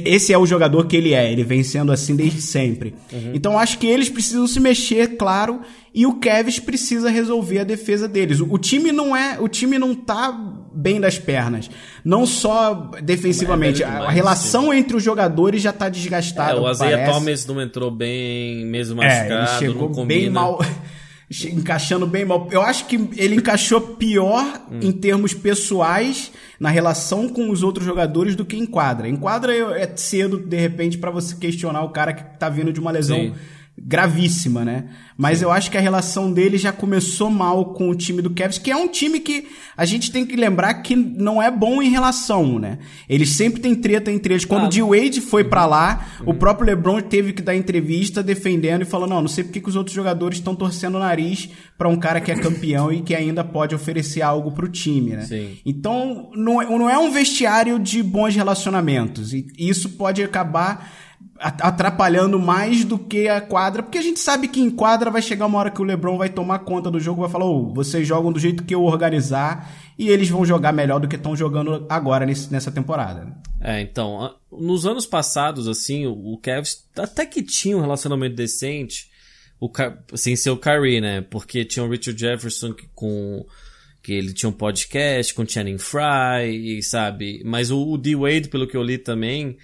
esse 0.06 0.32
é 0.32 0.38
o 0.38 0.46
jogador 0.46 0.86
que 0.86 0.96
ele 0.96 1.14
é, 1.14 1.32
ele 1.32 1.44
vem 1.44 1.64
sendo 1.64 1.92
assim 1.92 2.16
desde 2.16 2.42
sempre. 2.42 2.94
Então 3.34 3.58
acho 3.58 3.78
que 3.80 3.88
eles 3.88 4.10
precisam 4.10 4.48
se 4.48 4.60
mexer, 4.60 5.18
claro, 5.18 5.62
e 5.94 6.06
o 6.06 6.20
Kevs 6.20 6.60
precisa 6.60 7.10
resolver 7.10 7.60
a 7.60 7.64
defesa 7.64 8.08
deles. 8.08 8.40
O, 8.40 8.54
o 8.54 8.58
time 8.58 8.92
não 8.92 9.16
é, 9.16 9.38
o 9.40 9.48
time 9.48 9.78
não 9.80 9.96
tá 9.96 10.32
bem 10.74 11.00
das 11.00 11.18
pernas, 11.18 11.70
não 12.04 12.26
só 12.26 12.92
defensivamente, 13.02 13.82
É, 13.82 13.86
a, 13.86 13.90
demais, 13.90 14.10
a 14.10 14.12
relação 14.12 14.74
entre 14.74 14.96
os 14.96 15.04
jogadores 15.04 15.62
já 15.62 15.74
tá 15.74 15.90
desgastada. 15.90 16.52
É, 16.52 16.62
o 16.62 16.70
Isaiah 16.70 16.98
parece. 16.98 17.12
Thomas 17.12 17.46
não 17.46 17.62
entrou 17.62 17.90
bem, 17.90 18.66
mesmo 18.66 19.02
É, 19.02 19.08
machucado, 19.08 19.34
ele 19.34 19.40
não 19.40 19.60
chegou 19.60 20.06
bem 20.06 20.30
mal. 20.30 20.60
Encaixando 21.52 22.06
bem 22.06 22.24
mal. 22.24 22.48
Eu 22.52 22.62
acho 22.62 22.86
que 22.86 22.96
ele 23.18 23.36
encaixou 23.36 23.82
pior 23.82 24.62
Hum. 24.72 24.80
em 24.82 24.92
termos 24.92 25.34
pessoais 25.34 26.32
na 26.60 26.70
relação 26.70 27.28
com 27.28 27.50
os 27.50 27.64
outros 27.64 27.86
jogadores 27.86 28.36
do 28.36 28.46
que 28.46 28.56
em 28.56 28.66
quadra. 28.66 29.08
Em 29.10 29.16
quadra 29.16 29.52
eu- 29.54 29.72
é 29.74 29.92
cedo, 29.96 30.38
de 30.38 30.58
repente, 30.58 30.98
pra 30.98 31.10
você 31.10 31.36
questionar 31.36 31.82
o 31.84 31.90
cara 31.90 32.14
que 32.14 32.38
tá 32.38 32.48
vindo 32.48 32.72
de 32.72 32.80
uma 32.80 32.92
lesão 32.92 33.18
Sim. 33.18 33.34
Gravíssima, 33.78 34.64
né? 34.64 34.86
Mas 35.18 35.42
eu 35.42 35.52
acho 35.52 35.70
que 35.72 35.78
a 35.78 35.82
relação 35.82 36.32
dele 36.32 36.58
já 36.58 36.72
começou 36.72 37.30
mal 37.30 37.74
com 37.74 37.90
o 37.90 37.96
time 37.96 38.22
do 38.22 38.30
Cavs, 38.30 38.58
que 38.58 38.72
é 38.72 38.76
um 38.76 38.88
time 38.88 39.20
que 39.20 39.48
a 39.78 39.86
gente 39.86 40.12
tem 40.12 40.26
que 40.26 40.36
lembrar 40.36 40.74
que 40.76 40.96
não 40.96 41.42
é 41.42 41.50
bom 41.50 41.82
em 41.82 41.90
relação, 41.90 42.58
né? 42.60 42.80
Eles 43.08 43.30
sempre 43.32 43.62
têm 43.62 43.76
treta 43.76 44.12
entre 44.12 44.34
eles. 44.34 44.46
Quando 44.46 44.64
Ah. 44.64 44.68
o 44.68 44.70
D-Wade 44.70 45.22
foi 45.22 45.44
pra 45.44 45.66
lá, 45.66 46.06
o 46.26 46.34
próprio 46.34 46.68
LeBron 46.68 47.02
teve 47.02 47.32
que 47.34 47.42
dar 47.42 47.56
entrevista 47.56 48.22
defendendo 48.24 48.82
e 48.82 48.86
falou: 48.86 49.08
"Não, 49.08 49.22
não 49.22 49.28
sei 49.30 49.44
porque 49.44 49.62
que 49.62 49.70
os 49.70 49.76
outros 49.76 49.96
jogadores 49.96 50.38
estão 50.40 50.56
torcendo 50.56 50.96
o 50.96 51.00
nariz 51.00 51.50
pra 51.78 51.88
um 51.90 51.98
cara 51.98 52.20
que 52.20 52.32
é 52.32 52.36
campeão 52.36 52.92
e 52.92 53.02
que 53.02 53.16
ainda 53.16 53.44
pode 53.44 53.76
oferecer 53.76 54.22
algo 54.22 54.52
pro 54.52 54.68
time, 54.70 55.12
né?" 55.12 55.26
Sim. 55.26 55.58
Então, 55.66 56.30
não 56.36 56.62
é, 56.90 56.94
é 56.94 56.98
um 56.98 57.12
vestiário 57.12 57.78
de 57.80 58.02
bons 58.04 58.36
relacionamentos. 58.36 59.34
E 59.34 59.46
isso 59.58 59.90
pode 59.92 60.22
acabar 60.24 60.92
atrapalhando 61.40 62.40
mais 62.40 62.86
do 62.86 62.98
que 62.98 63.28
a 63.28 63.42
quadra, 63.42 63.84
porque 63.84 63.98
a 63.98 64.02
gente 64.02 64.20
sabe 64.20 64.48
que 64.48 64.62
em 64.62 64.70
quadra 64.70 65.12
vai 65.12 65.22
chegar 65.22 65.46
uma 65.46 65.58
hora 65.60 65.70
que 65.70 65.82
o 65.82 65.86
LeBron 65.86 66.18
vai 66.18 66.30
tomar 66.30 66.60
conta 66.60 66.90
do 66.90 67.00
jogo, 67.00 67.22
vai 67.22 67.30
falar: 67.30 67.46
"Ô, 67.46 67.74
vocês 67.74 68.08
jogam 68.08 68.32
do 68.32 68.40
jeito 68.40 68.64
que 68.64 68.74
eu 68.74 68.84
organizar" 68.84 69.70
e 69.98 70.10
eles 70.10 70.30
vão 70.30 70.46
jogar 70.46 70.72
melhor 70.72 71.00
do 71.00 71.08
que 71.08 71.16
estão 71.16 71.36
jogando 71.36 71.86
agora 71.90 72.26
nesse- 72.26 72.52
nessa 72.52 72.72
temporada. 72.72 73.36
É, 73.62 73.82
então, 73.82 74.34
nos 74.52 74.86
anos 74.86 75.06
passados, 75.06 75.68
assim, 75.68 76.06
o, 76.06 76.34
o 76.34 76.38
Cavs 76.38 76.86
até 76.98 77.26
que 77.26 77.42
tinha 77.42 77.78
um 77.78 77.82
relacionamento 77.82 78.36
decente, 78.36 79.10
o, 79.60 79.70
sem 80.16 80.36
ser 80.36 80.50
o 80.52 80.58
Kyrie, 80.58 81.02
né? 81.02 81.22
Porque 81.22 81.66
tinha 81.66 81.84
o 81.84 81.90
Richard 81.90 82.20
Jefferson 82.20 82.74
que, 82.74 82.88
com 82.94 83.46
que 84.02 84.14
ele 84.14 84.34
tinha 84.34 84.50
um 84.50 84.54
podcast 84.54 85.34
com 85.34 85.48
Channing 85.48 85.80
Frye, 85.80 86.78
e, 86.78 86.84
sabe? 86.84 87.42
Mas 87.44 87.72
o, 87.72 87.92
o 87.92 87.98
D-Wade, 87.98 88.50
pelo 88.50 88.68
que 88.68 88.78
eu 88.78 88.84
li 88.84 89.00
também, 89.00 89.58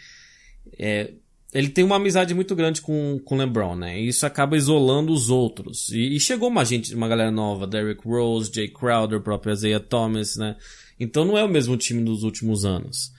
é, 0.79 1.11
ele 1.53 1.69
tem 1.69 1.83
uma 1.83 1.97
amizade 1.97 2.33
muito 2.33 2.55
grande 2.55 2.81
com 2.81 3.19
com 3.25 3.35
o 3.35 3.37
LeBron, 3.37 3.75
né? 3.75 3.99
E 3.99 4.07
isso 4.07 4.25
acaba 4.25 4.55
isolando 4.55 5.11
os 5.11 5.29
outros. 5.29 5.89
E, 5.89 6.15
e 6.15 6.19
chegou 6.19 6.49
uma 6.49 6.63
gente, 6.63 6.93
uma 6.95 7.07
galera 7.07 7.31
nova, 7.31 7.67
Derrick 7.67 8.07
Rose, 8.07 8.51
Jay 8.53 8.67
Crowder, 8.67 9.19
o 9.19 9.23
próprio 9.23 9.53
Isaiah 9.53 9.79
Thomas, 9.79 10.37
né? 10.37 10.55
Então 10.99 11.25
não 11.25 11.37
é 11.37 11.43
o 11.43 11.49
mesmo 11.49 11.75
time 11.75 12.03
dos 12.03 12.23
últimos 12.23 12.63
anos. 12.63 13.11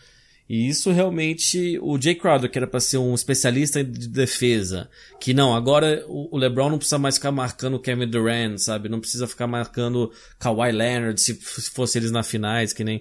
E 0.49 0.69
isso 0.69 0.91
realmente, 0.91 1.79
o 1.81 1.99
Jay 2.01 2.15
Crowder, 2.15 2.51
que 2.51 2.59
era 2.59 2.67
para 2.67 2.81
ser 2.81 2.99
um 2.99 3.15
especialista 3.15 3.83
de 3.83 4.09
defesa, 4.09 4.91
que 5.19 5.33
não, 5.33 5.55
agora 5.55 6.05
o 6.07 6.37
LeBron 6.37 6.69
não 6.69 6.77
precisa 6.79 6.99
mais 6.99 7.15
ficar 7.15 7.33
marcando 7.33 7.75
o 7.75 7.81
Kevin 7.81 8.07
Durant, 8.07 8.59
sabe? 8.59 8.89
Não 8.89 9.01
precisa 9.01 9.27
ficar 9.27 9.47
marcando 9.47 10.13
Kawhi 10.39 10.73
Leonard, 10.73 11.19
se 11.19 11.35
fosse 11.35 11.99
eles 11.99 12.11
na 12.11 12.23
finais, 12.23 12.73
que 12.73 12.85
nem 12.85 13.01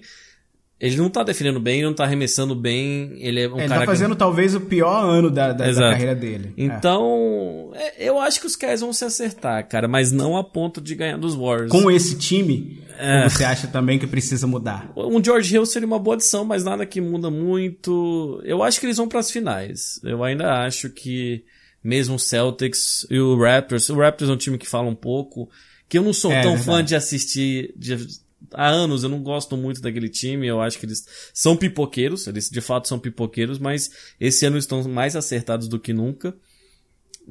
Ele 0.82 0.96
não 0.96 1.08
tá 1.08 1.22
defendendo 1.22 1.60
bem, 1.60 1.76
ele 1.78 1.86
não 1.86 1.94
tá 1.94 2.02
arremessando 2.02 2.56
bem. 2.56 3.12
Ele 3.20 3.40
é 3.40 3.48
um 3.48 3.56
ele 3.56 3.68
cara 3.68 3.80
tá 3.82 3.86
fazendo 3.86 4.16
talvez 4.16 4.52
o 4.52 4.60
pior 4.62 5.04
ano 5.04 5.30
da, 5.30 5.52
da, 5.52 5.70
da 5.70 5.90
carreira 5.92 6.12
dele. 6.16 6.52
É. 6.58 6.64
Então, 6.64 7.70
é, 7.72 8.08
eu 8.08 8.18
acho 8.18 8.40
que 8.40 8.46
os 8.48 8.56
Cavs 8.56 8.80
vão 8.80 8.92
se 8.92 9.04
acertar, 9.04 9.68
cara, 9.68 9.86
mas 9.86 10.10
não 10.10 10.36
a 10.36 10.42
ponto 10.42 10.80
de 10.80 10.96
ganhar 10.96 11.16
dos 11.18 11.36
Warriors. 11.36 11.70
Com 11.70 11.88
esse 11.88 12.18
time, 12.18 12.82
É. 12.98 13.28
você 13.28 13.44
acha 13.44 13.68
também 13.68 13.96
que 13.96 14.08
precisa 14.08 14.44
mudar? 14.46 14.90
Um 14.96 15.22
George 15.24 15.54
Hill 15.54 15.64
seria 15.66 15.86
uma 15.86 16.00
boa 16.00 16.16
adição, 16.16 16.44
mas 16.44 16.64
nada 16.64 16.84
que 16.84 17.00
muda 17.00 17.30
muito. 17.30 18.40
Eu 18.44 18.60
acho 18.62 18.80
que 18.80 18.86
eles 18.86 18.96
vão 18.96 19.06
para 19.06 19.20
as 19.20 19.30
finais. 19.30 20.00
Eu 20.02 20.24
ainda 20.24 20.64
acho 20.64 20.90
que 20.90 21.44
mesmo 21.82 22.16
o 22.16 22.18
Celtics 22.18 23.06
e 23.08 23.18
o 23.20 23.36
Raptors, 23.40 23.88
o 23.88 23.96
Raptors 23.96 24.30
é 24.30 24.34
um 24.34 24.36
time 24.36 24.58
que 24.58 24.68
fala 24.68 24.88
um 24.88 24.94
pouco, 24.94 25.48
que 25.88 25.96
eu 25.98 26.02
não 26.02 26.12
sou 26.12 26.32
É, 26.32 26.42
tão 26.42 26.56
verdade. 26.56 26.64
fã 26.66 26.84
de 26.84 26.94
assistir 26.96 27.72
de- 27.76 28.20
há 28.54 28.68
anos, 28.68 29.02
eu 29.02 29.08
não 29.08 29.22
gosto 29.22 29.56
muito 29.56 29.80
daquele 29.80 30.08
time, 30.08 30.46
eu 30.46 30.60
acho 30.60 30.78
que 30.78 30.86
eles 30.86 31.04
são 31.34 31.56
pipoqueiros, 31.56 32.26
eles 32.26 32.48
de 32.50 32.60
fato 32.60 32.88
são 32.88 32.98
pipoqueiros, 32.98 33.58
mas 33.58 33.90
esse 34.20 34.44
ano 34.46 34.58
estão 34.58 34.82
mais 34.88 35.14
acertados 35.16 35.68
do 35.68 35.78
que 35.78 35.92
nunca. 35.92 36.34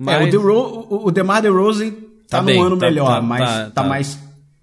É, 0.08 0.24
o, 0.24 0.30
DeRo- 0.30 0.88
o, 1.06 1.12
DeMar 1.12 1.42
DeRozan 1.42 1.92
tá, 1.92 1.98
Tá 2.30 2.40
num 2.42 2.46
bem, 2.48 2.62
ano 2.62 2.78
tá- 2.78 2.86
melhor, 2.86 3.08
tá- 3.16 3.22
mas 3.22 3.42
tá- 3.50 3.64
tá, 3.66 3.70
tá. 3.72 3.84
mais, 3.84 4.18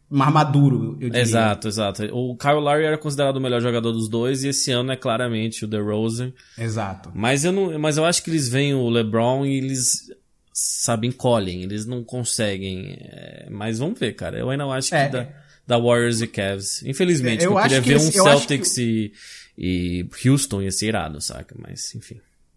mais 0.08 0.32
maduro, 0.32 0.92
eu 1.00 1.08
diria. 1.10 1.20
Exato, 1.20 1.68
exato. 1.68 2.02
O 2.14 2.34
Kyle 2.34 2.54
Lowry 2.60 2.84
era 2.84 2.96
considerado 2.96 3.36
o 3.36 3.40
melhor 3.40 3.60
jogador 3.60 3.92
dos 3.92 4.08
dois 4.08 4.42
e 4.42 4.48
esse 4.48 4.70
ano 4.72 4.90
é 4.90 4.96
claramente 4.96 5.64
o 5.66 5.68
DeRozan. 5.68 6.32
Exato. 6.56 7.10
Mas 7.14 7.44
eu, 7.44 7.52
não, 7.52 7.78
mas 7.78 7.98
eu 7.98 8.06
acho 8.06 8.22
que 8.22 8.30
eles 8.30 8.48
veem 8.48 8.72
o 8.74 8.88
LeBron 8.88 9.44
e 9.44 9.58
eles, 9.58 10.10
sabe, 10.50 11.06
encolhem. 11.08 11.62
Eles 11.62 11.84
não 11.84 12.02
conseguem. 12.02 12.96
é, 13.00 13.48
mas 13.50 13.78
vamos 13.78 13.98
ver, 14.00 14.14
cara. 14.14 14.38
Eu 14.38 14.48
ainda 14.48 14.64
acho 14.64 14.88
que 14.88 14.94
É. 14.94 15.08
da, 15.10 15.28
da 15.68 15.76
Warriors 15.78 16.22
e 16.22 16.26
Cavs. 16.26 16.82
Infelizmente, 16.82 17.44
Eu 17.44 17.52
eu, 17.52 17.62
queria 17.62 17.82
que 17.82 17.88
ver 17.90 17.96
um 17.96 18.10
Celtics 18.10 18.78
e, 18.78 19.12
e 19.56 20.06
Houston 20.24 20.62
ia 20.62 20.72
ser 20.72 20.86
irado, 20.86 21.20
saca? 21.20 21.54
Mas, 21.58 21.94
enfim. 21.94 22.16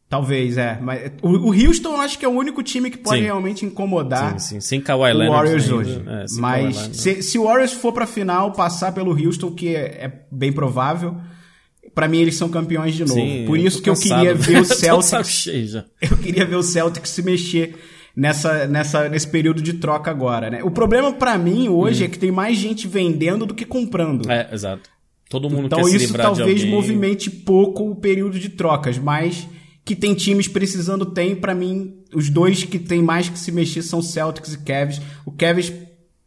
Talvez, 0.09 0.57
é. 0.57 0.79
Mas 0.81 1.11
o, 1.21 1.29
o 1.29 1.53
Houston 1.53 1.95
acho 1.99 2.17
que 2.17 2.23
é 2.25 2.27
o 2.27 2.31
único 2.31 2.63
time 2.63 2.89
que 2.89 2.97
pode 2.97 3.19
Sim. 3.19 3.25
realmente 3.25 3.65
incomodar 3.65 4.39
Sim, 4.39 4.55
sim. 4.55 4.59
Sem 4.61 4.81
Kawhi 4.81 5.11
o 5.11 5.17
Leonard. 5.17 5.29
Warriors 5.29 5.63
ainda. 5.63 5.75
hoje. 5.75 5.91
É, 5.91 6.27
sem 6.27 6.41
Kawhi 6.41 6.63
Mas 6.63 6.75
Leonard. 6.75 6.97
se, 6.97 7.23
se 7.23 7.37
o 7.37 7.43
Warriors 7.43 7.73
for 7.73 7.93
pra 7.93 8.07
final, 8.07 8.51
passar 8.53 8.93
pelo 8.93 9.11
Houston, 9.11 9.51
que 9.51 9.75
é, 9.75 9.81
é 10.05 10.11
bem 10.31 10.51
provável, 10.53 11.17
pra 11.93 12.07
mim 12.07 12.19
eles 12.19 12.35
são 12.35 12.49
campeões 12.49 12.95
de 12.95 13.03
novo. 13.05 13.45
Por 13.45 13.57
isso 13.57 13.81
que 13.81 13.89
eu 13.89 13.93
cansado. 13.93 14.19
queria 14.19 14.35
ver 14.35 14.61
o 14.61 14.65
Celtics 14.73 15.47
eu 16.01 16.17
queria 16.17 16.45
ver 16.45 16.55
o 16.55 16.63
Celtics 16.63 17.09
se 17.09 17.21
mexer 17.23 17.75
nessa, 18.21 18.67
nessa, 18.67 19.09
nesse 19.09 19.27
período 19.27 19.63
de 19.63 19.73
troca 19.73 20.11
agora, 20.11 20.47
né? 20.51 20.63
O 20.63 20.69
problema 20.69 21.11
pra 21.11 21.39
mim 21.39 21.67
hoje 21.69 22.03
é 22.03 22.07
que 22.07 22.19
tem 22.19 22.31
mais 22.31 22.55
gente 22.55 22.87
vendendo 22.87 23.47
do 23.47 23.55
que 23.55 23.65
comprando. 23.65 24.27
Hum. 24.27 24.31
É, 24.31 24.47
exato. 24.53 24.87
Todo 25.27 25.49
mundo 25.49 25.65
então 25.65 25.79
quer 25.79 25.85
se 25.85 25.95
isso 25.97 26.05
livrar 26.05 26.31
de 26.31 26.37
talvez 26.37 26.59
alguém. 26.61 26.75
movimente 26.75 27.31
pouco 27.31 27.89
o 27.89 27.95
período 27.95 28.37
de 28.37 28.49
trocas, 28.49 28.99
mas 28.99 29.47
que 29.83 29.95
tem 29.95 30.13
times 30.13 30.47
precisando 30.47 31.03
tem, 31.03 31.35
pra 31.35 31.55
mim, 31.55 31.95
os 32.13 32.29
dois 32.29 32.63
que 32.63 32.77
tem 32.77 33.01
mais 33.01 33.27
que 33.27 33.39
se 33.39 33.51
mexer 33.51 33.81
são 33.81 34.03
Celtics 34.03 34.53
e 34.53 34.59
Cavs. 34.59 35.01
O 35.25 35.31
Cavs 35.31 35.73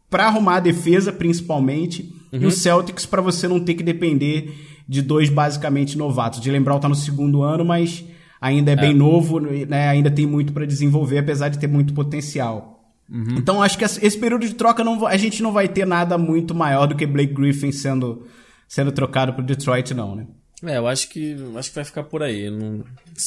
pra 0.09 0.25
arrumar 0.25 0.57
a 0.57 0.59
defesa, 0.59 1.13
principalmente, 1.13 2.13
Uhum. 2.33 2.41
e 2.41 2.45
o 2.45 2.51
Celtics 2.51 3.05
pra 3.05 3.21
você 3.21 3.47
não 3.47 3.61
ter 3.61 3.75
que 3.75 3.83
depender 3.83 4.53
de 4.87 5.01
dois 5.01 5.29
basicamente 5.29 5.97
novatos. 5.97 6.41
De 6.41 6.51
lembrar, 6.51 6.77
tá 6.79 6.89
no 6.89 6.95
segundo 6.95 7.41
ano, 7.41 7.63
mas 7.63 8.03
ainda 8.39 8.71
é, 8.71 8.75
bem 8.75 8.93
novo, 8.93 9.39
né? 9.39 9.87
Ainda 9.89 10.09
tem 10.11 10.25
muito 10.25 10.53
pra 10.53 10.65
desenvolver, 10.65 11.19
apesar 11.19 11.49
de 11.49 11.59
ter 11.59 11.67
muito 11.67 11.93
potencial. 11.93 12.93
Uhum. 13.09 13.35
Então 13.37 13.61
acho 13.61 13.77
que 13.77 13.83
esse 13.85 14.17
período 14.17 14.47
de 14.47 14.55
troca 14.55 14.83
não, 14.83 15.05
a 15.05 15.17
gente 15.17 15.43
não 15.43 15.51
vai 15.51 15.67
ter 15.67 15.85
nada 15.85 16.17
muito 16.17 16.55
maior 16.55 16.87
do 16.87 16.95
que 16.95 17.05
Blake 17.05 17.33
Griffin 17.33 17.71
sendo 17.71 18.25
sendo 18.67 18.91
trocado 18.91 19.33
pro 19.33 19.43
Detroit 19.43 19.93
não, 19.93 20.15
né? 20.15 20.25
É, 20.63 20.77
eu 20.77 20.87
acho 20.87 21.09
que 21.09 21.35
acho 21.55 21.69
que 21.69 21.75
vai 21.75 21.83
ficar 21.83 22.03
por 22.03 22.23
aí. 22.23 22.49
Não- 22.49 22.83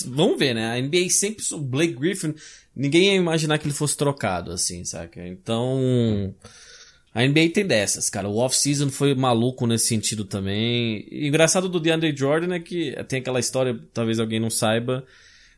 Vamos 0.07 0.39
ver, 0.39 0.55
né? 0.55 0.73
A 0.73 0.79
NBA 0.81 1.09
sempre. 1.11 1.45
O 1.53 1.59
Blake 1.59 1.95
Griffin. 1.95 2.35
Ninguém 2.75 3.07
ia 3.07 3.15
imaginar 3.15 3.59
que 3.59 3.67
ele 3.67 3.75
fosse 3.75 3.97
trocado, 3.97 4.51
assim, 4.51 4.85
saca? 4.85 5.25
Então. 5.27 6.35
A 7.19 7.27
NBA 7.27 7.49
tem 7.53 7.67
dessas, 7.67 8.09
cara. 8.09 8.29
O 8.29 8.37
off-season 8.37 8.91
foi 8.91 9.13
maluco 9.13 9.67
nesse 9.67 9.89
sentido 9.89 10.25
também. 10.25 11.05
E 11.11 11.27
engraçado 11.27 11.69
do 11.69 11.81
DeAndre 11.81 12.17
Jordan 12.17 12.55
é 12.55 12.61
que 12.61 12.95
tem 13.09 13.19
aquela 13.19 13.41
história, 13.41 13.77
talvez 13.93 14.21
alguém 14.21 14.39
não 14.39 14.49
saiba. 14.49 15.05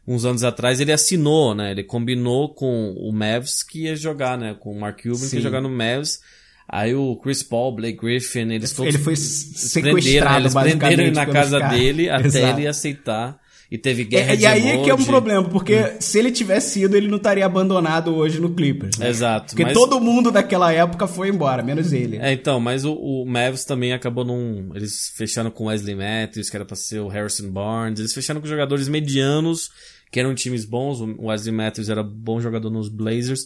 Uns 0.08 0.24
anos 0.24 0.42
atrás 0.42 0.80
ele 0.80 0.90
assinou, 0.90 1.54
né? 1.54 1.72
Ele 1.72 1.84
combinou 1.84 2.54
com 2.54 2.94
o 2.94 3.12
Mavs 3.12 3.62
que 3.62 3.82
ia 3.82 3.94
jogar, 3.94 4.38
né? 4.38 4.56
Com 4.58 4.72
o 4.72 4.80
Mark 4.80 5.02
Cuban 5.02 5.18
que 5.18 5.26
Sim. 5.26 5.36
ia 5.36 5.42
jogar 5.42 5.60
no 5.60 5.68
Mavs. 5.68 6.20
Aí 6.66 6.94
o 6.94 7.14
Chris 7.16 7.42
Paul, 7.42 7.76
Blake 7.76 7.98
Griffin, 7.98 8.50
eles 8.52 8.72
todos 8.72 8.94
Ele 8.94 9.04
foi 9.04 9.12
eles 9.12 9.70
prenderam, 9.74 9.98
sequestrado 9.98 10.40
eles 10.40 10.54
basicamente 10.54 10.96
prenderam 10.96 11.04
ele 11.08 11.14
na 11.14 11.26
casa 11.26 11.60
caras. 11.60 11.78
dele 11.78 12.08
até 12.08 12.26
Exato. 12.26 12.58
ele 12.58 12.66
aceitar. 12.66 13.39
E 13.70 13.78
teve 13.78 14.02
guerra 14.02 14.32
É, 14.32 14.36
de 14.36 14.42
e 14.42 14.46
aí 14.46 14.68
é 14.68 14.78
que 14.82 14.90
é 14.90 14.92
um 14.92 14.96
emoji. 14.96 15.06
problema, 15.06 15.48
porque 15.48 15.94
se 16.00 16.18
ele 16.18 16.32
tivesse 16.32 16.82
ido, 16.82 16.96
ele 16.96 17.06
não 17.06 17.18
estaria 17.18 17.46
abandonado 17.46 18.12
hoje 18.16 18.40
no 18.40 18.52
Clippers. 18.52 18.98
né? 18.98 19.08
Exato, 19.08 19.50
Porque 19.50 19.62
mas- 19.62 19.74
todo 19.74 20.00
mundo 20.00 20.32
daquela 20.32 20.72
época 20.72 21.06
foi 21.06 21.28
embora, 21.28 21.62
menos 21.62 21.92
ele. 21.92 22.16
É, 22.16 22.32
então, 22.32 22.58
mas 22.58 22.84
o, 22.84 22.92
o 22.94 23.24
Mavs 23.24 23.64
também 23.64 23.92
acabou 23.92 24.24
num. 24.24 24.70
Eles 24.74 25.12
fecharam 25.14 25.52
com 25.52 25.66
Wesley 25.66 25.94
Matthews, 25.94 26.50
que 26.50 26.56
era 26.56 26.64
pra 26.64 26.74
ser 26.74 26.98
o 26.98 27.06
Harrison 27.06 27.48
Barnes. 27.48 28.00
Eles 28.00 28.12
fecharam 28.12 28.40
com 28.40 28.46
jogadores 28.48 28.88
medianos, 28.88 29.70
que 30.10 30.18
eram 30.18 30.34
times 30.34 30.64
bons. 30.64 31.00
O 31.00 31.26
Wesley 31.26 31.54
Matthews 31.54 31.88
era 31.88 32.02
bom 32.02 32.40
jogador 32.40 32.70
nos 32.70 32.88
Blazers. 32.88 33.42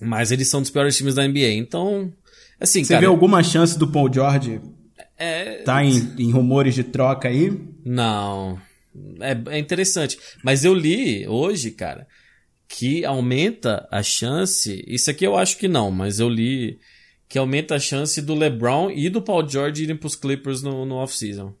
Mas 0.00 0.30
eles 0.30 0.48
são 0.48 0.60
dos 0.60 0.70
piores 0.70 0.96
times 0.96 1.16
da 1.16 1.26
NBA. 1.26 1.54
Então, 1.54 2.12
assim, 2.60 2.84
Você 2.84 2.90
cara. 2.94 3.00
vê 3.00 3.06
alguma 3.06 3.42
chance 3.42 3.76
do 3.76 3.88
Paul 3.88 4.12
George 4.12 4.60
É, 5.18 5.62
tá 5.64 5.84
em, 5.84 6.14
em 6.18 6.30
rumores 6.30 6.76
de 6.76 6.84
troca 6.84 7.26
aí? 7.28 7.52
Não. 7.84 8.56
É, 9.20 9.56
é 9.56 9.58
interessante. 9.58 10.18
Mas 10.42 10.64
eu 10.64 10.74
li 10.74 11.26
hoje, 11.26 11.70
cara, 11.70 12.06
que 12.68 13.04
aumenta 13.04 13.88
a 13.90 14.02
chance. 14.02 14.84
Isso 14.86 15.10
aqui 15.10 15.26
eu 15.26 15.36
acho 15.36 15.56
que 15.56 15.66
não, 15.66 15.90
mas 15.90 16.20
eu 16.20 16.28
li 16.28 16.78
que 17.28 17.38
aumenta 17.38 17.74
a 17.74 17.78
chance 17.78 18.20
do 18.22 18.34
LeBron 18.34 18.90
e 18.90 19.08
do 19.10 19.20
Paul 19.20 19.46
George 19.48 19.82
irem 19.82 19.96
pros 19.96 20.14
Clippers 20.14 20.62
no, 20.62 20.84
no 20.84 20.96
off-season. 20.96 21.54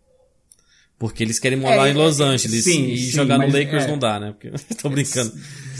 Porque 0.98 1.22
eles 1.22 1.38
querem 1.38 1.58
morar 1.58 1.86
É, 1.86 1.92
em 1.92 1.94
Los 1.94 2.18
é, 2.18 2.24
Angeles 2.24 2.64
sim, 2.64 2.88
e 2.88 2.98
sim, 2.98 3.10
jogar 3.12 3.38
no 3.38 3.46
Lakers 3.46 3.84
é. 3.84 3.86
não 3.86 3.98
dá, 3.98 4.18
né? 4.18 4.32
Porque 4.32 4.50
tô 4.82 4.88
brincando. 4.88 5.32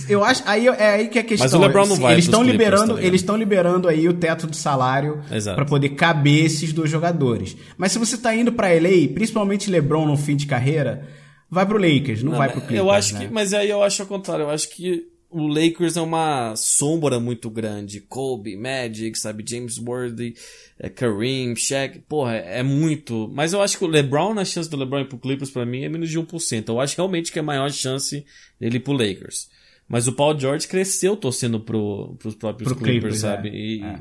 Eu 0.09 0.25
acho 0.25 0.42
aí 0.47 0.66
é 0.68 0.90
aí 0.90 1.09
que 1.09 1.18
é 1.18 1.23
a 1.23 1.25
questão. 1.25 1.44
Mas 1.44 1.55
o 1.55 1.59
LeBron 1.59 1.87
não 1.87 1.97
vai 1.97 2.14
Eles 2.14 2.25
estão 2.25 2.42
liberando, 2.42 2.94
tá 2.94 3.03
eles 3.03 3.21
estão 3.21 3.37
liberando 3.37 3.88
aí 3.88 4.09
o 4.09 4.14
teto 4.14 4.47
de 4.47 4.57
salário 4.57 5.21
para 5.55 5.64
poder 5.64 5.90
caber 5.90 6.47
esses 6.47 6.73
dois 6.73 6.90
jogadores. 6.90 7.57
Mas 7.77 7.92
se 7.92 7.99
você 7.99 8.16
tá 8.16 8.35
indo 8.35 8.53
para 8.53 8.68
LA, 8.68 9.12
principalmente 9.12 9.68
LeBron 9.68 10.07
no 10.07 10.16
fim 10.16 10.37
de 10.37 10.47
carreira, 10.47 11.07
vai 11.50 11.66
pro 11.66 11.78
Lakers, 11.78 12.22
não, 12.22 12.32
vai 12.32 12.48
pro 12.48 12.61
Clippers. 12.61 12.78
eu 12.78 12.90
acho 12.90 13.14
né? 13.14 13.20
que, 13.26 13.32
mas 13.32 13.52
aí 13.54 13.70
eu 13.70 13.82
acho 13.82 14.02
ao 14.02 14.08
contrário. 14.08 14.44
Eu 14.44 14.50
acho 14.50 14.68
que 14.70 15.06
o 15.30 15.46
Lakers 15.46 15.96
é 15.96 16.00
uma 16.00 16.54
sombra 16.56 17.20
muito 17.20 17.50
grande. 17.50 18.00
Kobe, 18.00 18.56
Magic, 18.56 19.18
sabe, 19.18 19.44
James 19.46 19.78
Worthy, 19.78 20.34
é, 20.78 20.88
Kareem, 20.88 21.54
Shaq, 21.54 22.00
porra, 22.08 22.37
é, 22.37 22.61
é 22.61 22.62
muito. 22.62 23.30
Mas 23.32 23.52
eu 23.52 23.61
acho 23.61 23.78
que 23.78 23.84
o 23.84 23.88
LeBron, 23.88 24.38
a 24.38 24.44
chance 24.44 24.68
do 24.68 24.76
LeBron 24.76 25.00
ir 25.00 25.08
pro 25.08 25.18
Clippers 25.18 25.50
pra 25.50 25.66
mim 25.66 25.84
é 25.84 25.88
menos 25.88 26.08
de 26.11 26.18
1%. 26.18 26.68
Eu 26.68 26.80
acho 26.80 26.96
realmente 26.96 27.30
que 27.30 27.38
é 27.38 27.42
a 27.42 27.44
maior 27.44 27.70
chance 27.70 28.24
dele 28.58 28.76
ir 28.78 28.80
pro 28.80 28.92
Lakers. 28.92 29.48
Mas 29.88 30.06
o 30.06 30.12
Paul 30.12 30.38
George 30.38 30.68
cresceu 30.68 31.16
torcendo 31.16 31.61
pro, 31.61 32.14
pros 32.18 32.34
próprios 32.34 32.68
Pro 32.70 32.76
Clippers, 32.78 33.20
Clippers, 33.20 33.24
é. 33.24 33.37
sabe? 33.37 33.48
E- 33.50 33.82
É. 33.82 33.98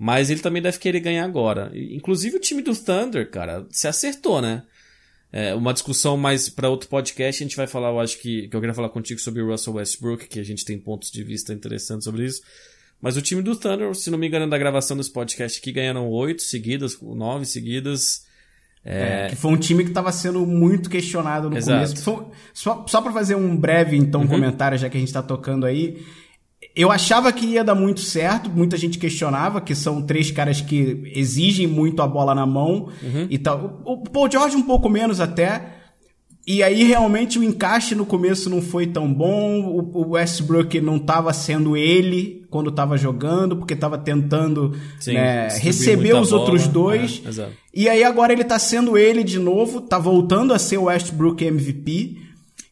Mas 0.00 0.30
ele 0.30 0.40
também 0.40 0.62
deve 0.62 0.78
querer 0.78 1.00
ganhar 1.00 1.24
agora. 1.24 1.72
Inclusive 1.74 2.36
o 2.36 2.40
time 2.40 2.62
do 2.62 2.72
Thunder, 2.72 3.28
cara, 3.28 3.66
se 3.68 3.88
acertou, 3.88 4.40
né? 4.40 4.62
É, 5.30 5.54
uma 5.54 5.74
discussão 5.74 6.16
mais 6.16 6.48
para 6.48 6.70
outro 6.70 6.88
podcast, 6.88 7.42
a 7.42 7.46
gente 7.46 7.56
vai 7.56 7.66
falar, 7.66 7.90
eu 7.90 8.00
acho 8.00 8.18
que, 8.18 8.48
que 8.48 8.56
eu 8.56 8.60
queria 8.60 8.74
falar 8.74 8.88
contigo 8.88 9.20
sobre 9.20 9.42
o 9.42 9.50
Russell 9.50 9.74
Westbrook, 9.74 10.26
que 10.26 10.40
a 10.40 10.44
gente 10.44 10.64
tem 10.64 10.78
pontos 10.78 11.10
de 11.10 11.22
vista 11.22 11.52
interessantes 11.52 12.04
sobre 12.04 12.24
isso. 12.24 12.40
Mas 13.00 13.16
o 13.16 13.22
time 13.22 13.42
do 13.42 13.54
Thunder, 13.54 13.94
se 13.94 14.10
não 14.10 14.18
me 14.18 14.26
engano, 14.26 14.48
da 14.48 14.58
gravação 14.58 14.96
desse 14.96 15.12
podcast 15.12 15.60
aqui, 15.60 15.70
ganharam 15.70 16.08
oito 16.08 16.42
seguidas, 16.42 16.98
nove 17.00 17.44
seguidas. 17.44 18.26
É, 18.84 19.26
que 19.28 19.36
foi 19.36 19.52
um 19.52 19.56
time 19.56 19.84
que 19.84 19.90
estava 19.90 20.10
sendo 20.10 20.46
muito 20.46 20.88
questionado 20.88 21.50
no 21.50 21.56
Exato. 21.56 22.02
começo. 22.02 22.32
Só, 22.54 22.84
só 22.86 23.02
para 23.02 23.12
fazer 23.12 23.34
um 23.34 23.54
breve 23.56 23.96
então 23.96 24.26
comentário, 24.26 24.78
já 24.78 24.88
que 24.88 24.96
a 24.96 25.00
gente 25.00 25.08
está 25.08 25.22
tocando 25.22 25.66
aí. 25.66 26.02
Eu 26.76 26.90
achava 26.92 27.32
que 27.32 27.44
ia 27.46 27.64
dar 27.64 27.74
muito 27.74 28.00
certo, 28.00 28.48
muita 28.50 28.76
gente 28.76 28.98
questionava, 28.98 29.60
que 29.60 29.74
são 29.74 30.02
três 30.02 30.30
caras 30.30 30.60
que 30.60 31.02
exigem 31.14 31.66
muito 31.66 32.00
a 32.02 32.06
bola 32.06 32.34
na 32.34 32.46
mão 32.46 32.88
e 33.28 33.36
tal. 33.38 33.82
O 33.84 33.94
o 33.94 34.02
Paul 34.10 34.30
George 34.30 34.56
um 34.56 34.62
pouco 34.62 34.88
menos 34.88 35.20
até. 35.20 35.74
E 36.46 36.62
aí 36.62 36.82
realmente 36.84 37.38
o 37.38 37.44
encaixe 37.44 37.94
no 37.94 38.06
começo 38.06 38.48
não 38.48 38.62
foi 38.62 38.86
tão 38.86 39.12
bom. 39.12 39.60
O 39.66 39.98
o 39.98 40.10
Westbrook 40.12 40.80
não 40.80 40.96
estava 40.96 41.32
sendo 41.32 41.76
ele 41.76 42.46
quando 42.48 42.70
estava 42.70 42.96
jogando, 42.96 43.56
porque 43.56 43.74
estava 43.74 43.98
tentando 43.98 44.74
Sim, 44.98 45.14
né, 45.14 45.48
receber 45.58 46.14
os 46.14 46.32
outros 46.32 46.66
bola. 46.66 46.72
dois. 46.96 47.22
É. 47.38 47.48
E 47.74 47.88
aí 47.88 48.02
agora 48.02 48.32
ele 48.32 48.44
tá 48.44 48.58
sendo 48.58 48.96
ele 48.96 49.22
de 49.22 49.38
novo, 49.38 49.80
tá 49.80 49.98
voltando 49.98 50.54
a 50.54 50.58
ser 50.58 50.78
o 50.78 50.84
Westbrook 50.84 51.44
MVP. 51.44 52.27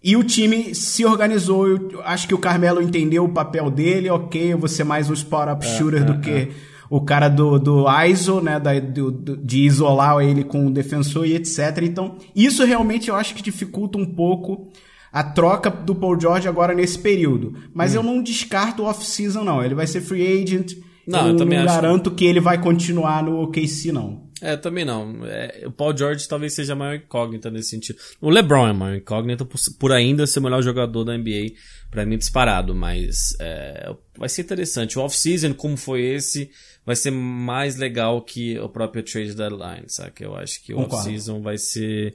E 0.06 0.16
o 0.16 0.22
time 0.22 0.72
se 0.72 1.04
organizou. 1.04 1.66
Eu 1.66 2.00
acho 2.04 2.28
que 2.28 2.34
o 2.34 2.38
Carmelo 2.38 2.80
entendeu 2.80 3.24
o 3.24 3.28
papel 3.28 3.68
dele. 3.68 4.08
Ok, 4.08 4.52
eu 4.52 4.56
vou 4.56 4.68
ser 4.68 4.84
mais 4.84 5.10
um 5.10 5.12
spot-up 5.12 5.66
É, 5.66 5.68
shooter 5.68 6.04
do 6.04 6.20
que 6.20 6.50
o 6.88 7.00
cara 7.00 7.28
do, 7.28 7.58
do 7.58 7.84
ISO, 8.04 8.40
né, 8.40 8.60
da, 8.60 8.78
do, 8.78 9.10
de 9.10 9.64
isolar 9.64 10.22
ele 10.22 10.44
com 10.44 10.68
o 10.68 10.70
defensor 10.70 11.26
e 11.26 11.34
etc. 11.34 11.82
Então, 11.82 12.18
isso 12.36 12.64
realmente 12.64 13.08
eu 13.08 13.16
acho 13.16 13.34
que 13.34 13.42
dificulta 13.42 13.98
um 13.98 14.06
pouco 14.06 14.70
a 15.12 15.24
troca 15.24 15.68
do 15.70 15.92
Paul 15.92 16.20
George 16.20 16.46
agora 16.46 16.72
nesse 16.72 17.00
período. 17.00 17.54
Mas 17.74 17.94
hum. 17.94 17.96
eu 17.96 18.02
não 18.04 18.22
descarto 18.22 18.84
o 18.84 18.86
off-season, 18.86 19.42
não. 19.42 19.64
Ele 19.64 19.74
vai 19.74 19.88
ser 19.88 20.02
free 20.02 20.40
agent. 20.40 20.74
Não, 21.04 21.22
eu, 21.22 21.26
eu 21.32 21.36
também 21.36 21.58
não 21.58 21.66
acho... 21.66 21.74
garanto 21.74 22.12
que 22.12 22.24
ele 22.24 22.38
vai 22.38 22.60
continuar 22.60 23.24
no 23.24 23.42
OKC, 23.42 23.90
não. 23.90 24.25
É, 24.40 24.56
também 24.56 24.84
não. 24.84 25.24
É, 25.24 25.62
o 25.64 25.70
Paul 25.70 25.96
George 25.96 26.28
talvez 26.28 26.54
seja 26.54 26.74
a 26.74 26.76
maior 26.76 26.96
incógnita 26.96 27.50
nesse 27.50 27.70
sentido. 27.70 27.98
O 28.20 28.28
LeBron 28.28 28.66
é 28.66 28.70
a 28.70 28.74
maior 28.74 28.96
incógnita 28.96 29.44
por, 29.44 29.58
por 29.78 29.92
ainda 29.92 30.26
ser 30.26 30.40
o 30.40 30.42
melhor 30.42 30.62
jogador 30.62 31.04
da 31.04 31.16
NBA, 31.16 31.54
para 31.90 32.04
mim 32.04 32.18
disparado, 32.18 32.74
mas 32.74 33.34
é, 33.40 33.94
vai 34.16 34.28
ser 34.28 34.42
interessante. 34.42 34.98
O 34.98 35.02
off-season, 35.02 35.54
como 35.54 35.76
foi 35.76 36.02
esse, 36.02 36.50
vai 36.84 36.94
ser 36.94 37.10
mais 37.10 37.76
legal 37.76 38.20
que 38.20 38.58
o 38.58 38.68
próprio 38.68 39.02
trade 39.02 39.34
deadline, 39.34 39.84
sabe? 39.88 40.12
Eu 40.20 40.36
acho 40.36 40.62
que 40.62 40.74
o 40.74 40.80
off-season 40.80 41.40
vai 41.40 41.56
ser... 41.56 42.14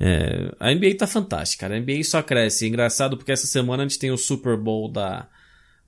É, 0.00 0.50
a 0.58 0.74
NBA 0.74 0.96
tá 0.98 1.06
fantástica, 1.06 1.68
cara. 1.68 1.76
A 1.76 1.80
NBA 1.80 2.02
só 2.04 2.22
cresce. 2.22 2.64
É 2.64 2.68
engraçado 2.68 3.16
porque 3.16 3.30
essa 3.30 3.46
semana 3.46 3.82
a 3.84 3.86
gente 3.86 3.98
tem 3.98 4.10
o 4.10 4.16
Super 4.16 4.56
Bowl 4.56 4.90
da, 4.90 5.28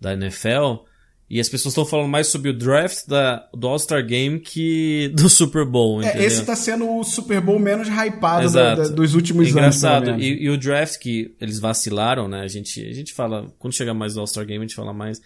da 0.00 0.12
NFL 0.12 0.84
e 1.28 1.40
as 1.40 1.48
pessoas 1.48 1.72
estão 1.72 1.84
falando 1.84 2.08
mais 2.08 2.28
sobre 2.28 2.50
o 2.50 2.52
draft 2.52 3.06
da, 3.08 3.48
do 3.52 3.66
All-Star 3.66 4.04
Game 4.06 4.38
que 4.38 5.10
do 5.14 5.28
Super 5.28 5.64
Bowl. 5.64 6.00
É, 6.02 6.24
esse 6.24 6.44
tá 6.44 6.54
sendo 6.54 6.88
o 6.88 7.02
Super 7.02 7.40
Bowl 7.40 7.58
menos 7.58 7.88
hypado 7.88 8.50
da, 8.52 8.74
da, 8.76 8.88
dos 8.88 9.14
últimos 9.14 9.48
Engraçado. 9.48 10.10
anos. 10.10 10.22
Engraçado. 10.22 10.42
E, 10.42 10.44
e, 10.44 10.50
o 10.50 10.56
draft 10.56 10.98
que 10.98 11.34
eles 11.40 11.58
vacilaram, 11.58 12.28
né? 12.28 12.42
A 12.42 12.48
gente, 12.48 12.80
a 12.86 12.92
gente 12.92 13.12
fala, 13.12 13.52
quando 13.58 13.74
chegar 13.74 13.92
mais 13.92 14.14
do 14.14 14.20
All-Star 14.20 14.46
Game, 14.46 14.64
a 14.64 14.66
gente 14.68 14.76
fala 14.76 14.92
mais 14.92 15.20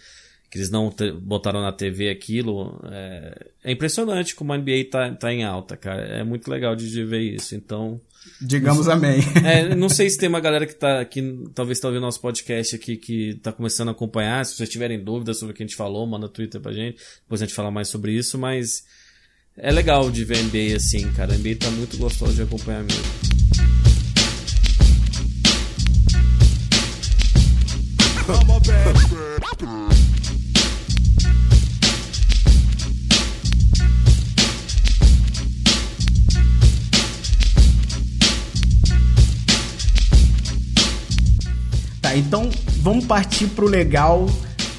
que 0.51 0.57
eles 0.57 0.69
não 0.69 0.93
botaram 1.21 1.61
na 1.61 1.71
TV 1.71 2.09
aquilo. 2.09 2.77
É, 2.91 3.47
é, 3.63 3.71
impressionante 3.71 4.35
como 4.35 4.51
a 4.51 4.57
NBA 4.57 4.89
tá, 4.91 5.09
tá 5.13 5.33
em 5.33 5.45
alta, 5.45 5.77
cara. 5.77 6.01
É 6.01 6.25
muito 6.25 6.51
legal 6.51 6.75
de, 6.75 6.91
de 6.91 7.05
ver 7.05 7.21
isso. 7.21 7.55
Então. 7.55 8.01
Digamos 8.41 8.89
amém. 8.89 9.21
É, 9.45 9.73
não 9.73 9.87
sei 9.87 10.09
se 10.09 10.17
tem 10.17 10.27
uma 10.27 10.41
galera 10.41 10.67
que 10.67 10.75
tá 10.75 11.03
que 11.05 11.45
talvez 11.55 11.79
tá 11.79 11.87
ouvindo 11.87 12.01
nosso 12.01 12.19
podcast 12.19 12.75
aqui 12.75 12.97
que 12.97 13.35
tá 13.35 13.53
começando 13.53 13.87
a 13.87 13.91
acompanhar. 13.91 14.45
Se 14.45 14.55
vocês 14.55 14.69
tiverem 14.69 15.01
dúvidas 15.01 15.39
sobre 15.39 15.53
o 15.53 15.55
que 15.55 15.63
a 15.63 15.65
gente 15.65 15.75
falou, 15.77 16.05
manda 16.05 16.27
Twitter 16.27 16.59
pra 16.59 16.73
gente. 16.73 16.97
Depois 17.21 17.41
a 17.41 17.45
gente 17.45 17.55
fala 17.55 17.71
mais 17.71 17.87
sobre 17.87 18.11
isso, 18.11 18.37
mas 18.37 18.83
é 19.55 19.71
legal 19.71 20.11
de 20.11 20.25
ver 20.25 20.37
a 20.37 20.43
NBA 20.43 20.75
assim, 20.75 21.09
cara. 21.13 21.33
A 21.33 21.37
NBA 21.37 21.55
tá 21.61 21.71
muito 21.71 21.95
gostoso 21.95 22.33
de 22.33 22.41
acompanhar 22.41 22.83
mesmo. 22.83 23.31
Então 42.15 42.49
vamos 42.77 43.05
partir 43.05 43.47
pro 43.47 43.67
legal, 43.67 44.29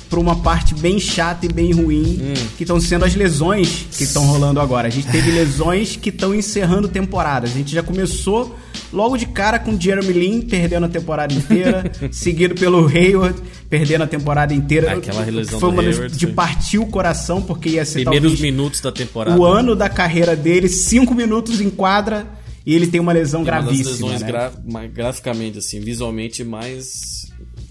pra 0.09 0.21
uma 0.21 0.37
parte 0.37 0.75
bem 0.75 1.01
chata 1.01 1.47
e 1.47 1.49
bem 1.49 1.73
ruim, 1.73 2.21
hum. 2.21 2.47
que 2.57 2.65
estão 2.65 2.81
sendo 2.81 3.05
as 3.05 3.15
lesões 3.15 3.87
que 3.97 4.05
estão 4.05 4.27
rolando 4.27 4.61
agora. 4.61 4.89
A 4.89 4.91
gente 4.91 5.09
teve 5.09 5.31
lesões 5.33 5.97
que 5.97 6.11
estão 6.11 6.35
encerrando 6.35 6.89
temporadas. 6.89 7.51
A 7.51 7.55
gente 7.55 7.73
já 7.73 7.83
começou 7.83 8.57
logo 8.93 9.17
de 9.17 9.27
cara 9.27 9.59
com 9.59 9.79
Jeremy 9.81 10.13
Lin 10.13 10.41
perdendo 10.43 10.87
a 10.87 10.89
temporada 10.89 11.33
inteira, 11.33 11.91
seguido 12.13 12.55
pelo 12.55 12.87
Hayward 12.87 13.41
perdendo 13.71 14.05
a 14.05 14.07
temporada 14.07 14.53
inteira. 14.53 14.93
Aquela 14.93 15.25
lesão 15.25 15.59
Foi 15.59 15.71
uma 15.71 15.81
Hayward, 15.81 16.15
de 16.15 16.27
partir 16.27 16.79
o 16.79 16.85
coração, 16.85 17.41
porque 17.41 17.71
ia 17.71 17.85
ser 17.87 18.01
Primeiros 18.03 18.39
minutos 18.39 18.81
da 18.83 18.93
temporada. 18.93 19.41
O 19.41 19.47
ano 19.47 19.75
da 19.75 19.89
carreira 19.89 20.37
dele, 20.37 20.69
cinco 20.69 21.15
minutos 21.15 21.59
em 21.59 21.71
quadra, 21.71 22.27
e 22.67 22.75
ele 22.75 22.87
tem 22.87 23.01
uma 23.01 23.13
lesão 23.13 23.41
uma 23.41 23.47
gravíssima. 23.47 23.91
lesões 23.91 24.21
né? 24.21 24.27
gra 24.27 24.53
graficamente, 24.93 25.57
assim, 25.57 25.81
visualmente 25.81 26.45
mais 26.45 27.22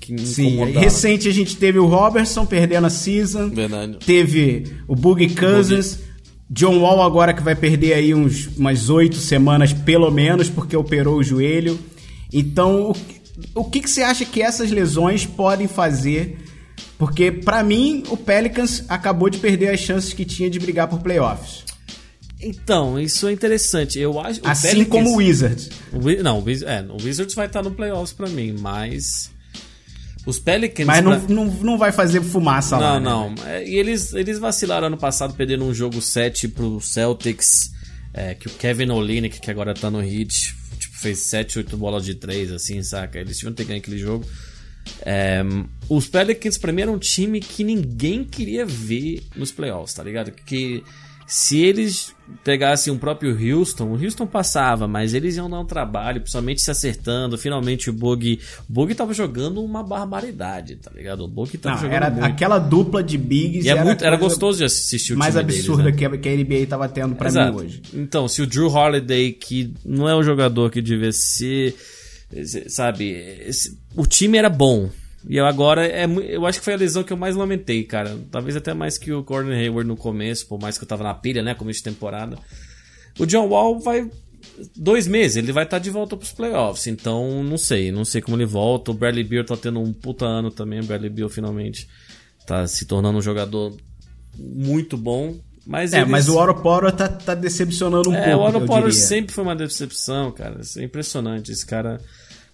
que 0.01 0.17
Sim, 0.25 0.57
recente 0.73 1.29
a 1.29 1.31
gente 1.31 1.55
teve 1.55 1.77
o 1.77 1.85
Robertson 1.85 2.45
perdendo 2.45 2.87
a 2.87 2.89
season. 2.89 3.49
Verdade. 3.49 3.97
Teve 4.05 4.63
o 4.87 4.95
Boogie 4.95 5.29
Cousins. 5.29 5.99
John 6.49 6.79
Wall 6.79 7.01
agora 7.01 7.33
que 7.33 7.41
vai 7.41 7.55
perder 7.55 7.93
aí 7.93 8.13
uns, 8.13 8.47
umas 8.57 8.89
oito 8.89 9.15
semanas 9.15 9.71
pelo 9.71 10.11
menos, 10.11 10.49
porque 10.49 10.75
operou 10.75 11.17
o 11.17 11.23
joelho. 11.23 11.79
Então, 12.33 12.91
o, 12.91 13.61
o 13.61 13.63
que, 13.63 13.79
que 13.79 13.89
você 13.89 14.01
acha 14.01 14.25
que 14.25 14.41
essas 14.41 14.69
lesões 14.69 15.25
podem 15.25 15.65
fazer? 15.65 16.37
Porque, 16.97 17.31
para 17.31 17.63
mim, 17.63 18.03
o 18.09 18.17
Pelicans 18.17 18.83
acabou 18.89 19.29
de 19.29 19.37
perder 19.37 19.69
as 19.69 19.79
chances 19.79 20.11
que 20.11 20.25
tinha 20.25 20.49
de 20.49 20.59
brigar 20.59 20.89
por 20.89 20.99
playoffs. 20.99 21.63
Então, 22.41 22.99
isso 22.99 23.27
é 23.27 23.31
interessante. 23.31 23.97
Eu 23.97 24.19
acho. 24.19 24.41
assim 24.43 24.67
Pelicans, 24.67 25.03
como 25.03 25.15
o 25.15 25.17
Wizards. 25.17 25.69
O, 25.93 26.21
não, 26.21 26.39
o, 26.39 26.49
é, 26.49 26.85
o 26.89 27.01
Wizards 27.01 27.33
vai 27.33 27.45
estar 27.45 27.63
no 27.63 27.71
playoffs 27.71 28.11
para 28.11 28.27
mim, 28.27 28.55
mas 28.59 29.30
os 30.25 30.39
Pelicans. 30.39 30.85
Mas 30.85 31.03
não, 31.03 31.19
pra... 31.19 31.35
não, 31.35 31.45
não 31.45 31.77
vai 31.77 31.91
fazer 31.91 32.21
fumaça 32.21 32.75
não, 32.75 32.83
lá. 32.83 32.99
Não, 32.99 33.29
né? 33.29 33.35
não. 33.37 33.47
É, 33.47 33.67
e 33.67 33.75
eles, 33.75 34.13
eles 34.13 34.39
vacilaram 34.39 34.87
ano 34.87 34.97
passado, 34.97 35.33
perdendo 35.33 35.65
um 35.65 35.73
jogo 35.73 36.01
7 36.01 36.47
pro 36.47 36.79
Celtics. 36.79 37.71
É, 38.13 38.35
que 38.35 38.47
o 38.47 38.51
Kevin 38.51 38.89
Olynyk, 38.89 39.39
que 39.39 39.49
agora 39.49 39.73
tá 39.73 39.89
no 39.89 40.01
Heat, 40.03 40.53
tipo, 40.77 40.97
fez 40.97 41.19
7, 41.19 41.59
8 41.59 41.77
bolas 41.77 42.03
de 42.03 42.15
3, 42.15 42.51
assim, 42.51 42.83
saca? 42.83 43.19
Eles 43.19 43.37
tinham 43.37 43.53
que 43.53 43.57
ter 43.57 43.65
ganho 43.65 43.79
aquele 43.79 43.97
jogo. 43.97 44.25
É, 45.01 45.41
os 45.87 46.07
Pelicans, 46.07 46.57
pra 46.57 46.73
mim, 46.73 46.81
era 46.81 46.91
um 46.91 46.99
time 46.99 47.39
que 47.39 47.63
ninguém 47.63 48.23
queria 48.23 48.65
ver 48.65 49.23
nos 49.35 49.51
playoffs, 49.51 49.93
tá 49.93 50.03
ligado? 50.03 50.31
Que 50.31 50.83
se 51.31 51.61
eles 51.61 52.13
pegassem 52.43 52.91
o 52.91 52.97
próprio 52.97 53.31
Houston, 53.31 53.85
o 53.85 54.03
Houston 54.03 54.27
passava, 54.27 54.85
mas 54.85 55.13
eles 55.13 55.37
iam 55.37 55.49
dar 55.49 55.61
um 55.61 55.65
trabalho, 55.65 56.19
principalmente 56.19 56.61
se 56.61 56.69
acertando. 56.69 57.37
Finalmente 57.37 57.89
o 57.89 57.93
Bug. 57.93 58.37
O 58.69 58.73
Bug 58.73 58.93
tava 58.93 59.13
jogando 59.13 59.63
uma 59.63 59.81
barbaridade, 59.81 60.75
tá 60.75 60.91
ligado? 60.93 61.23
O 61.23 61.29
Bug 61.29 61.57
tava 61.57 61.75
Não, 61.75 61.83
jogando. 61.83 61.95
Era 61.95 62.09
muito. 62.09 62.25
aquela 62.25 62.59
dupla 62.59 63.01
de 63.01 63.17
bigs. 63.17 63.65
E 63.65 63.69
é 63.69 63.71
era, 63.71 63.85
muito, 63.85 64.03
era 64.03 64.17
gostoso 64.17 64.57
de 64.57 64.65
assistir 64.65 65.13
o 65.13 65.17
mais 65.17 65.33
time 65.33 65.45
absurda 65.45 65.83
deles, 65.83 66.01
né? 66.01 66.17
que 66.17 66.27
a 66.27 66.35
NBA 66.35 66.67
tava 66.67 66.89
tendo 66.89 67.15
pra 67.15 67.29
Exato. 67.29 67.53
mim 67.53 67.61
hoje. 67.61 67.81
Então, 67.93 68.27
se 68.27 68.41
o 68.41 68.45
Drew 68.45 68.67
Holiday, 68.67 69.31
que 69.31 69.73
não 69.85 70.09
é 70.09 70.13
o 70.13 70.23
jogador 70.23 70.69
que 70.69 70.81
devia 70.81 71.13
ser. 71.13 71.73
Sabe, 72.67 73.15
o 73.95 74.05
time 74.05 74.37
era 74.37 74.49
bom, 74.49 74.89
e 75.27 75.37
eu 75.37 75.45
agora, 75.45 75.85
é, 75.85 76.05
eu 76.05 76.45
acho 76.45 76.59
que 76.59 76.65
foi 76.65 76.73
a 76.73 76.77
lesão 76.77 77.03
que 77.03 77.13
eu 77.13 77.17
mais 77.17 77.35
lamentei, 77.35 77.83
cara. 77.83 78.17
Talvez 78.31 78.55
até 78.55 78.73
mais 78.73 78.97
que 78.97 79.11
o 79.11 79.23
Gordon 79.23 79.51
Hayward 79.51 79.87
no 79.87 79.95
começo, 79.95 80.47
por 80.47 80.59
mais 80.59 80.77
que 80.77 80.83
eu 80.83 80.87
tava 80.87 81.03
na 81.03 81.13
pilha, 81.13 81.43
né? 81.43 81.53
Começo 81.53 81.79
de 81.79 81.83
temporada. 81.83 82.37
O 83.19 83.25
John 83.25 83.47
Wall 83.47 83.79
vai. 83.79 84.09
Dois 84.75 85.07
meses, 85.07 85.37
ele 85.37 85.51
vai 85.51 85.63
estar 85.63 85.77
tá 85.77 85.83
de 85.83 85.91
volta 85.91 86.17
pros 86.17 86.31
playoffs. 86.31 86.87
Então, 86.87 87.43
não 87.43 87.57
sei. 87.57 87.91
Não 87.91 88.03
sei 88.03 88.21
como 88.21 88.35
ele 88.35 88.45
volta. 88.45 88.89
O 88.89 88.93
Bradley 88.93 89.23
Beal 89.23 89.45
tá 89.45 89.55
tendo 89.55 89.79
um 89.79 89.93
puta 89.93 90.25
ano 90.25 90.49
também. 90.49 90.79
O 90.79 90.85
Bradley 90.85 91.11
Beal 91.11 91.29
finalmente 91.29 91.87
tá 92.47 92.65
se 92.65 92.85
tornando 92.85 93.19
um 93.19 93.21
jogador 93.21 93.75
muito 94.35 94.97
bom. 94.97 95.39
Mas 95.67 95.93
é, 95.93 95.99
eles... 95.99 96.09
mas 96.09 96.27
o 96.27 96.37
Oroporo 96.37 96.91
tá, 96.91 97.07
tá 97.07 97.35
decepcionando 97.35 98.09
um 98.09 98.15
é, 98.15 98.17
pouco. 98.17 98.29
É, 98.31 98.35
o 98.35 98.39
Oroporo 98.39 98.91
sempre 98.91 99.31
foi 99.31 99.43
uma 99.43 99.55
decepção, 99.55 100.31
cara. 100.31 100.61
Isso 100.61 100.79
é 100.79 100.83
impressionante. 100.83 101.51
Esse 101.51 101.65
cara 101.65 102.01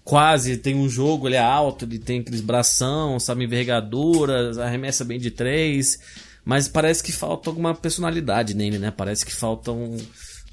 quase 0.08 0.56
tem 0.56 0.74
um 0.74 0.88
jogo, 0.88 1.28
ele 1.28 1.36
é 1.36 1.38
alto, 1.38 1.84
ele 1.84 1.98
tem 1.98 2.20
aqueles 2.20 2.40
bração, 2.40 3.20
sabe, 3.20 3.44
envergadura, 3.44 4.58
arremessa 4.64 5.04
bem 5.04 5.18
de 5.18 5.30
três, 5.30 5.98
mas 6.46 6.66
parece 6.66 7.02
que 7.02 7.12
falta 7.12 7.50
alguma 7.50 7.74
personalidade 7.74 8.54
nele, 8.54 8.78
né? 8.78 8.90
Parece 8.90 9.26
que 9.26 9.34
falta 9.34 9.70
um, 9.70 9.98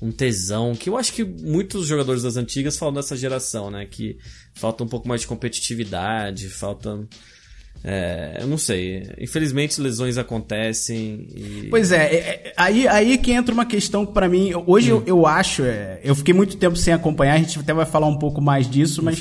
um 0.01 0.11
tesão, 0.11 0.75
que 0.75 0.89
eu 0.89 0.97
acho 0.97 1.13
que 1.13 1.23
muitos 1.23 1.87
jogadores 1.87 2.21
das 2.21 2.35
antigas 2.35 2.77
falam 2.77 2.95
dessa 2.95 3.15
geração, 3.15 3.71
né? 3.71 3.85
Que 3.85 4.17
falta 4.53 4.83
um 4.83 4.89
pouco 4.89 5.07
mais 5.07 5.21
de 5.21 5.27
competitividade, 5.27 6.49
falta 6.49 7.07
é, 7.87 8.39
eu 8.41 8.47
não 8.47 8.57
sei. 8.57 9.07
Infelizmente, 9.19 9.79
lesões 9.79 10.17
acontecem. 10.17 11.27
E... 11.35 11.67
Pois 11.69 11.91
é, 11.91 12.03
é, 12.03 12.17
é 12.17 12.53
aí, 12.57 12.87
aí 12.87 13.15
que 13.19 13.31
entra 13.31 13.53
uma 13.53 13.65
questão 13.65 14.03
para 14.03 14.27
mim. 14.27 14.51
Hoje 14.65 14.91
hum. 14.91 15.03
eu, 15.05 15.17
eu, 15.19 15.27
acho, 15.27 15.61
é, 15.61 15.99
eu 16.03 16.15
fiquei 16.15 16.33
muito 16.33 16.57
tempo 16.57 16.75
sem 16.75 16.91
acompanhar, 16.91 17.35
a 17.35 17.37
gente 17.37 17.59
até 17.59 17.73
vai 17.73 17.85
falar 17.85 18.07
um 18.07 18.17
pouco 18.17 18.41
mais 18.41 18.67
disso, 18.67 19.03
mas 19.03 19.19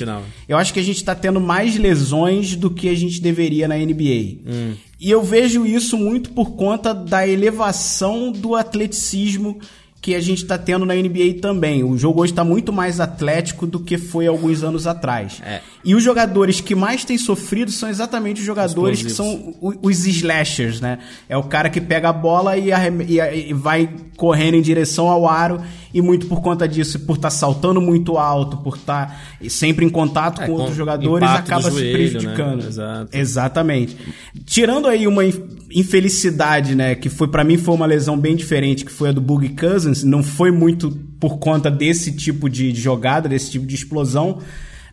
eu 0.49 0.57
acho 0.57 0.73
que 0.73 0.79
a 0.79 0.83
gente 0.83 1.03
tá 1.03 1.13
tendo 1.13 1.39
mais 1.39 1.77
lesões 1.77 2.55
do 2.55 2.71
que 2.71 2.89
a 2.89 2.95
gente 2.95 3.21
deveria 3.21 3.67
na 3.67 3.77
NBA. 3.77 4.39
Hum. 4.47 4.73
E 4.99 5.11
eu 5.11 5.21
vejo 5.21 5.63
isso 5.63 5.95
muito 5.95 6.31
por 6.31 6.55
conta 6.55 6.91
da 6.91 7.27
elevação 7.27 8.31
do 8.31 8.55
atleticismo 8.55 9.59
que 10.05 10.13
a 10.13 10.19
gente 10.19 10.43
está 10.43 10.55
tendo 10.55 10.85
na 10.85 10.93
NBA 10.93 11.39
também. 11.41 11.83
O 11.83 11.97
jogo 11.97 12.21
hoje 12.21 12.31
está 12.31 12.43
muito 12.43 12.71
mais 12.71 12.99
atlético 12.99 13.65
do 13.65 13.79
que 13.79 13.97
foi 13.97 14.27
alguns 14.27 14.63
anos 14.63 14.85
atrás. 14.85 15.41
É. 15.43 15.61
E 15.85 15.93
os 15.93 16.03
jogadores 16.03 16.59
que 16.59 16.73
mais 16.73 17.05
têm 17.05 17.17
sofrido 17.17 17.69
são 17.69 17.87
exatamente 17.87 18.39
os 18.39 18.45
jogadores 18.45 19.03
que 19.03 19.11
são 19.11 19.53
os 19.61 20.07
slashers, 20.07 20.81
né? 20.81 20.97
É 21.29 21.37
o 21.37 21.43
cara 21.43 21.69
que 21.69 21.79
pega 21.79 22.09
a 22.09 22.13
bola 22.13 22.57
e, 22.57 22.71
e, 23.07 23.49
e 23.49 23.53
vai 23.53 23.87
correndo 24.17 24.55
em 24.55 24.61
direção 24.61 25.07
ao 25.07 25.29
aro 25.29 25.61
e 25.93 26.01
muito 26.01 26.25
por 26.25 26.41
conta 26.41 26.67
disso, 26.67 26.99
por 27.01 27.17
estar 27.17 27.29
tá 27.29 27.35
saltando 27.35 27.79
muito 27.79 28.17
alto, 28.17 28.57
por 28.57 28.75
estar 28.75 29.07
tá 29.07 29.49
sempre 29.49 29.85
em 29.85 29.89
contato 29.89 30.41
é, 30.41 30.47
com, 30.47 30.53
com 30.53 30.59
outros 30.59 30.75
jogadores, 30.75 31.29
acaba 31.29 31.69
joelho, 31.69 31.85
se 31.85 31.91
prejudicando. 31.91 32.63
Né? 32.63 32.67
Exato. 32.67 33.17
Exatamente. 33.17 33.97
Tirando 34.43 34.87
aí 34.87 35.07
uma 35.07 35.23
infelicidade, 35.23 36.73
né, 36.73 36.95
que 36.95 37.09
foi 37.09 37.27
para 37.27 37.43
mim 37.43 37.57
foi 37.57 37.75
uma 37.75 37.85
lesão 37.85 38.17
bem 38.17 38.35
diferente, 38.35 38.83
que 38.83 38.91
foi 38.91 39.09
a 39.09 39.11
do 39.11 39.21
Boogie 39.21 39.49
Cousins, 39.49 40.03
não 40.03 40.23
foi 40.23 40.49
muito 40.51 40.89
por 41.19 41.37
conta 41.37 41.69
desse 41.69 42.11
tipo 42.11 42.49
de 42.49 42.73
jogada, 42.73 43.29
desse 43.29 43.51
tipo 43.51 43.65
de 43.65 43.75
explosão, 43.75 44.39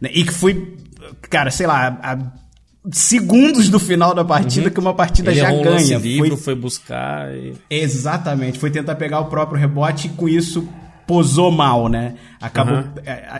né, 0.02 0.10
e 0.12 0.24
que 0.24 0.32
foi 0.32 0.76
cara, 1.30 1.50
sei 1.50 1.66
lá, 1.66 1.98
a, 2.02 2.18
segundos 2.90 3.68
do 3.68 3.78
final 3.78 4.12
da 4.12 4.24
partida 4.24 4.66
uhum. 4.66 4.74
que 4.74 4.80
uma 4.80 4.94
partida 4.94 5.30
Ele 5.30 5.40
já 5.40 5.50
ganha. 5.52 6.00
Foi... 6.00 6.36
foi 6.36 6.54
buscar 6.54 7.32
e... 7.32 7.54
Exatamente, 7.70 8.58
foi 8.58 8.70
tentar 8.70 8.96
pegar 8.96 9.20
o 9.20 9.26
próprio 9.26 9.58
rebote 9.58 10.08
e 10.08 10.10
com 10.10 10.28
isso 10.28 10.68
posou 11.06 11.50
mal, 11.50 11.88
né? 11.88 12.14
Acabou 12.40 12.76
uhum. 12.76 12.84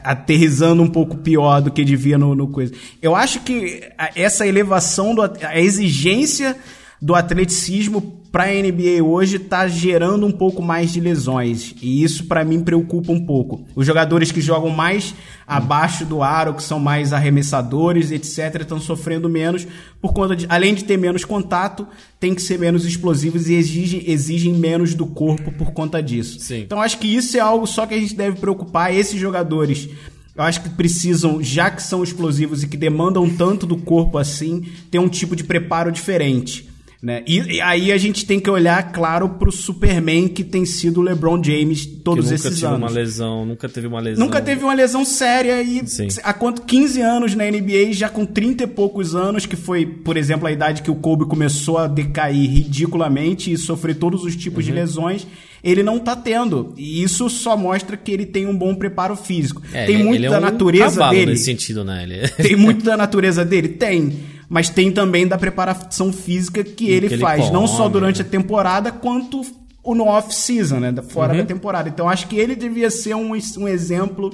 aterrizando 0.05 0.83
um 0.83 0.89
pouco 0.89 1.17
pior 1.17 1.61
do 1.61 1.71
que 1.71 1.85
devia 1.85 2.19
no, 2.19 2.35
no 2.35 2.49
coisa. 2.49 2.73
Eu 3.01 3.17
acho 3.17 3.41
que 3.41 3.83
essa 4.15 4.47
elevação, 4.47 5.15
do, 5.15 5.23
a 5.23 5.59
exigência 5.59 6.57
do 7.03 7.17
atleticismo 7.17 8.23
para 8.31 8.45
a 8.45 8.47
NBA 8.47 9.03
hoje 9.05 9.37
está 9.37 9.67
gerando 9.67 10.25
um 10.25 10.31
pouco 10.31 10.63
mais 10.63 10.91
de 10.91 11.01
lesões 11.01 11.75
e 11.83 12.03
isso 12.03 12.25
para 12.25 12.45
mim 12.45 12.63
preocupa 12.63 13.13
um 13.13 13.27
pouco. 13.27 13.67
Os 13.75 13.85
jogadores 13.85 14.31
que 14.31 14.41
jogam 14.41 14.71
mais 14.71 15.15
abaixo 15.47 16.07
do 16.07 16.23
aro, 16.23 16.55
que 16.55 16.63
são 16.63 16.79
mais 16.79 17.13
arremessadores, 17.13 18.11
etc, 18.11 18.63
estão 18.63 18.81
sofrendo 18.81 19.29
menos 19.29 19.67
por 20.01 20.15
conta 20.15 20.35
de, 20.35 20.47
além 20.49 20.75
de 20.75 20.85
ter 20.85 20.97
menos 20.97 21.25
contato, 21.27 21.87
tem 22.19 22.35
que 22.35 22.41
ser 22.41 22.59
menos 22.59 22.87
explosivos 22.87 23.49
e 23.49 23.55
exigem, 23.55 24.05
exigem 24.07 24.55
menos 24.55 24.95
do 24.95 25.05
corpo 25.05 25.53
por 25.53 25.73
conta 25.73 26.03
disso. 26.03 26.39
Sim. 26.41 26.61
Então 26.61 26.81
acho 26.81 26.99
que 26.99 27.09
isso 27.09 27.37
é 27.37 27.41
algo 27.41 27.67
só 27.67 27.85
que 27.85 27.95
a 27.95 28.01
gente 28.01 28.15
deve 28.15 28.39
preocupar 28.39 28.95
esses 28.95 29.21
jogadores 29.21 29.91
eu 30.35 30.43
acho 30.43 30.63
que 30.63 30.71
precisam, 30.71 31.43
já 31.43 31.71
que 31.71 31.83
são 31.83 32.03
explosivos 32.03 32.63
e 32.63 32.67
que 32.67 32.77
demandam 32.77 33.29
tanto 33.29 33.67
do 33.67 33.77
corpo 33.77 34.17
assim, 34.17 34.65
ter 34.91 34.99
um 34.99 35.09
tipo 35.09 35.37
de 35.37 35.45
preparo 35.45 35.93
diferente. 35.93 36.72
Né? 37.03 37.25
E, 37.27 37.57
e, 37.57 37.61
aí 37.61 37.91
a 37.91 37.99
gente 37.99 38.25
tem 38.25 38.39
que 38.39 38.49
olhar, 38.49 38.93
claro, 38.93 39.31
pro 39.31 39.51
Superman 39.51 40.29
que 40.29 40.45
tem 40.45 40.65
sido 40.65 41.01
o 41.01 41.03
LeBron 41.03 41.43
James 41.43 41.85
todos 41.85 42.31
esses 42.31 42.63
anos. 42.63 42.79
Nunca 42.79 42.79
teve 42.79 42.85
uma 42.85 42.91
lesão, 42.91 43.45
nunca 43.45 43.69
teve 43.69 43.87
uma 43.89 44.01
lesão. 44.01 44.25
Nunca 44.25 44.41
teve 44.41 44.63
uma 44.63 44.73
lesão 44.73 45.05
séria 45.05 45.61
e 45.61 45.85
Sim. 45.85 46.07
há 46.23 46.33
quanto 46.33 46.63
15 46.63 47.01
anos 47.01 47.35
na 47.35 47.45
NBA, 47.45 47.93
já 47.93 48.09
com 48.09 48.25
30 48.25 48.63
e 48.63 48.67
poucos 48.69 49.17
anos, 49.17 49.47
que 49.47 49.57
foi, 49.57 49.85
por 49.85 50.17
exemplo, 50.17 50.47
a 50.47 50.53
idade 50.53 50.81
que 50.81 50.93
o 50.93 50.95
Kobe 50.95 51.25
começou 51.25 51.77
a 51.77 51.89
decair 51.89 52.49
ridiculamente 52.49 53.53
e 53.53 53.59
sofrer 53.59 53.97
todos 53.97 54.23
os 54.23 54.37
tipos 54.37 54.65
uhum. 54.65 54.71
de 54.71 54.79
lesões, 54.79 55.27
ele 55.65 55.83
não 55.83 55.99
tá 55.99 56.15
tendo. 56.15 56.73
E 56.77 57.03
isso 57.03 57.29
só 57.29 57.57
mostra 57.57 57.97
que 57.97 58.13
ele 58.13 58.27
tem 58.27 58.47
um 58.47 58.57
bom 58.57 58.77
preparo 58.77 59.17
físico. 59.17 59.61
É, 59.73 59.87
tem 59.87 59.97
ele, 59.97 60.05
muito 60.05 60.21
ele 60.21 60.29
da 60.29 60.37
é 60.37 60.39
um 60.39 60.43
natureza 60.43 61.09
dele. 61.09 61.33
nesse 61.33 61.47
sentido, 61.47 61.83
né? 61.83 62.05
Ele... 62.05 62.29
tem 62.29 62.55
muito 62.57 62.85
da 62.85 62.97
natureza 62.97 63.45
dele? 63.45 63.71
Tem 63.71 64.13
mas 64.53 64.69
tem 64.69 64.93
também 64.93 65.27
da 65.27 65.39
preparação 65.39 66.13
física 66.13 66.63
que 66.63 66.91
ele 66.91 67.09
que 67.09 67.17
faz, 67.17 67.41
ele 67.41 67.49
come, 67.49 67.59
não 67.59 67.67
só 67.67 67.89
durante 67.89 68.23
né? 68.23 68.29
a 68.29 68.31
temporada, 68.31 68.93
quanto 68.93 69.41
no 69.83 70.05
off-season, 70.05 70.79
né? 70.79 70.95
Fora 71.09 71.33
uhum. 71.33 71.39
da 71.39 71.47
temporada. 71.47 71.89
Então 71.89 72.07
acho 72.07 72.29
que 72.29 72.37
ele 72.37 72.55
devia 72.55 72.91
ser 72.91 73.15
um, 73.15 73.33
um 73.33 73.67
exemplo 73.67 74.31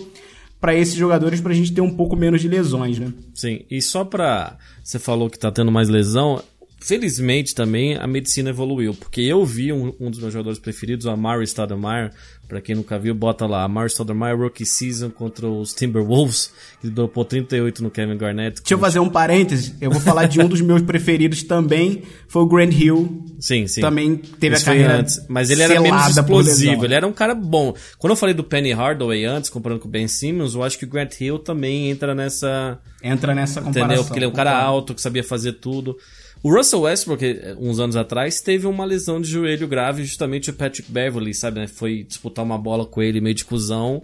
para 0.60 0.74
esses 0.74 0.96
jogadores 0.96 1.40
para 1.40 1.52
a 1.52 1.54
gente 1.54 1.72
ter 1.72 1.82
um 1.82 1.94
pouco 1.94 2.16
menos 2.16 2.40
de 2.40 2.48
lesões, 2.48 2.98
né? 2.98 3.12
Sim, 3.32 3.60
e 3.70 3.80
só 3.80 4.04
para 4.04 4.58
você 4.82 4.98
falou 4.98 5.30
que 5.30 5.38
tá 5.38 5.52
tendo 5.52 5.70
mais 5.70 5.88
lesão, 5.88 6.42
felizmente 6.80 7.54
também 7.54 7.96
a 7.96 8.06
medicina 8.06 8.50
evoluiu, 8.50 8.94
porque 8.94 9.20
eu 9.20 9.44
vi 9.44 9.72
um, 9.72 9.92
um 9.98 10.10
dos 10.10 10.20
meus 10.20 10.32
jogadores 10.32 10.58
preferidos, 10.58 11.06
o 11.06 11.10
Amari 11.10 11.44
Stoudemire, 11.46 12.10
para 12.48 12.60
quem 12.60 12.74
nunca 12.74 12.98
viu, 12.98 13.14
bota 13.14 13.46
lá, 13.46 13.64
Amari 13.64 13.90
Stoudemire 13.90 14.36
Rookie 14.36 14.64
Season 14.64 15.10
contra 15.10 15.48
os 15.48 15.74
Timberwolves, 15.74 16.52
que 16.80 16.88
dropou 16.88 17.24
38 17.24 17.82
no 17.82 17.90
Kevin 17.90 18.16
Garnett. 18.16 18.60
Deixa 18.60 18.74
eu 18.74 18.78
fazer 18.78 19.00
um 19.00 19.10
parêntese, 19.10 19.74
eu 19.80 19.90
vou 19.90 20.00
falar 20.00 20.26
de 20.26 20.40
um 20.40 20.48
dos 20.48 20.60
meus 20.60 20.80
preferidos 20.82 21.42
também, 21.42 22.02
foi 22.28 22.42
o 22.42 22.46
Grant 22.46 22.72
Hill. 22.72 23.26
Sim, 23.40 23.66
sim. 23.66 23.80
Também 23.80 24.16
teve 24.16 24.54
Isso 24.56 24.64
a 24.64 24.66
carreira 24.66 25.00
antes, 25.00 25.26
mas 25.28 25.50
ele 25.50 25.62
era 25.62 25.80
menos 25.80 26.16
explosivo, 26.16 26.84
ele 26.84 26.94
era 26.94 27.06
um 27.06 27.12
cara 27.12 27.34
bom. 27.34 27.74
Quando 27.98 28.12
eu 28.12 28.16
falei 28.16 28.34
do 28.34 28.44
Penny 28.44 28.72
Hardaway 28.72 29.24
antes, 29.24 29.50
comparando 29.50 29.80
com 29.80 29.88
o 29.88 29.90
Ben 29.90 30.06
Simmons, 30.06 30.54
eu 30.54 30.62
acho 30.62 30.78
que 30.78 30.84
o 30.84 30.88
Grant 30.88 31.20
Hill 31.20 31.38
também 31.40 31.90
entra 31.90 32.14
nessa... 32.14 32.78
Entra 33.02 33.34
nessa 33.34 33.60
comparação. 33.60 33.86
Entendeu? 33.86 34.04
Porque 34.04 34.18
ele 34.18 34.26
é 34.26 34.28
um 34.28 34.32
cara 34.32 34.56
alto, 34.56 34.94
que 34.94 35.00
sabia 35.00 35.22
fazer 35.22 35.54
tudo. 35.54 35.96
O 36.42 36.54
Russell 36.54 36.82
Westbrook, 36.82 37.24
eh, 37.24 37.56
uns 37.58 37.80
anos 37.80 37.96
atrás, 37.96 38.40
teve 38.40 38.66
uma 38.66 38.84
lesão 38.84 39.20
de 39.20 39.28
joelho 39.28 39.66
grave, 39.66 40.04
justamente 40.04 40.50
o 40.50 40.54
Patrick 40.54 40.90
Beverly, 40.90 41.34
sabe, 41.34 41.60
né? 41.60 41.66
Foi 41.66 42.04
disputar 42.04 42.44
uma 42.44 42.58
bola 42.58 42.86
com 42.86 43.02
ele 43.02 43.20
meio 43.20 43.34
de 43.34 43.44
cuzão 43.44 44.02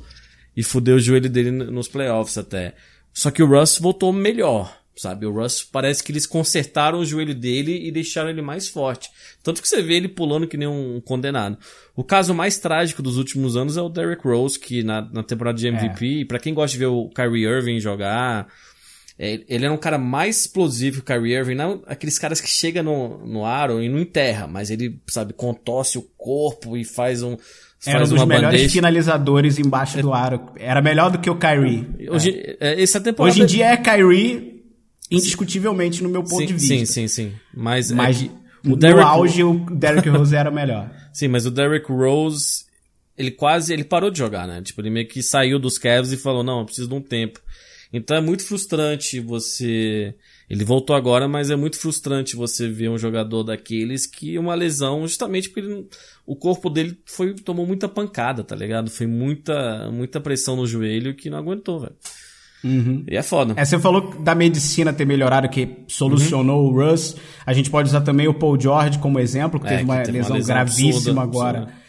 e 0.56 0.62
fudeu 0.62 0.96
o 0.96 1.00
joelho 1.00 1.30
dele 1.30 1.50
nos 1.50 1.88
playoffs 1.88 2.36
até. 2.36 2.74
Só 3.12 3.30
que 3.30 3.42
o 3.42 3.46
Russ 3.46 3.78
voltou 3.78 4.12
melhor, 4.12 4.76
sabe? 4.96 5.26
O 5.26 5.32
Russ 5.32 5.62
parece 5.62 6.02
que 6.02 6.10
eles 6.10 6.26
consertaram 6.26 6.98
o 6.98 7.04
joelho 7.04 7.34
dele 7.34 7.86
e 7.86 7.92
deixaram 7.92 8.30
ele 8.30 8.42
mais 8.42 8.66
forte. 8.66 9.08
Tanto 9.42 9.62
que 9.62 9.68
você 9.68 9.80
vê 9.80 9.94
ele 9.94 10.08
pulando 10.08 10.48
que 10.48 10.56
nem 10.56 10.66
um 10.66 11.00
condenado. 11.00 11.56
O 11.94 12.02
caso 12.02 12.34
mais 12.34 12.58
trágico 12.58 13.02
dos 13.02 13.16
últimos 13.16 13.56
anos 13.56 13.76
é 13.76 13.82
o 13.82 13.88
Derrick 13.88 14.26
Rose, 14.26 14.58
que 14.58 14.82
na, 14.82 15.02
na 15.02 15.22
temporada 15.22 15.56
de 15.56 15.68
MVP, 15.68 16.22
é. 16.22 16.24
para 16.24 16.40
quem 16.40 16.52
gosta 16.52 16.72
de 16.72 16.78
ver 16.78 16.86
o 16.86 17.08
Kyrie 17.10 17.44
Irving 17.44 17.78
jogar, 17.78 18.48
ele 19.18 19.64
era 19.64 19.72
um 19.72 19.78
cara 19.78 19.96
mais 19.96 20.40
explosivo 20.40 21.02
que 21.02 21.12
o 21.12 21.16
Kyrie 21.16 21.34
Irving, 21.34 21.54
não 21.54 21.82
aqueles 21.86 22.18
caras 22.18 22.40
que 22.40 22.48
chega 22.48 22.82
no, 22.82 23.24
no 23.24 23.44
aro 23.44 23.80
e 23.80 23.88
não 23.88 23.98
enterra, 23.98 24.46
mas 24.48 24.70
ele, 24.70 25.00
sabe, 25.06 25.32
contorce 25.32 25.98
o 25.98 26.02
corpo 26.16 26.76
e 26.76 26.84
faz 26.84 27.22
um. 27.22 27.36
Era 27.86 27.98
faz 27.98 28.12
um 28.12 28.16
dos 28.16 28.24
melhores 28.24 28.58
bandeja. 28.58 28.72
finalizadores 28.72 29.58
embaixo 29.58 30.00
do 30.00 30.12
aro. 30.12 30.40
Era 30.56 30.80
melhor 30.80 31.10
do 31.10 31.18
que 31.18 31.30
o 31.30 31.36
Kyrie. 31.36 31.86
Hoje, 32.10 32.56
é. 32.58 32.82
essa 32.82 33.00
temporada... 33.00 33.34
Hoje 33.34 33.42
em 33.42 33.46
dia 33.46 33.66
é 33.66 33.76
Kyrie, 33.76 34.64
indiscutivelmente, 35.10 36.02
no 36.02 36.08
meu 36.08 36.22
ponto 36.22 36.38
sim, 36.38 36.46
de 36.46 36.54
vista. 36.54 36.74
Sim, 36.74 36.86
sim, 36.86 37.08
sim. 37.08 37.32
Mas, 37.54 37.92
mas 37.92 38.22
é 38.22 38.28
o 38.66 38.74
Derrick... 38.74 39.00
no 39.00 39.06
auge, 39.06 39.44
o 39.44 39.66
Derrick 39.70 40.08
Rose 40.08 40.34
era 40.34 40.50
melhor. 40.50 40.90
Sim, 41.12 41.28
mas 41.28 41.46
o 41.46 41.50
Derrick 41.50 41.92
Rose, 41.92 42.64
ele 43.16 43.30
quase, 43.30 43.72
ele 43.72 43.84
parou 43.84 44.10
de 44.10 44.18
jogar, 44.18 44.48
né? 44.48 44.60
Tipo, 44.62 44.80
ele 44.80 44.90
meio 44.90 45.06
que 45.06 45.22
saiu 45.22 45.60
dos 45.60 45.78
Cavs 45.78 46.10
e 46.10 46.16
falou, 46.16 46.42
não, 46.42 46.60
eu 46.60 46.64
preciso 46.64 46.88
de 46.88 46.94
um 46.94 47.00
tempo. 47.00 47.38
Então 47.96 48.16
é 48.16 48.20
muito 48.20 48.44
frustrante 48.44 49.20
você. 49.20 50.12
Ele 50.50 50.64
voltou 50.64 50.96
agora, 50.96 51.28
mas 51.28 51.48
é 51.48 51.54
muito 51.54 51.78
frustrante 51.78 52.34
você 52.34 52.68
ver 52.68 52.90
um 52.90 52.98
jogador 52.98 53.44
daqueles 53.44 54.04
que 54.04 54.36
uma 54.36 54.52
lesão, 54.56 55.06
justamente 55.06 55.48
porque 55.48 55.60
ele, 55.60 55.86
o 56.26 56.34
corpo 56.34 56.68
dele 56.68 56.98
foi 57.06 57.34
tomou 57.34 57.64
muita 57.64 57.88
pancada, 57.88 58.42
tá 58.42 58.56
ligado? 58.56 58.90
Foi 58.90 59.06
muita, 59.06 59.92
muita 59.92 60.20
pressão 60.20 60.56
no 60.56 60.66
joelho 60.66 61.14
que 61.14 61.30
não 61.30 61.38
aguentou, 61.38 61.78
velho. 61.78 61.94
Uhum. 62.64 63.04
E 63.06 63.16
é 63.16 63.22
foda. 63.22 63.54
É, 63.56 63.64
você 63.64 63.78
falou 63.78 64.18
da 64.18 64.34
medicina 64.34 64.92
ter 64.92 65.04
melhorado, 65.04 65.48
que 65.48 65.84
solucionou 65.86 66.64
uhum. 66.64 66.74
o 66.74 66.90
Russ. 66.90 67.14
A 67.46 67.52
gente 67.52 67.70
pode 67.70 67.90
usar 67.90 68.00
também 68.00 68.26
o 68.26 68.34
Paul 68.34 68.58
George 68.58 68.98
como 68.98 69.20
exemplo, 69.20 69.60
que 69.60 69.66
é, 69.66 69.70
teve, 69.70 69.84
uma, 69.84 69.98
que 69.98 70.06
teve 70.06 70.18
lesão 70.18 70.30
uma 70.32 70.38
lesão 70.38 70.54
gravíssima 70.56 71.22
absurda, 71.22 71.22
agora. 71.22 71.58
Absurda 71.58 71.83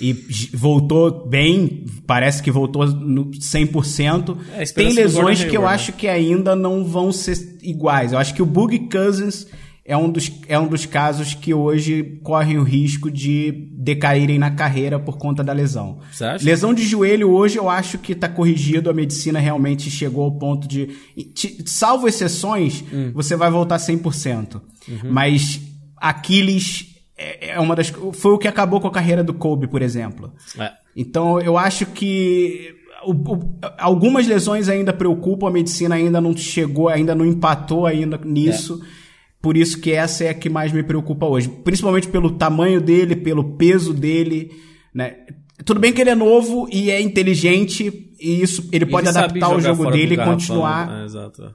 e 0.00 0.12
voltou 0.54 1.26
bem, 1.26 1.84
parece 2.06 2.42
que 2.42 2.50
voltou 2.50 2.86
no 2.86 3.30
100%. 3.32 4.36
É, 4.54 4.64
Tem 4.64 4.92
lesões 4.92 5.42
que 5.42 5.56
eu 5.56 5.62
né? 5.62 5.68
acho 5.68 5.92
que 5.92 6.06
ainda 6.06 6.54
não 6.54 6.84
vão 6.84 7.10
ser 7.10 7.58
iguais. 7.62 8.12
Eu 8.12 8.18
acho 8.18 8.32
que 8.32 8.42
o 8.42 8.46
Boogie 8.46 8.88
Cousins 8.88 9.46
é 9.84 9.96
um 9.96 10.10
dos, 10.10 10.30
é 10.46 10.58
um 10.58 10.68
dos 10.68 10.84
casos 10.84 11.32
que 11.32 11.54
hoje 11.54 12.20
correm 12.22 12.58
o 12.58 12.62
risco 12.62 13.10
de 13.10 13.70
decaírem 13.72 14.38
na 14.38 14.50
carreira 14.50 15.00
por 15.00 15.16
conta 15.16 15.42
da 15.42 15.52
lesão. 15.52 15.98
Você 16.12 16.24
acha? 16.24 16.44
Lesão 16.44 16.74
de 16.74 16.84
joelho 16.84 17.30
hoje 17.30 17.56
eu 17.56 17.70
acho 17.70 17.96
que 17.96 18.12
está 18.12 18.28
corrigido, 18.28 18.90
a 18.90 18.94
medicina 18.94 19.40
realmente 19.40 19.90
chegou 19.90 20.24
ao 20.24 20.32
ponto 20.32 20.68
de. 20.68 20.90
Salvo 21.64 22.06
exceções, 22.06 22.84
hum. 22.92 23.12
você 23.14 23.34
vai 23.34 23.50
voltar 23.50 23.78
100%. 23.78 24.60
Uhum. 24.88 25.10
Mas 25.10 25.58
Aquiles 25.96 26.97
é, 27.18 27.50
é 27.50 27.60
uma 27.60 27.74
das. 27.74 27.88
Foi 27.88 28.32
o 28.32 28.38
que 28.38 28.46
acabou 28.46 28.80
com 28.80 28.86
a 28.86 28.92
carreira 28.92 29.24
do 29.24 29.34
Kobe, 29.34 29.66
por 29.66 29.82
exemplo. 29.82 30.32
É. 30.58 30.70
Então 30.96 31.40
eu 31.40 31.58
acho 31.58 31.84
que 31.86 32.74
o, 33.04 33.12
o, 33.12 33.58
algumas 33.76 34.26
lesões 34.26 34.68
ainda 34.68 34.92
preocupam, 34.92 35.48
a 35.48 35.50
medicina 35.50 35.96
ainda 35.96 36.20
não 36.20 36.36
chegou, 36.36 36.88
ainda 36.88 37.14
não 37.14 37.26
empatou 37.26 37.86
ainda 37.86 38.18
nisso. 38.24 38.80
É. 38.82 38.98
Por 39.40 39.56
isso 39.56 39.80
que 39.80 39.92
essa 39.92 40.24
é 40.24 40.30
a 40.30 40.34
que 40.34 40.48
mais 40.48 40.72
me 40.72 40.82
preocupa 40.82 41.26
hoje. 41.26 41.48
Principalmente 41.48 42.08
pelo 42.08 42.30
tamanho 42.30 42.80
dele, 42.80 43.14
pelo 43.14 43.56
peso 43.56 43.92
dele, 43.92 44.50
né? 44.94 45.16
Tudo 45.64 45.80
bem 45.80 45.92
que 45.92 46.00
ele 46.00 46.10
é 46.10 46.14
novo 46.14 46.68
e 46.72 46.90
é 46.90 47.00
inteligente 47.00 48.12
e 48.20 48.42
isso 48.42 48.68
ele 48.72 48.86
pode 48.86 49.08
ele 49.08 49.18
adaptar 49.18 49.54
o 49.54 49.60
jogo 49.60 49.90
dele 49.90 50.14
e 50.14 50.16
continuar 50.16 51.04
é, 51.04 51.50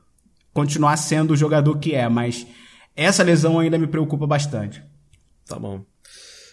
continuar 0.54 0.98
sendo 0.98 1.32
o 1.32 1.38
jogador 1.38 1.78
que 1.78 1.96
é, 1.96 2.08
mas 2.10 2.46
essa 2.96 3.24
lesão 3.24 3.60
ainda 3.60 3.78
me 3.78 3.88
preocupa 3.88 4.28
bastante. 4.28 4.84
Tá 5.48 5.60
bom. 5.60 5.86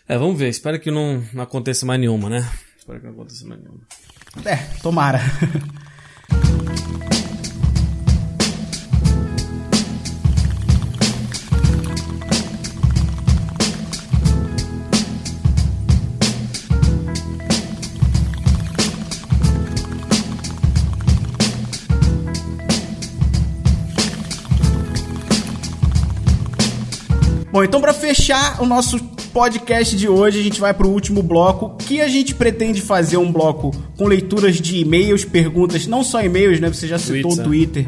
É, 0.09 0.19
vamos 0.19 0.39
ver. 0.39 0.49
Espero 0.49 0.81
que 0.81 0.91
não, 0.91 1.25
não 1.33 1.43
aconteça 1.43 1.87
mais 1.87 2.01
nenhuma, 2.01 2.29
né? 2.29 2.51
Espero 2.77 3.01
que 3.01 3.07
não 3.07 3.13
aconteça 3.13 3.47
mais 3.47 3.61
nenhuma. 3.61 3.81
É, 4.45 4.57
tomara. 4.83 5.21
Bom, 27.61 27.65
então 27.65 27.79
para 27.79 27.93
fechar 27.93 28.63
o 28.63 28.65
nosso 28.65 28.99
podcast 29.35 29.95
de 29.95 30.09
hoje, 30.09 30.41
a 30.41 30.43
gente 30.43 30.59
vai 30.59 30.73
para 30.73 30.87
o 30.87 30.91
último 30.91 31.23
bloco, 31.23 31.77
que 31.77 32.01
a 32.01 32.09
gente 32.09 32.35
pretende 32.35 32.81
fazer 32.81 33.19
um 33.19 33.31
bloco 33.31 33.71
com 33.99 34.07
leituras 34.07 34.59
de 34.59 34.79
e-mails, 34.79 35.27
perguntas, 35.27 35.87
não 35.87 36.03
só 36.03 36.23
e-mails, 36.23 36.59
né? 36.59 36.69
Você 36.69 36.89
já 36.89 36.99
citou 36.99 37.33
Tweets, 37.33 37.39
o 37.39 37.43
Twitter, 37.43 37.87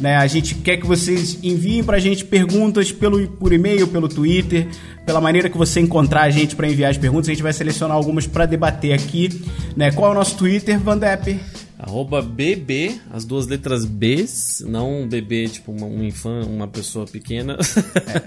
né? 0.00 0.16
A 0.16 0.26
gente 0.26 0.54
quer 0.54 0.78
que 0.78 0.86
vocês 0.86 1.38
enviem 1.42 1.84
pra 1.84 1.98
gente 1.98 2.24
perguntas 2.24 2.92
pelo 2.92 3.28
por 3.28 3.52
e-mail, 3.52 3.86
pelo 3.88 4.08
Twitter, 4.08 4.68
pela 5.04 5.20
maneira 5.20 5.50
que 5.50 5.58
você 5.58 5.80
encontrar 5.80 6.22
a 6.22 6.30
gente 6.30 6.56
para 6.56 6.66
enviar 6.66 6.90
as 6.90 6.96
perguntas, 6.96 7.28
a 7.28 7.32
gente 7.32 7.42
vai 7.42 7.52
selecionar 7.52 7.98
algumas 7.98 8.26
para 8.26 8.46
debater 8.46 8.94
aqui, 8.94 9.28
né? 9.76 9.90
Qual 9.90 10.08
é 10.08 10.12
o 10.12 10.14
nosso 10.14 10.34
Twitter, 10.38 10.80
Vandep? 10.80 11.38
Arroba 11.82 12.20
BB, 12.20 13.00
as 13.10 13.24
duas 13.24 13.46
letras 13.46 13.86
Bs, 13.86 14.62
não 14.68 15.08
BB, 15.08 15.48
tipo 15.48 15.72
uma, 15.72 15.86
um 15.86 16.04
infã, 16.04 16.42
uma 16.44 16.68
pessoa 16.68 17.06
pequena. 17.06 17.56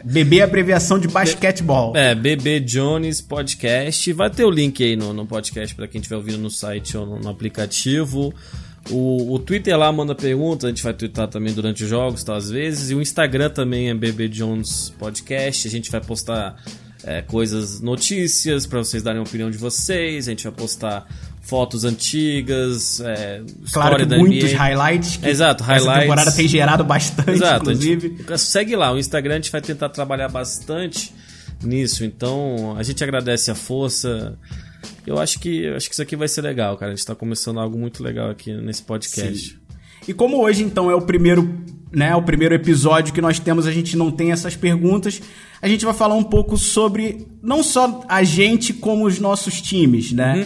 BB 0.04 0.40
é 0.40 0.42
abreviação 0.42 0.98
de 0.98 1.08
basquetebol. 1.08 1.96
É, 1.96 2.16
BB 2.16 2.62
Jones 2.62 3.22
Podcast. 3.22 4.12
Vai 4.14 4.32
ter 4.32 4.44
o 4.44 4.50
link 4.50 4.84
aí 4.84 4.96
no, 4.96 5.14
no 5.14 5.28
podcast 5.28 5.76
para 5.76 5.88
quem 5.88 6.02
estiver 6.02 6.16
ouvindo 6.16 6.40
no 6.40 6.50
site 6.50 6.98
ou 6.98 7.06
no, 7.06 7.20
no 7.20 7.30
aplicativo. 7.30 8.34
O, 8.90 9.34
o 9.34 9.38
Twitter 9.38 9.78
lá 9.78 9.92
manda 9.92 10.16
perguntas, 10.16 10.66
a 10.66 10.70
gente 10.70 10.84
vai 10.84 10.94
twittar 10.94 11.28
também 11.28 11.54
durante 11.54 11.84
os 11.84 11.90
jogos, 11.90 12.24
tá, 12.24 12.36
às 12.36 12.50
vezes. 12.50 12.90
E 12.90 12.96
o 12.96 13.02
Instagram 13.04 13.52
também 13.52 13.90
é 13.92 13.94
BB 13.94 14.30
Jones 14.30 14.92
Podcast. 14.98 15.68
A 15.68 15.72
gente 15.72 15.92
vai 15.92 16.02
postar 16.02 16.56
é, 17.04 17.22
coisas, 17.22 17.80
notícias 17.82 18.66
para 18.66 18.80
vocês 18.80 19.04
darem 19.04 19.20
a 19.20 19.24
opinião 19.24 19.52
de 19.52 19.60
vocês. 19.60 20.28
A 20.28 20.32
gente 20.32 20.44
vai 20.44 20.54
postar 20.54 21.06
fotos 21.44 21.84
antigas, 21.84 23.00
é, 23.02 23.42
Claro 23.72 23.98
que 24.08 24.16
muitos 24.16 24.52
NBA. 24.52 24.58
highlights. 24.58 25.18
Que 25.18 25.28
Exato, 25.30 25.64
Essa 25.64 25.72
highlights. 25.74 26.02
temporada 26.02 26.32
tem 26.32 26.48
gerado 26.48 26.84
bastante, 26.84 27.32
Exato, 27.32 27.64
inclusive. 27.72 28.08
gente- 28.18 28.38
segue 28.40 28.76
lá, 28.76 28.92
o 28.92 28.98
Instagram 28.98 29.34
a 29.34 29.38
gente 29.38 29.52
vai 29.52 29.62
tentar 29.62 29.90
trabalhar 29.90 30.30
bastante 30.30 31.14
nisso, 31.62 32.04
então 32.06 32.76
a 32.78 32.82
gente 32.84 33.04
agradece 33.04 33.52
a 33.52 33.56
força. 33.56 34.38
Eu 35.06 35.20
acho 35.20 35.40
que 35.40 35.68
acho 35.68 35.88
que 35.88 35.94
isso 35.94 36.02
aqui 36.02 36.16
vai 36.16 36.28
ser 36.28 36.42
legal, 36.42 36.78
cara. 36.78 36.92
A 36.92 36.96
gente 36.96 37.06
tá 37.06 37.14
começando 37.16 37.60
algo 37.60 37.78
muito 37.78 38.02
legal 38.02 38.30
aqui 38.30 38.54
nesse 38.54 38.82
podcast. 38.82 39.58
E 40.08 40.14
como 40.14 40.42
hoje, 40.42 40.64
então, 40.64 40.90
é 40.92 40.96
o 40.96 41.02
primeiro, 41.02 41.62
né, 41.92 42.14
o 42.16 42.22
primeiro 42.22 42.54
episódio 42.56 43.14
que 43.14 43.22
nós 43.22 43.40
temos, 43.40 43.66
a 43.68 43.72
gente 43.72 43.96
não 43.96 44.12
tem 44.12 44.32
essas 44.34 44.56
perguntas, 44.56 45.22
a 45.62 45.68
gente 45.70 45.86
vai 45.86 45.94
falar 45.94 46.16
um 46.16 46.24
pouco 46.24 46.58
sobre 46.58 47.26
não 47.42 47.64
só 47.64 48.04
a 48.10 48.24
gente, 48.24 48.74
como 48.74 49.06
os 49.06 49.20
nossos 49.20 49.62
times, 49.62 50.12
né? 50.12 50.36
Vou 50.36 50.46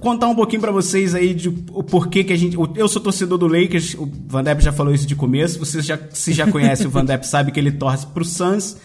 Contar 0.00 0.28
um 0.28 0.34
pouquinho 0.34 0.60
pra 0.62 0.72
vocês 0.72 1.14
aí 1.14 1.34
de 1.34 1.48
o 1.48 1.82
porquê 1.82 2.24
que 2.24 2.32
a 2.32 2.36
gente. 2.36 2.56
Eu 2.74 2.88
sou 2.88 3.02
torcedor 3.02 3.36
do 3.38 3.46
Lakers, 3.46 3.94
o 3.94 4.10
Van 4.26 4.42
Depp 4.42 4.62
já 4.62 4.72
falou 4.72 4.94
isso 4.94 5.06
de 5.06 5.14
começo. 5.14 5.58
Você 5.58 5.82
já, 5.82 5.98
se 6.10 6.32
já 6.32 6.50
conhece 6.50 6.86
o 6.86 6.90
Van 6.90 7.04
Depp, 7.04 7.26
sabe 7.28 7.52
que 7.52 7.60
ele 7.60 7.72
torce 7.72 8.06
pro 8.06 8.24
Suns. 8.24 8.76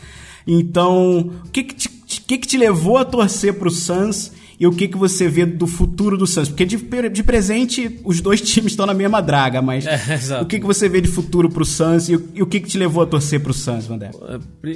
Então, 0.46 1.32
o 1.46 1.50
que 1.50 1.64
que 1.64 1.74
te, 1.76 1.90
que 2.28 2.38
que 2.38 2.48
te 2.48 2.58
levou 2.58 2.98
a 2.98 3.06
torcer 3.06 3.54
pro 3.54 3.72
Suns 3.72 4.32
e 4.60 4.68
o 4.68 4.72
que 4.74 4.88
que 4.88 4.98
você 4.98 5.28
vê 5.28 5.46
do 5.46 5.66
futuro 5.66 6.18
do 6.18 6.28
Suns? 6.28 6.50
Porque 6.50 6.66
de, 6.66 6.78
de 7.10 7.24
presente, 7.24 8.00
os 8.04 8.20
dois 8.22 8.40
times 8.44 8.74
estão 8.74 8.86
na 8.86 8.94
mesma 8.94 9.22
draga, 9.22 9.62
mas 9.62 9.86
É, 9.86 10.42
o 10.42 10.46
que 10.46 10.60
que 10.60 10.66
você 10.66 10.88
vê 10.90 11.00
de 11.02 11.08
futuro 11.08 11.50
pro 11.50 11.64
Suns 11.66 12.10
e, 12.10 12.16
o- 12.18 12.30
e 12.34 12.42
o 12.44 12.46
que 12.46 12.60
que 12.60 12.68
te 12.68 12.78
levou 12.78 13.02
a 13.04 13.06
torcer 13.06 13.40
pro 13.42 13.54
Suns, 13.54 13.86
Van 13.88 13.98
Depp? 13.98 14.18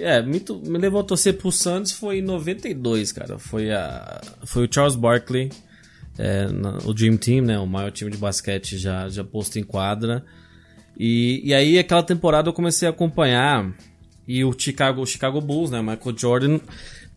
É, 0.01 0.21
me, 0.23 0.41
me 0.65 0.77
levou 0.77 1.01
a 1.01 1.03
torcer 1.03 1.37
pro 1.37 1.51
Santos 1.51 1.91
foi 1.91 2.19
em 2.19 2.21
92, 2.21 3.11
cara. 3.11 3.37
Foi, 3.37 3.69
a, 3.71 4.21
foi 4.45 4.65
o 4.65 4.69
Charles 4.73 4.95
Barkley, 4.95 5.49
é, 6.17 6.47
na- 6.47 6.77
o 6.85 6.93
Dream 6.93 7.17
Team, 7.17 7.43
né? 7.45 7.59
O 7.59 7.67
maior 7.67 7.91
time 7.91 8.11
de 8.11 8.17
basquete 8.17 8.77
já, 8.77 9.07
já 9.09 9.23
posto 9.23 9.57
em 9.59 9.63
quadra. 9.63 10.23
E, 10.99 11.41
e 11.43 11.53
aí, 11.53 11.77
aquela 11.77 12.01
temporada 12.03 12.49
eu 12.49 12.53
comecei 12.53 12.87
a 12.87 12.91
acompanhar. 12.91 13.71
E 14.27 14.43
o 14.43 14.53
Chicago, 14.57 15.01
o 15.01 15.05
Chicago 15.05 15.39
Bulls, 15.39 15.71
né? 15.71 15.79
Michael 15.81 16.17
Jordan, 16.17 16.59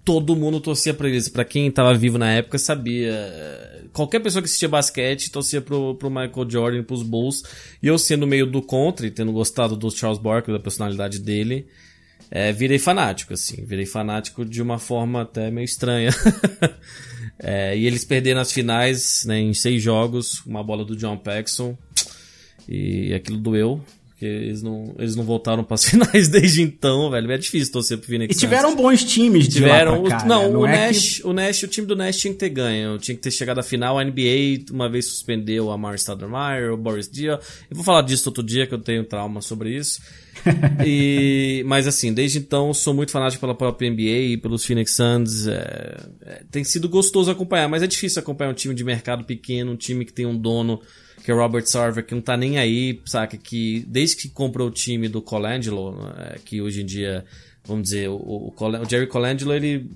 todo 0.05 0.36
mundo 0.36 0.61
torcia 0.61 0.94
pra 0.94 1.09
eles. 1.09 1.28
Pra 1.28 1.44
quem 1.44 1.70
tava 1.70 1.92
vivo 1.94 2.18
na 2.18 2.30
época, 2.30 2.59
sabia. 2.59 3.12
Qualquer 3.92 4.20
pessoa 4.20 4.42
que 4.42 4.46
assistia 4.46 4.68
basquete 4.68 5.30
torcia 5.30 5.61
pro, 5.61 5.96
Michael 6.05 6.48
Jordan 6.48 6.82
pros 6.84 7.03
Bulls. 7.03 7.42
E 7.82 7.86
eu 7.88 7.98
sendo 7.98 8.26
meio 8.26 8.46
do 8.46 8.62
contra 8.62 9.07
e 9.07 9.11
tendo 9.11 9.32
gostado 9.32 9.74
do 9.74 9.90
Charles 9.90 10.20
Barkley, 10.20 10.57
da 10.57 10.62
personalidade 10.62 11.18
dele, 11.18 11.66
é, 12.30 12.53
virei 12.53 12.78
fanático, 12.78 13.32
assim. 13.34 13.64
Virei 13.64 13.86
fanático 13.86 14.44
de 14.44 14.62
uma 14.62 14.78
forma 14.78 15.22
até 15.22 15.51
meio 15.51 15.64
estranha. 15.64 16.11
É, 17.43 17.76
e 17.76 17.86
eles 17.86 18.05
perderam 18.05 18.41
as 18.41 18.53
finais 18.53 19.24
né, 19.26 19.38
em 19.38 19.55
seis 19.55 19.82
jogos, 19.82 20.45
uma 20.45 20.62
bola 20.62 20.84
do 20.84 20.95
John 20.95 21.16
Paxson. 21.16 21.76
E 22.68 23.12
aquilo 23.14 23.38
doeu. 23.38 23.82
Porque 24.21 24.27
eles 24.27 24.62
não, 24.62 24.95
eles 24.99 25.16
não 25.16 25.25
voltaram 25.25 25.64
para 25.64 25.77
as 25.77 25.83
finais 25.89 26.29
desde 26.29 26.61
então, 26.61 27.11
velho. 27.11 27.33
É 27.33 27.39
difícil 27.39 27.73
torcer 27.73 27.97
pro 27.97 28.07
Phoenix 28.07 28.37
E 28.37 28.39
tiveram 28.39 28.77
bons 28.77 29.03
times 29.03 29.49
de 29.49 29.55
Tiveram. 29.55 30.03
cá, 30.05 30.23
o- 30.25 30.29
não, 30.29 30.43
né? 30.53 30.59
o, 30.59 30.66
é 30.66 30.87
Nash, 30.89 31.16
que- 31.16 31.27
o 31.27 31.33
Nash, 31.33 31.62
o 31.62 31.68
time 31.68 31.87
do 31.87 31.97
Nash 31.97 32.18
tinha 32.18 32.35
que 32.35 32.39
ter 32.39 32.51
ganho. 32.51 32.99
Tinha 32.99 33.14
que 33.16 33.23
ter 33.23 33.31
chegado 33.31 33.61
à 33.61 33.62
final. 33.62 33.99
A 33.99 34.05
NBA 34.05 34.66
uma 34.71 34.91
vez 34.91 35.07
suspendeu 35.07 35.71
a 35.71 35.75
Amar 35.75 35.95
Stoudemire, 35.99 36.68
o 36.71 36.77
Boris 36.77 37.09
Dia. 37.09 37.41
Eu 37.71 37.75
vou 37.77 37.83
falar 37.83 38.03
disso 38.03 38.29
outro 38.29 38.43
dia, 38.43 38.66
que 38.66 38.75
eu 38.75 38.79
tenho 38.79 39.03
trauma 39.05 39.41
sobre 39.41 39.75
isso. 39.75 40.03
e, 40.85 41.62
mas 41.66 41.87
assim, 41.87 42.12
desde 42.12 42.37
então 42.39 42.75
sou 42.75 42.93
muito 42.93 43.11
fanático 43.12 43.41
pela 43.41 43.55
própria 43.55 43.91
NBA 43.91 44.03
e 44.33 44.37
pelos 44.37 44.66
Phoenix 44.66 44.93
Suns. 44.95 45.47
é, 45.47 45.97
é, 46.27 46.43
tem 46.51 46.62
sido 46.62 46.91
gostoso 46.91 47.31
acompanhar, 47.31 47.68
mas 47.71 47.83
é 47.83 47.87
difícil 47.87 48.21
acompanhar 48.21 48.51
um 48.51 48.55
time 48.55 48.75
de 48.75 48.85
mercado 48.85 49.25
pequeno, 49.25 49.73
um 49.73 49.77
time 49.77 50.05
que 50.05 50.12
tem 50.12 50.27
um 50.27 50.37
dono 50.37 50.79
que 51.23 51.33
o 51.33 51.37
Robert 51.37 51.66
Sarver, 51.66 52.05
que 52.05 52.14
não 52.14 52.23
tá 52.23 52.37
nem 52.37 52.59
aí, 52.59 53.01
saca? 53.05 53.37
Que 53.37 53.85
desde 53.87 54.16
que 54.16 54.29
comprou 54.29 54.68
o 54.68 54.71
time 54.71 55.09
do 55.09 55.21
Colangelo, 55.21 56.12
é, 56.16 56.39
que 56.45 56.61
hoje 56.61 56.83
em 56.83 56.87
dia, 56.87 57.25
vamos 57.64 57.85
dizer, 57.85 58.09
o, 58.09 58.14
o, 58.16 58.55
o 58.57 58.85
Jerry 58.89 59.07
Colangelo, 59.07 59.53
ele, 59.53 59.91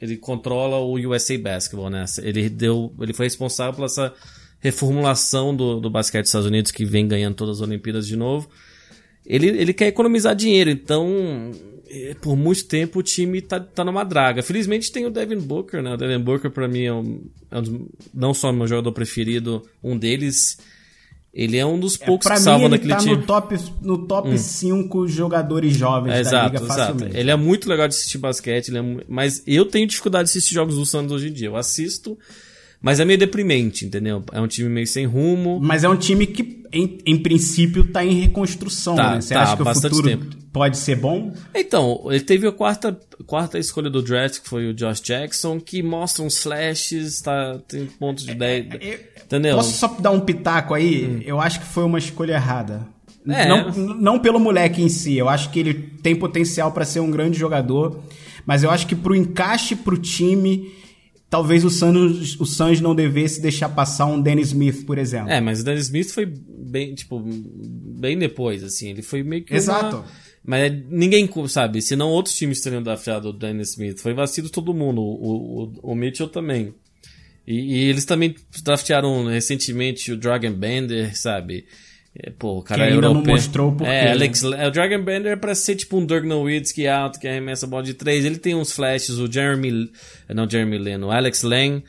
ele 0.00 0.16
controla 0.16 0.78
o 0.78 0.94
USA 0.94 1.36
Basketball, 1.38 1.90
né? 1.90 2.04
Ele, 2.22 2.48
deu, 2.48 2.92
ele 3.00 3.12
foi 3.12 3.26
responsável 3.26 3.74
por 3.74 3.84
essa 3.84 4.14
reformulação 4.60 5.54
do, 5.54 5.80
do 5.80 5.90
basquete 5.90 6.22
dos 6.22 6.30
Estados 6.30 6.48
Unidos, 6.48 6.70
que 6.70 6.84
vem 6.84 7.06
ganhando 7.06 7.34
todas 7.34 7.56
as 7.56 7.62
Olimpíadas 7.62 8.06
de 8.06 8.16
novo. 8.16 8.48
Ele, 9.28 9.48
ele 9.48 9.74
quer 9.74 9.88
economizar 9.88 10.34
dinheiro, 10.34 10.70
então 10.70 11.50
eh, 11.90 12.16
por 12.20 12.34
muito 12.34 12.64
tempo 12.64 12.98
o 13.00 13.02
time 13.02 13.42
tá, 13.42 13.60
tá 13.60 13.84
numa 13.84 14.02
draga. 14.04 14.42
Felizmente 14.42 14.90
tem 14.90 15.04
o 15.04 15.10
Devin 15.10 15.38
Booker, 15.38 15.82
né? 15.82 15.92
O 15.92 15.96
Devin 15.98 16.18
Booker 16.24 16.50
pra 16.50 16.66
mim 16.66 16.84
é, 16.84 16.92
um, 16.94 17.20
é 17.50 17.58
um 17.58 17.62
dos, 17.62 17.80
não 18.14 18.32
só 18.32 18.50
meu 18.52 18.66
jogador 18.66 18.90
preferido, 18.92 19.62
um 19.84 19.98
deles. 19.98 20.58
Ele 21.34 21.58
é 21.58 21.64
um 21.66 21.78
dos 21.78 21.96
poucos 21.96 22.26
pra 22.26 22.36
que 22.36 22.42
mim, 22.42 22.54
ele 22.64 22.68
naquele 22.68 22.90
tá 22.94 22.96
time. 23.00 23.16
no 23.16 23.22
top, 23.22 23.54
no 23.82 23.98
top 24.06 24.38
5 24.38 25.06
jogadores 25.06 25.76
jovens 25.76 26.10
É, 26.10 26.14
da 26.14 26.20
exato, 26.20 26.46
liga 26.54 26.64
exato. 26.64 26.80
facilmente. 26.94 27.16
Ele 27.18 27.30
é 27.30 27.36
muito 27.36 27.68
legal 27.68 27.86
de 27.86 27.94
assistir 27.94 28.16
basquete, 28.18 28.68
ele 28.68 28.78
é 28.78 29.04
mas 29.06 29.42
eu 29.46 29.66
tenho 29.66 29.86
dificuldade 29.86 30.24
de 30.24 30.30
assistir 30.30 30.54
jogos 30.54 30.74
do 30.76 30.86
Santos 30.86 31.12
hoje 31.12 31.28
em 31.28 31.32
dia. 31.32 31.48
Eu 31.48 31.56
assisto, 31.56 32.18
mas 32.80 33.00
é 33.00 33.04
meio 33.04 33.18
deprimente, 33.18 33.84
entendeu? 33.84 34.22
É 34.32 34.40
um 34.40 34.46
time 34.46 34.68
meio 34.68 34.86
sem 34.86 35.04
rumo. 35.04 35.58
Mas 35.60 35.82
é 35.84 35.88
um 35.88 35.96
time 35.96 36.26
que, 36.26 36.62
em, 36.72 36.98
em 37.04 37.18
princípio, 37.18 37.84
tá 37.84 38.04
em 38.04 38.20
reconstrução, 38.20 38.94
Tá, 38.94 39.14
né? 39.14 39.20
Você 39.20 39.34
tá, 39.34 39.42
acha 39.42 39.56
que 39.56 39.62
o 39.62 39.74
futuro 39.74 40.08
tempo. 40.08 40.26
pode 40.52 40.76
ser 40.78 40.96
bom? 40.96 41.32
Então, 41.54 42.04
ele 42.06 42.20
teve 42.20 42.46
a 42.46 42.52
quarta, 42.52 42.98
quarta 43.26 43.58
escolha 43.58 43.90
do 43.90 44.00
draft, 44.00 44.40
que 44.40 44.48
foi 44.48 44.68
o 44.68 44.74
Josh 44.74 45.00
Jackson, 45.00 45.58
que 45.58 45.82
mostra 45.82 46.22
uns 46.22 46.38
flashes, 46.38 47.20
tá, 47.20 47.58
tem 47.66 47.86
pontos 47.86 48.24
de 48.24 48.34
10. 48.34 48.66
Entendeu? 49.24 49.56
Posso 49.56 49.76
só 49.76 49.88
dar 50.00 50.12
um 50.12 50.20
pitaco 50.20 50.72
aí? 50.72 51.22
Eu 51.26 51.40
acho 51.40 51.58
que 51.60 51.66
foi 51.66 51.82
uma 51.84 51.98
escolha 51.98 52.34
errada. 52.34 52.86
É. 53.28 53.46
Não, 53.46 53.70
não 53.72 54.18
pelo 54.18 54.38
moleque 54.38 54.80
em 54.80 54.88
si. 54.88 55.16
Eu 55.16 55.28
acho 55.28 55.50
que 55.50 55.58
ele 55.58 55.74
tem 56.02 56.14
potencial 56.16 56.72
pra 56.72 56.84
ser 56.84 57.00
um 57.00 57.10
grande 57.10 57.38
jogador. 57.38 58.02
Mas 58.46 58.62
eu 58.62 58.70
acho 58.70 58.86
que 58.86 58.94
pro 58.96 59.14
encaixe 59.14 59.76
pro 59.76 59.98
time, 59.98 60.72
talvez 61.30 61.64
o 61.64 61.70
Suns, 61.70 62.38
o 62.40 62.46
Suns 62.46 62.80
não 62.80 62.94
devesse 62.94 63.40
deixar 63.40 63.68
passar 63.68 64.06
um 64.06 64.20
Dennis 64.20 64.48
Smith, 64.48 64.84
por 64.84 64.98
exemplo. 64.98 65.30
É, 65.30 65.40
mas 65.40 65.60
o 65.60 65.64
Dennis 65.64 65.84
Smith 65.84 66.10
foi 66.10 66.26
bem, 66.26 66.94
tipo, 66.94 67.20
bem 67.20 68.18
depois, 68.18 68.62
assim. 68.64 68.90
Ele 68.90 69.02
foi 69.02 69.22
meio 69.22 69.44
que. 69.44 69.54
Exato. 69.54 69.96
Uma... 69.96 70.04
Mas 70.44 70.72
ninguém 70.88 71.28
sabe, 71.46 71.82
senão 71.82 72.08
outros 72.08 72.34
times 72.34 72.60
teriam 72.60 72.82
draftado 72.82 73.28
o 73.28 73.32
Dennis 73.32 73.70
Smith. 73.70 74.00
Foi 74.00 74.14
vacilo 74.14 74.48
todo 74.48 74.72
mundo, 74.72 75.02
o, 75.02 75.64
o, 75.64 75.92
o 75.92 75.94
Mitchell 75.94 76.28
também. 76.28 76.74
E, 77.46 77.54
e 77.54 77.88
eles 77.88 78.04
também 78.04 78.34
draftearam 78.62 79.26
recentemente 79.26 80.12
o 80.12 80.16
Dragon 80.16 80.52
Bender, 80.52 81.16
sabe? 81.18 81.66
É, 82.20 82.30
pô, 82.30 82.58
o 82.58 82.62
cara 82.62 82.80
Que 82.82 82.88
é 82.88 82.92
ainda 82.94 83.02
não 83.02 83.10
europeu. 83.12 83.34
mostrou 83.34 83.70
o 83.70 83.76
porquê, 83.76 83.92
É, 83.92 84.04
né? 84.06 84.10
Alex, 84.10 84.42
é, 84.42 84.66
o 84.66 84.70
Dragon 84.72 85.02
Bender 85.04 85.32
é 85.32 85.36
pra 85.36 85.54
ser 85.54 85.76
tipo 85.76 85.96
um 85.98 86.04
Dirk 86.04 86.26
Nowitzki 86.26 86.86
alto, 86.88 87.20
que 87.20 87.28
arremessa 87.28 87.64
a 87.64 87.68
bola 87.68 87.82
de 87.84 87.94
três. 87.94 88.24
Ele 88.24 88.38
tem 88.38 88.54
uns 88.56 88.72
flashes, 88.72 89.18
o 89.18 89.30
Jeremy... 89.30 89.88
Não, 90.28 90.50
Jeremy 90.50 90.78
Lin, 90.78 91.04
o 91.04 91.12
Alex 91.12 91.42
Lang, 91.44 91.84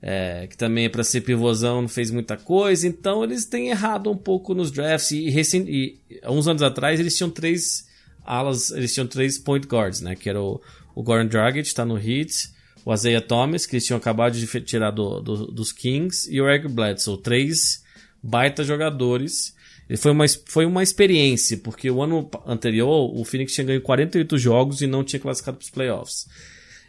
é, 0.00 0.46
que 0.48 0.56
também 0.56 0.86
é 0.86 0.88
pra 0.88 1.04
ser 1.04 1.20
pivôzão, 1.20 1.82
não 1.82 1.88
fez 1.88 2.10
muita 2.10 2.34
coisa. 2.36 2.86
Então 2.88 3.22
eles 3.22 3.44
têm 3.44 3.68
errado 3.68 4.10
um 4.10 4.16
pouco 4.16 4.54
nos 4.54 4.70
drafts. 4.70 5.10
E, 5.10 5.28
recen- 5.28 5.66
e 5.68 5.98
há 6.22 6.32
uns 6.32 6.48
anos 6.48 6.62
atrás 6.62 6.98
eles 6.98 7.14
tinham 7.14 7.28
três 7.30 7.86
alas, 8.24 8.70
eles 8.70 8.94
tinham 8.94 9.06
três 9.06 9.38
point 9.38 9.66
guards, 9.66 10.00
né? 10.00 10.14
Que 10.16 10.30
era 10.30 10.40
o, 10.40 10.62
o 10.94 11.02
Goran 11.02 11.26
Dragic, 11.26 11.74
tá 11.74 11.84
no 11.84 11.98
Heat, 11.98 12.48
o 12.86 12.94
Isaiah 12.94 13.20
Thomas, 13.20 13.66
que 13.66 13.76
eles 13.76 13.84
tinham 13.84 13.98
acabado 13.98 14.32
de 14.32 14.46
tirar 14.62 14.90
do, 14.92 15.20
do- 15.20 15.46
dos 15.48 15.72
Kings, 15.72 16.26
e 16.34 16.40
o 16.40 16.48
Eric 16.48 16.68
Bledsoe. 16.68 17.20
Três 17.20 17.82
baita 18.22 18.64
jogadores. 18.64 19.52
Foi 19.98 20.12
uma, 20.12 20.24
foi 20.46 20.64
uma 20.66 20.82
experiência, 20.82 21.58
porque 21.58 21.90
o 21.90 22.02
ano 22.02 22.30
anterior 22.46 23.12
o 23.14 23.24
Phoenix 23.24 23.52
tinha 23.52 23.66
ganho 23.66 23.82
48 23.82 24.38
jogos 24.38 24.80
e 24.80 24.86
não 24.86 25.04
tinha 25.04 25.20
classificado 25.20 25.58
para 25.58 25.64
os 25.64 25.70
playoffs. 25.70 26.26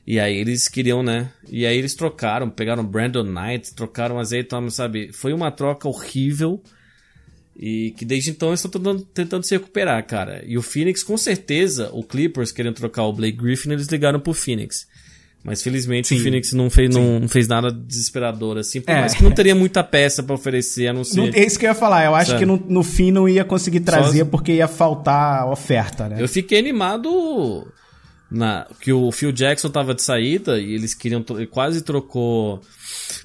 E 0.08 0.20
aí 0.20 0.38
eles 0.38 0.68
queriam, 0.68 1.02
né? 1.02 1.32
E 1.50 1.66
aí 1.66 1.78
eles 1.78 1.96
trocaram, 1.96 2.50
pegaram 2.50 2.86
Brandon 2.86 3.24
Knight, 3.24 3.74
trocaram 3.74 4.18
Thomas, 4.48 4.76
sabe? 4.76 5.12
Foi 5.12 5.34
uma 5.34 5.52
troca 5.52 5.88
horrível. 5.88 6.62
E 7.58 7.92
que 7.98 8.04
desde 8.04 8.32
então 8.32 8.50
eles 8.50 8.60
estão 8.60 8.70
tentando, 8.72 9.02
tentando, 9.14 9.44
se 9.46 9.56
recuperar, 9.56 10.06
cara. 10.06 10.44
E 10.46 10.58
o 10.58 10.62
Phoenix, 10.62 11.02
com 11.02 11.18
certeza, 11.18 11.90
o 11.94 12.04
Clippers 12.04 12.52
querendo 12.52 12.76
trocar 12.76 13.04
o 13.04 13.14
Blake 13.14 13.38
Griffin, 13.38 13.72
eles 13.72 13.88
ligaram 13.88 14.20
pro 14.20 14.34
Phoenix. 14.34 14.88
Mas 15.46 15.62
felizmente 15.62 16.08
Sim. 16.08 16.18
o 16.18 16.24
Phoenix 16.24 16.54
não 16.54 16.72
fez, 16.72 16.96
não, 16.96 17.20
não, 17.20 17.28
fez 17.28 17.48
nada 17.48 17.72
desesperador, 17.72 18.58
assim, 18.58 18.82
por 18.82 18.92
é. 18.92 19.02
mais 19.02 19.14
que 19.14 19.24
não 19.24 19.30
teria 19.30 19.54
muita 19.54 19.84
peça 19.84 20.24
para 20.24 20.34
oferecer, 20.34 20.88
a 20.88 20.94
não 20.94 21.04
ser. 21.04 21.18
Não, 21.18 21.26
é 21.28 21.46
isso 21.46 21.60
que 21.60 21.68
eu 21.68 21.70
ia 21.70 21.76
falar. 21.76 22.04
Eu 22.04 22.16
acho 22.16 22.32
Sabe? 22.32 22.40
que 22.40 22.46
no, 22.48 22.58
no, 22.68 22.82
fim 22.82 23.12
não 23.12 23.30
ia 23.30 23.46
conseguir 23.46 23.82
trazer 23.82 24.20
Só... 24.20 24.26
porque 24.26 24.54
ia 24.54 24.68
faltar 24.68 25.48
oferta, 25.48 26.10
né? 26.10 26.18
Eu 26.20 26.28
fiquei 26.28 26.58
animado 26.58 27.68
na 28.30 28.68
que 28.82 28.92
o 28.92 29.12
Phil 29.12 29.32
Jackson 29.32 29.70
tava 29.70 29.94
de 29.94 30.02
saída 30.02 30.60
e 30.60 30.74
eles 30.74 30.94
queriam 30.94 31.24
ele 31.30 31.46
quase 31.46 31.82
trocou 31.84 32.60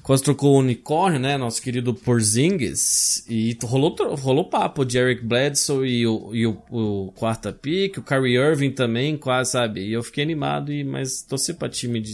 quase 0.03 0.23
trocou 0.23 0.55
o 0.55 0.59
unicórnio, 0.59 1.19
né, 1.19 1.37
nosso 1.37 1.61
querido 1.61 1.93
Porzingis 1.93 3.25
e 3.27 3.57
rolou 3.63 3.95
rolou 4.15 4.49
papo 4.49 4.85
de 4.85 4.97
Eric 4.97 5.25
Bledsoe 5.25 5.89
e 5.89 6.07
o, 6.07 6.29
e 6.33 6.45
o, 6.45 6.57
o 6.69 7.11
quarta 7.15 7.51
pick, 7.51 7.97
o 7.97 8.03
Kyrie 8.03 8.37
Irving 8.37 8.71
também, 8.71 9.17
quase, 9.17 9.51
sabe? 9.51 9.81
E 9.81 9.93
eu 9.93 10.03
fiquei 10.03 10.23
animado 10.23 10.71
e 10.71 10.83
mas 10.83 11.23
torci 11.23 11.53
para 11.53 11.69
time 11.69 11.99
de 11.99 12.13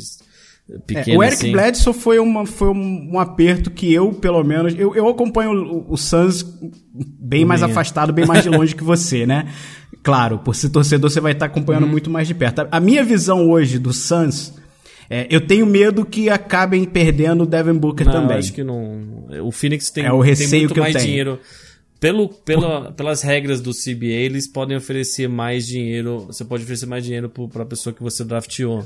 Pequeno, 0.85 1.15
é, 1.15 1.17
o 1.17 1.23
Eric 1.23 1.43
assim. 1.43 1.51
Bledsoe 1.51 1.93
foi, 1.93 2.19
uma, 2.19 2.45
foi 2.45 2.67
um, 2.67 3.13
um, 3.13 3.19
aperto 3.19 3.71
que 3.71 3.93
eu, 3.93 4.11
pelo 4.11 4.43
menos, 4.43 4.77
eu, 4.77 4.93
eu 4.93 5.07
acompanho 5.07 5.51
o, 5.51 5.93
o 5.93 5.97
Suns 5.97 6.43
bem 6.93 7.45
mais 7.45 7.63
afastado, 7.63 8.11
bem 8.11 8.25
mais 8.25 8.43
de 8.43 8.49
longe 8.49 8.75
que 8.75 8.83
você, 8.83 9.25
né? 9.25 9.47
Claro, 10.03 10.39
por 10.39 10.55
ser 10.55 10.69
torcedor 10.69 11.09
você 11.09 11.19
vai 11.19 11.33
estar 11.33 11.47
acompanhando 11.47 11.83
uhum. 11.83 11.91
muito 11.91 12.09
mais 12.09 12.27
de 12.27 12.33
perto. 12.33 12.67
A 12.71 12.79
minha 12.79 13.03
visão 13.03 13.49
hoje 13.49 13.77
do 13.77 13.91
Suns, 13.93 14.53
é, 15.09 15.27
eu 15.29 15.41
tenho 15.41 15.65
medo 15.65 16.05
que 16.05 16.29
acabem 16.29 16.83
perdendo 16.85 17.43
o 17.43 17.45
Devin 17.45 17.73
Booker 17.73 18.05
não, 18.05 18.13
também. 18.13 18.37
acho 18.37 18.53
que 18.53 18.63
não. 18.63 19.25
O 19.43 19.51
Phoenix 19.51 19.89
tem, 19.89 20.05
é 20.05 20.11
o 20.11 20.19
receio 20.19 20.49
tem 20.49 20.59
muito 20.61 20.73
que 20.73 20.79
mais 20.79 20.95
eu 20.95 21.01
tenho. 21.01 21.11
dinheiro. 21.11 21.39
Pelo, 21.99 22.29
pela, 22.29 22.91
pelas 22.91 23.23
regras 23.23 23.59
do 23.59 23.71
CBA, 23.71 24.05
eles 24.05 24.47
podem 24.47 24.77
oferecer 24.77 25.27
mais 25.27 25.65
dinheiro. 25.65 26.25
Você 26.27 26.45
pode 26.45 26.61
oferecer 26.63 26.85
mais 26.85 27.03
dinheiro 27.03 27.27
para 27.51 27.63
a 27.63 27.65
pessoa 27.65 27.91
que 27.91 28.03
você 28.03 28.23
drafteou. 28.23 28.85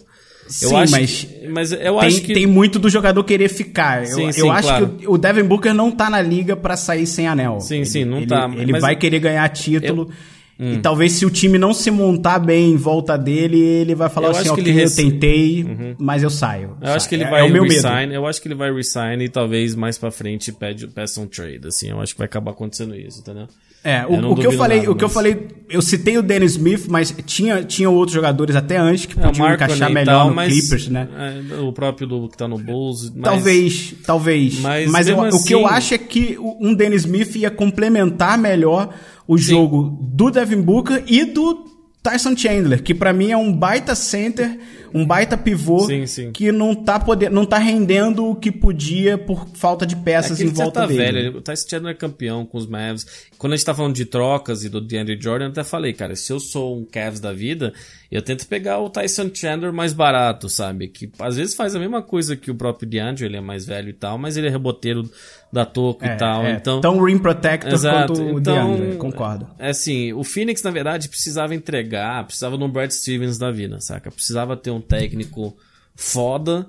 Eu 0.62 0.70
sim, 0.70 0.76
acho 0.76 0.92
mas, 0.92 1.24
que, 1.24 1.48
mas 1.50 1.72
eu 1.74 1.80
tem, 1.80 2.08
acho 2.08 2.22
que 2.22 2.34
tem 2.34 2.48
muito 2.48 2.80
do 2.80 2.90
jogador 2.90 3.22
querer 3.26 3.50
ficar. 3.50 4.06
Sim, 4.06 4.28
eu, 4.28 4.34
sim, 4.34 4.40
eu 4.40 4.52
acho 4.52 4.68
claro. 4.68 4.90
que 4.90 5.08
o, 5.08 5.14
o 5.14 5.18
Devin 5.18 5.44
Booker 5.44 5.74
não 5.74 5.92
tá 5.92 6.10
na 6.10 6.22
liga 6.22 6.56
para 6.56 6.78
sair 6.78 7.06
sem 7.06 7.28
anel. 7.28 7.60
Sim, 7.60 7.78
ele, 7.78 7.86
sim, 7.86 8.06
não 8.06 8.18
ele, 8.18 8.28
tá. 8.28 8.50
Ele 8.56 8.80
vai 8.80 8.96
querer 8.96 9.20
ganhar 9.20 9.48
título. 9.50 10.08
Eu, 10.10 10.14
Hum. 10.62 10.74
E 10.74 10.78
talvez 10.78 11.14
se 11.14 11.26
o 11.26 11.30
time 11.32 11.58
não 11.58 11.74
se 11.74 11.90
montar 11.90 12.38
bem 12.38 12.74
em 12.74 12.76
volta 12.76 13.18
dele, 13.18 13.60
ele 13.60 13.96
vai 13.96 14.10
falar 14.10 14.28
eu 14.28 14.32
assim, 14.32 14.50
ok, 14.50 14.64
rec... 14.72 14.84
eu 14.84 14.96
tentei, 14.96 15.64
uhum. 15.64 15.96
mas 15.98 16.22
eu 16.22 16.30
saio. 16.30 16.78
Eu 16.80 16.94
acho 16.94 17.10
que 17.10 17.16
ele 17.16 17.24
é, 17.24 17.30
vai 17.32 17.48
é 17.48 17.52
resign, 17.52 18.14
eu 18.14 18.28
acho 18.28 18.40
que 18.40 18.48
ele 18.48 18.54
vai 18.54 18.72
resign 18.72 19.26
e 19.26 19.28
talvez 19.28 19.74
mais 19.74 19.98
pra 19.98 20.12
frente 20.12 20.52
pede, 20.52 20.88
peça 20.88 21.20
um 21.20 21.26
trade, 21.26 21.68
assim, 21.68 21.90
eu 21.90 22.00
acho 22.00 22.14
que 22.14 22.20
vai 22.20 22.26
acabar 22.26 22.52
acontecendo 22.52 22.96
isso, 22.96 23.22
entendeu? 23.22 23.48
É, 23.84 24.06
o, 24.06 24.32
o 24.32 24.36
que 24.36 24.46
eu 24.46 24.52
falei, 24.52 24.80
nada, 24.80 24.92
o 24.92 24.96
que 24.96 25.04
mas... 25.04 25.12
eu 25.12 25.14
falei, 25.14 25.48
eu 25.68 25.82
citei 25.82 26.16
o 26.16 26.22
Dennis 26.22 26.52
Smith, 26.52 26.86
mas 26.88 27.16
tinha, 27.26 27.64
tinha 27.64 27.90
outros 27.90 28.14
jogadores 28.14 28.56
até 28.56 28.78
antes 28.78 29.08
que 29.08 29.20
é, 29.20 29.24
podiam 29.24 29.52
encaixar 29.52 29.90
melhor 29.90 30.20
tal, 30.20 30.30
no 30.30 30.36
mas, 30.36 30.54
Clippers, 30.54 30.88
né? 30.88 31.08
É, 31.50 31.60
o 31.62 31.74
próprio 31.74 32.08
do 32.08 32.30
que 32.30 32.38
tá 32.38 32.48
no 32.48 32.60
Bulls. 32.60 33.10
Mas, 33.10 33.24
talvez, 33.24 33.96
talvez. 34.06 34.60
Mas, 34.60 34.92
mas 34.92 35.08
eu, 35.08 35.20
assim, 35.24 35.38
o 35.38 35.44
que 35.44 35.54
eu 35.56 35.66
assim- 35.66 35.76
acho 35.76 35.94
é 35.96 35.98
que 35.98 36.38
um 36.40 36.76
Dennis 36.76 37.02
Smith 37.02 37.36
ia 37.36 37.50
complementar 37.50 38.38
melhor 38.38 38.94
o 39.28 39.38
Sim. 39.38 39.44
jogo 39.46 39.98
do 40.00 40.30
Devin 40.30 40.62
Booker 40.62 41.04
e 41.08 41.26
do 41.26 41.66
Tyson 42.02 42.36
Chandler, 42.36 42.82
que 42.82 42.94
para 42.94 43.14
mim 43.14 43.32
é 43.32 43.38
um 43.38 43.54
baita 43.54 43.94
center 43.96 44.58
um 44.94 45.06
baita 45.06 45.38
pivô 45.38 45.86
sim, 45.86 46.06
sim. 46.06 46.32
que 46.32 46.52
não 46.52 46.76
tá, 46.76 47.00
podendo, 47.00 47.34
não 47.34 47.46
tá 47.46 47.58
rendendo 47.58 48.26
o 48.26 48.36
que 48.36 48.52
podia 48.52 49.18
por 49.18 49.48
falta 49.54 49.86
de 49.86 49.96
peças 49.96 50.40
é 50.40 50.44
em 50.44 50.48
volta 50.48 50.82
tá 50.82 50.86
dele. 50.86 51.00
Velho, 51.00 51.38
o 51.38 51.42
Tyson 51.42 51.68
Chandler 51.70 51.94
é 51.94 51.98
campeão 51.98 52.46
com 52.46 52.58
os 52.58 52.68
Mavs. 52.68 53.06
Quando 53.38 53.54
a 53.54 53.56
gente 53.56 53.66
tá 53.66 53.74
falando 53.74 53.96
de 53.96 54.06
trocas 54.06 54.64
e 54.64 54.70
do 54.70 54.82
DeAndre 54.82 55.18
Jordan, 55.20 55.46
eu 55.46 55.52
até 55.52 55.64
falei, 55.64 55.94
cara, 55.94 56.16
se 56.16 56.32
eu 56.32 56.40
sou 56.40 56.78
um 56.78 56.86
Cavs 56.86 57.20
da 57.20 57.32
vida, 57.32 57.74
eu 58.12 58.22
tento 58.22 58.48
pegar 58.48 58.80
o 58.80 58.90
Tyson 58.90 59.30
Chandler 59.34 59.72
mais 59.72 59.94
barato, 59.94 60.50
sabe? 60.50 60.88
Que 60.88 61.10
às 61.20 61.38
vezes 61.38 61.56
faz 61.56 61.76
a 61.76 61.80
mesma 61.80 62.02
coisa 62.02 62.36
que 62.36 62.52
o 62.52 62.56
próprio 62.56 62.88
DeAndre, 62.88 63.26
ele 63.26 63.38
é 63.38 63.42
mais 63.42 63.66
velho 63.66 63.90
e 63.90 63.94
tal, 63.94 64.18
mas 64.18 64.36
ele 64.36 64.48
é 64.48 64.50
reboteiro 64.50 65.10
da 65.52 65.66
toco 65.66 66.06
é, 66.06 66.14
e 66.14 66.18
tal. 66.18 66.46
É, 66.46 66.54
então, 66.54 66.80
tão 66.80 67.04
rim 67.04 67.18
protector 67.18 67.74
exato, 67.74 68.14
quanto 68.14 68.24
o 68.24 68.40
então, 68.40 68.76
DeAndre, 68.76 68.98
concordo. 68.98 69.48
É 69.60 69.70
assim, 69.70 70.14
o 70.14 70.24
Phoenix, 70.24 70.64
na 70.64 70.72
verdade, 70.72 71.10
precisava 71.10 71.54
entregar, 71.54 72.26
precisava 72.26 72.58
de 72.58 72.64
um 72.64 72.70
Brad 72.70 72.92
Stevens 72.92 73.38
da 73.38 73.52
vida, 73.52 73.80
saca? 73.82 74.10
Precisava 74.10 74.56
ter 74.56 74.72
um 74.72 74.82
técnico 74.82 75.56
foda 75.96 76.68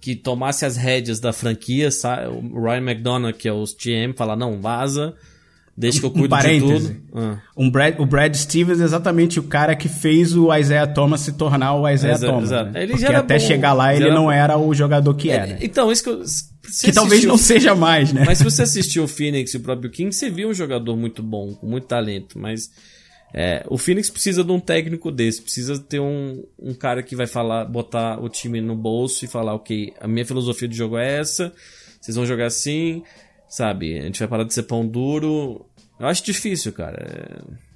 que 0.00 0.16
tomasse 0.16 0.64
as 0.64 0.76
rédeas 0.76 1.20
da 1.20 1.32
franquia, 1.32 1.90
sabe? 1.90 2.26
o 2.26 2.60
Ryan 2.60 2.90
McDonough, 2.90 3.32
que 3.32 3.48
é 3.48 3.52
o 3.52 3.62
GM, 3.64 4.12
falar, 4.16 4.34
não, 4.34 4.60
vaza, 4.60 5.14
deixa 5.76 6.00
que 6.00 6.06
eu 6.06 6.10
cuido 6.10 6.34
um 6.34 6.38
de 6.38 6.60
tudo. 6.60 6.96
Ah. 7.14 7.38
Um 7.56 7.70
Brad, 7.70 8.00
o 8.00 8.06
Brad 8.06 8.34
Stevens 8.34 8.80
é 8.80 8.84
exatamente 8.84 9.38
o 9.38 9.44
cara 9.44 9.76
que 9.76 9.88
fez 9.88 10.36
o 10.36 10.52
Isaiah 10.52 10.92
Thomas 10.92 11.20
se 11.20 11.32
tornar 11.32 11.74
o 11.74 11.88
Isaiah 11.88 12.14
Exa 12.14 12.26
Thomas. 12.26 12.44
Exato. 12.50 12.70
Né? 12.72 12.82
Ele 12.82 12.92
Porque 12.94 13.14
até 13.14 13.38
bom, 13.38 13.46
chegar 13.46 13.72
lá 13.72 13.94
ele 13.94 14.10
não 14.10 14.30
era 14.30 14.58
o 14.58 14.74
jogador 14.74 15.14
que 15.14 15.30
é, 15.30 15.34
era. 15.34 15.58
Então, 15.60 15.90
isso 15.90 16.02
que 16.02 16.10
eu... 16.10 16.22
que 16.62 16.68
assistiu, 16.68 16.94
talvez 16.94 17.24
não 17.24 17.36
seja 17.36 17.74
mais, 17.74 18.12
né? 18.12 18.24
Mas 18.24 18.38
se 18.38 18.44
você 18.44 18.62
assistiu 18.62 19.04
o 19.04 19.08
Phoenix 19.08 19.52
e 19.52 19.56
o 19.56 19.60
próprio 19.60 19.90
King, 19.90 20.12
você 20.12 20.30
viu 20.30 20.48
um 20.48 20.54
jogador 20.54 20.96
muito 20.96 21.22
bom, 21.22 21.54
com 21.54 21.66
muito 21.66 21.86
talento, 21.86 22.38
mas 22.38 22.70
é, 23.34 23.64
o 23.68 23.78
Phoenix 23.78 24.10
precisa 24.10 24.44
de 24.44 24.52
um 24.52 24.60
técnico 24.60 25.10
desse, 25.10 25.40
precisa 25.40 25.78
ter 25.78 26.00
um, 26.00 26.44
um 26.58 26.74
cara 26.74 27.02
que 27.02 27.16
vai 27.16 27.26
falar, 27.26 27.64
botar 27.64 28.22
o 28.22 28.28
time 28.28 28.60
no 28.60 28.76
bolso 28.76 29.24
e 29.24 29.28
falar, 29.28 29.54
ok, 29.54 29.92
a 30.00 30.06
minha 30.06 30.24
filosofia 30.24 30.68
de 30.68 30.76
jogo 30.76 30.98
é 30.98 31.18
essa, 31.18 31.52
vocês 32.00 32.14
vão 32.14 32.26
jogar 32.26 32.46
assim, 32.46 33.02
sabe? 33.48 33.98
A 33.98 34.02
gente 34.02 34.18
vai 34.18 34.28
parar 34.28 34.44
de 34.44 34.52
ser 34.52 34.64
pão 34.64 34.86
duro. 34.86 35.64
Eu 35.98 36.06
acho 36.06 36.24
difícil, 36.24 36.72
cara. 36.72 36.98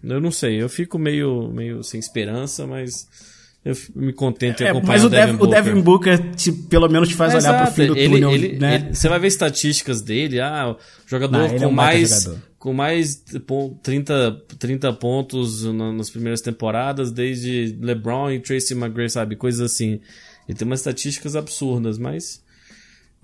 É, 0.04 0.12
eu 0.12 0.20
não 0.20 0.30
sei, 0.30 0.60
eu 0.60 0.68
fico 0.68 0.98
meio, 0.98 1.48
meio 1.48 1.82
sem 1.82 1.98
esperança, 1.98 2.66
mas 2.66 3.08
eu 3.66 3.76
me 3.96 4.12
contento 4.12 4.62
em 4.62 4.66
é, 4.66 4.70
acompanhar 4.70 4.92
mas 4.92 5.04
o, 5.04 5.08
Devin, 5.08 5.32
Booker. 5.32 5.48
o 5.48 5.50
Devin 5.50 5.80
Booker 5.80 6.30
te, 6.36 6.52
pelo 6.52 6.88
menos 6.88 7.08
te 7.08 7.16
faz 7.16 7.34
é, 7.34 7.38
olhar 7.38 7.48
exato. 7.48 7.64
pro 7.64 7.74
fim 7.74 7.86
do 7.88 7.98
ele, 7.98 8.14
túnel, 8.14 8.30
ele, 8.30 8.58
né? 8.60 8.74
Ele, 8.76 8.94
você 8.94 9.08
vai 9.08 9.18
ver 9.18 9.26
estatísticas 9.26 10.00
dele, 10.00 10.40
ah, 10.40 10.76
jogador 11.04 11.36
não, 11.36 11.48
com 11.48 11.64
é 11.64 11.66
um 11.66 11.72
mais 11.72 12.22
jogador. 12.22 12.42
com 12.60 12.72
mais 12.72 13.24
30, 13.82 14.42
30 14.56 14.92
pontos 14.92 15.64
nas 15.64 16.08
primeiras 16.08 16.40
temporadas 16.40 17.10
desde 17.10 17.76
LeBron 17.80 18.30
e 18.30 18.38
Tracy 18.38 18.72
McGrady, 18.74 19.10
sabe, 19.10 19.34
coisas 19.34 19.60
assim. 19.60 20.00
Ele 20.48 20.56
tem 20.56 20.64
umas 20.64 20.78
estatísticas 20.78 21.34
absurdas, 21.34 21.98
mas 21.98 22.40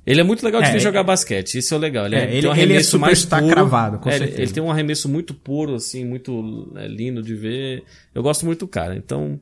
ele 0.05 0.21
é 0.21 0.25
muito 0.25 0.45
legal 0.45 0.61
de 0.61 0.71
é, 0.71 0.73
ver 0.73 0.81
jogar 0.81 1.05
basquete, 1.05 1.59
isso 1.59 1.73
é 1.73 1.79
legal. 1.79 2.07
Ele, 2.07 2.17
é, 2.17 2.25
ele, 2.25 2.41
tem 2.41 2.49
um 2.49 2.53
arremesso 2.53 2.97
ele 2.97 3.05
é 3.05 3.07
mais 3.07 3.25
puro. 3.25 3.47
cravado, 3.47 3.99
com 4.01 4.11
é, 4.11 4.19
certeza. 4.19 4.43
Ele 4.43 4.51
tem 4.51 4.61
um 4.61 4.73
arremesso 4.73 5.09
muito 5.09 5.35
puro, 5.35 5.77
assim, 5.77 6.05
muito 6.05 6.73
é, 6.75 6.89
lindo 6.89 7.23
de 7.23 7.37
ver. 7.37 7.85
Eu 8.13 8.25
gosto 8.25 8.45
muito 8.45 8.59
do 8.59 8.67
cara, 8.67 8.97
então 8.97 9.39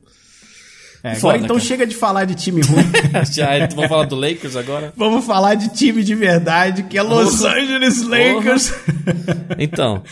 é, 1.03 1.13
agora 1.13 1.37
então 1.37 1.55
cara. 1.55 1.59
chega 1.59 1.85
de 1.85 1.95
falar 1.95 2.25
de 2.25 2.35
time 2.35 2.61
ruim. 2.61 2.83
Já, 3.31 3.67
vamos 3.67 3.89
falar 3.89 4.05
do 4.05 4.15
Lakers 4.15 4.55
agora? 4.55 4.93
Vamos 4.95 5.25
falar 5.25 5.55
de 5.55 5.69
time 5.69 6.03
de 6.03 6.13
verdade, 6.13 6.83
que 6.83 6.97
é 6.97 7.01
Los 7.01 7.43
Angeles 7.43 8.03
Lakers. 8.03 8.73
então. 9.57 10.03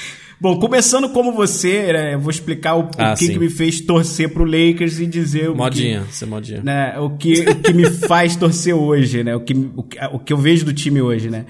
Bom, 0.41 0.57
começando 0.57 1.09
como 1.09 1.33
você, 1.33 1.91
né, 1.91 2.13
eu 2.13 2.19
vou 2.19 2.31
explicar 2.31 2.77
o, 2.77 2.89
ah, 2.97 3.11
o 3.11 3.17
que, 3.17 3.27
que, 3.27 3.37
me 3.37 3.49
fez 3.49 3.81
torcer 3.81 4.29
pro 4.29 4.45
Lakers 4.45 4.97
e 4.97 5.05
dizer 5.05 5.49
modinha, 5.49 6.03
o 6.03 6.05
que, 6.05 6.15
você 6.15 6.25
modinha. 6.25 6.61
Né, 6.63 6.97
o 6.97 7.09
que, 7.09 7.41
o 7.41 7.55
que 7.55 7.73
me 7.73 7.89
faz 7.89 8.37
torcer 8.37 8.73
hoje, 8.73 9.21
né? 9.21 9.35
O 9.35 9.41
que, 9.41 9.53
o, 9.53 9.85
o 10.13 10.19
que 10.19 10.31
eu 10.31 10.37
vejo 10.37 10.63
do 10.63 10.71
time 10.73 11.01
hoje, 11.01 11.29
né? 11.29 11.45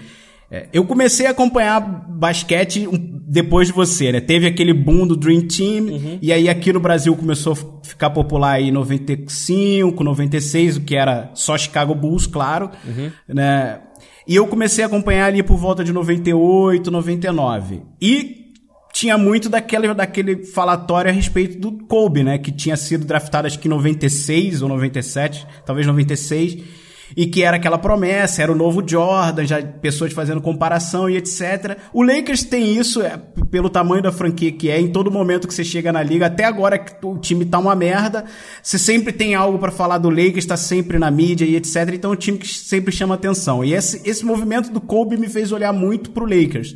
É, 0.52 0.68
eu 0.74 0.84
comecei 0.84 1.28
a 1.28 1.30
acompanhar 1.30 1.80
basquete 1.80 2.88
depois 3.28 3.68
de 3.68 3.74
você, 3.74 4.12
né? 4.12 4.20
Teve 4.20 4.48
aquele 4.48 4.74
boom 4.74 5.06
do 5.06 5.16
Dream 5.16 5.42
Team, 5.42 5.86
uhum. 5.86 6.20
e 6.20 6.34
aí 6.34 6.50
aqui 6.50 6.74
no 6.74 6.80
Brasil 6.80 7.16
começou 7.16 7.54
a 7.54 7.88
ficar 7.88 8.10
popular 8.10 8.60
em 8.60 8.72
95, 8.72 10.04
96, 10.04 10.78
o 10.78 10.82
que 10.82 10.96
era 10.96 11.30
só 11.36 11.56
Chicago 11.56 11.94
Bulls, 11.94 12.26
claro, 12.26 12.72
uhum. 12.86 13.12
né? 13.28 13.80
E 14.28 14.36
eu 14.36 14.48
comecei 14.48 14.84
a 14.84 14.88
acompanhar 14.88 15.28
ali 15.28 15.44
por 15.44 15.58
volta 15.58 15.84
de 15.84 15.94
98, 15.94 16.90
99. 16.92 17.82
E 18.02 18.54
tinha 18.94 19.18
muito 19.18 19.50
daquele, 19.50 19.94
daquele 19.94 20.46
falatório 20.46 21.10
a 21.10 21.14
respeito 21.14 21.60
do 21.60 21.86
Kobe, 21.86 22.24
né? 22.24 22.38
Que 22.38 22.52
tinha 22.52 22.76
sido 22.76 23.06
draftado 23.06 23.48
acho 23.48 23.60
que 23.60 23.68
em 23.68 23.72
96 23.72 24.62
ou 24.62 24.70
97, 24.70 25.48
talvez 25.66 25.86
96 25.86 26.89
e 27.16 27.26
que 27.26 27.44
era 27.44 27.58
aquela 27.58 27.78
promessa, 27.78 28.42
era 28.42 28.52
o 28.52 28.56
novo 28.56 28.84
Jordan, 28.86 29.46
já 29.46 29.62
pessoas 29.62 30.14
fazendo 30.14 30.42
comparação 30.42 31.10
e 31.10 31.18
etc. 31.18 31.78
O 31.94 32.04
Lakers 32.04 32.44
tem 32.44 32.78
isso, 32.78 33.02
é, 33.02 33.20
pelo 33.50 33.70
tamanho 33.70 34.02
da 34.02 34.12
franquia 34.12 34.52
que 34.52 34.70
é, 34.70 34.80
em 34.80 34.92
todo 34.92 35.12
momento 35.12 35.48
que 35.48 35.54
você 35.54 35.64
chega 35.64 35.92
na 35.92 36.04
liga, 36.04 36.28
até 36.28 36.44
agora 36.44 36.78
que 36.78 36.94
o 37.06 37.18
time 37.18 37.46
tá 37.46 37.60
uma 37.60 37.76
merda, 37.76 38.26
você 38.62 38.78
sempre 38.78 39.12
tem 39.12 39.36
algo 39.36 39.58
para 39.58 39.72
falar 39.72 39.98
do 39.98 40.10
Lakers, 40.10 40.46
tá 40.46 40.58
sempre 40.58 41.00
na 41.00 41.10
mídia 41.10 41.46
e 41.46 41.56
etc. 41.56 41.94
Então 41.94 42.12
é 42.12 42.14
um 42.14 42.18
time 42.18 42.38
que 42.38 42.48
sempre 42.48 42.94
chama 42.94 43.16
atenção. 43.16 43.64
E 43.64 43.74
esse, 43.74 44.02
esse 44.08 44.26
movimento 44.26 44.72
do 44.72 44.82
Kobe 44.82 45.18
me 45.18 45.28
fez 45.28 45.52
olhar 45.52 45.74
muito 45.74 46.12
pro 46.12 46.26
Lakers. 46.26 46.76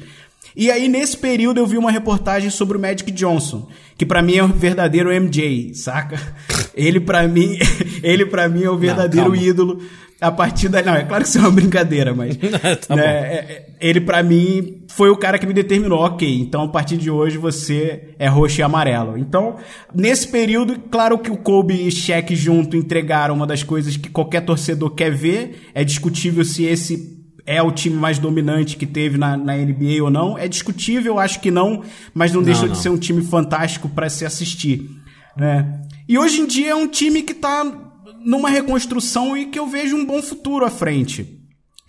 E 0.56 0.70
aí, 0.70 0.88
nesse 0.88 1.18
período, 1.18 1.60
eu 1.60 1.66
vi 1.66 1.78
uma 1.78 1.90
reportagem 1.90 2.50
sobre 2.50 2.78
o 2.78 2.80
Magic 2.80 3.10
Johnson, 3.12 3.68
que 3.98 4.06
para 4.06 4.22
mim 4.22 4.36
é 4.36 4.44
o 4.44 4.48
verdadeiro 4.48 5.10
MJ, 5.10 5.74
saca? 5.74 6.20
Ele 6.76 7.00
para 7.00 7.28
mim, 7.28 7.58
ele 8.02 8.26
para 8.26 8.50
mim 8.50 8.64
é 8.64 8.70
o 8.70 8.78
verdadeiro 8.78 9.30
não, 9.30 9.36
ídolo 9.36 9.80
a 10.24 10.32
partir 10.32 10.70
da. 10.70 10.82
Não, 10.82 10.96
é 10.96 11.04
claro 11.04 11.24
que 11.24 11.30
isso 11.30 11.38
é 11.38 11.42
uma 11.42 11.52
brincadeira, 11.52 12.14
mas. 12.14 12.38
tá 12.88 12.96
né, 12.96 13.06
é, 13.06 13.36
é, 13.36 13.66
ele, 13.82 14.00
para 14.00 14.24
mim, 14.24 14.84
foi 14.88 15.10
o 15.10 15.18
cara 15.18 15.38
que 15.38 15.46
me 15.46 15.54
determinou, 15.54 16.00
ok, 16.00 16.40
então 16.40 16.64
a 16.64 16.68
partir 16.70 16.96
de 16.96 17.12
hoje 17.12 17.38
você 17.38 18.16
é 18.18 18.28
roxo 18.28 18.62
e 18.62 18.64
amarelo. 18.64 19.18
Então, 19.18 19.58
nesse 19.94 20.28
período, 20.30 20.80
claro 20.90 21.18
que 21.18 21.30
o 21.30 21.36
Kobe 21.36 21.88
e 21.88 21.92
Shaq 21.92 22.34
junto 22.36 22.78
entregaram 22.78 23.36
uma 23.36 23.46
das 23.46 23.64
coisas 23.64 23.98
que 23.98 24.10
qualquer 24.10 24.42
torcedor 24.42 24.92
quer 24.92 25.12
ver. 25.12 25.70
É 25.76 25.84
discutível 25.84 26.46
se 26.46 26.64
esse 26.64 27.22
é 27.46 27.62
o 27.62 27.72
time 27.72 27.98
mais 27.98 28.18
dominante 28.18 28.78
que 28.78 28.86
teve 28.86 29.18
na, 29.18 29.36
na 29.36 29.58
NBA 29.58 30.02
ou 30.02 30.10
não. 30.10 30.38
É 30.38 30.48
discutível, 30.48 31.20
acho 31.20 31.42
que 31.42 31.52
não, 31.52 31.84
mas 32.14 32.32
não, 32.32 32.40
não 32.40 32.46
deixa 32.46 32.66
não. 32.66 32.72
de 32.72 32.78
ser 32.78 32.88
um 32.88 32.98
time 32.98 33.22
fantástico 33.22 33.90
para 33.90 34.08
se 34.10 34.26
assistir. 34.26 34.90
Né? 35.36 35.82
E 36.08 36.18
hoje 36.18 36.40
em 36.40 36.48
dia 36.48 36.70
é 36.70 36.76
um 36.76 36.88
time 36.88 37.22
que 37.24 37.34
tá 37.34 37.92
numa 38.24 38.50
reconstrução 38.50 39.36
e 39.36 39.48
que 39.48 39.60
eu 39.60 39.68
vejo 39.68 39.96
um 39.96 40.06
bom 40.06 40.22
futuro 40.22 40.66
à 40.66 40.70
frente. 40.70 41.40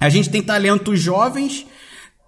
A 0.01 0.09
gente 0.09 0.31
tem 0.31 0.43
talentos 0.43 1.01
jovens, 1.01 1.67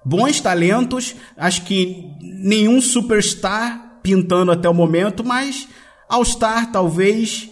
bons 0.04 0.40
talentos, 0.40 1.14
acho 1.36 1.64
que 1.64 2.04
nenhum 2.22 2.80
superstar 2.80 4.00
pintando 4.02 4.52
até 4.52 4.68
o 4.68 4.74
momento, 4.74 5.24
mas 5.24 5.68
All-Star 6.08 6.70
talvez. 6.70 7.50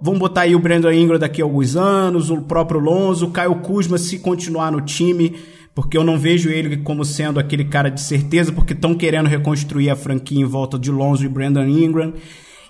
Vamos 0.00 0.20
botar 0.20 0.42
aí 0.42 0.54
o 0.54 0.58
Brandon 0.58 0.92
Ingram 0.92 1.18
daqui 1.18 1.40
a 1.40 1.44
alguns 1.44 1.74
anos, 1.74 2.30
o 2.30 2.42
próprio 2.42 2.80
Lonzo, 2.80 3.26
o 3.26 3.30
Caio 3.30 3.54
Kuzma 3.56 3.96
se 3.96 4.18
continuar 4.18 4.70
no 4.70 4.80
time, 4.82 5.34
porque 5.74 5.96
eu 5.96 6.04
não 6.04 6.18
vejo 6.18 6.50
ele 6.50 6.78
como 6.78 7.04
sendo 7.04 7.40
aquele 7.40 7.64
cara 7.64 7.90
de 7.90 8.00
certeza, 8.00 8.52
porque 8.52 8.74
estão 8.74 8.94
querendo 8.94 9.26
reconstruir 9.26 9.88
a 9.88 9.96
franquia 9.96 10.40
em 10.40 10.44
volta 10.44 10.78
de 10.78 10.90
Lonzo 10.90 11.24
e 11.24 11.28
Brandon 11.28 11.64
Ingram. 11.64 12.12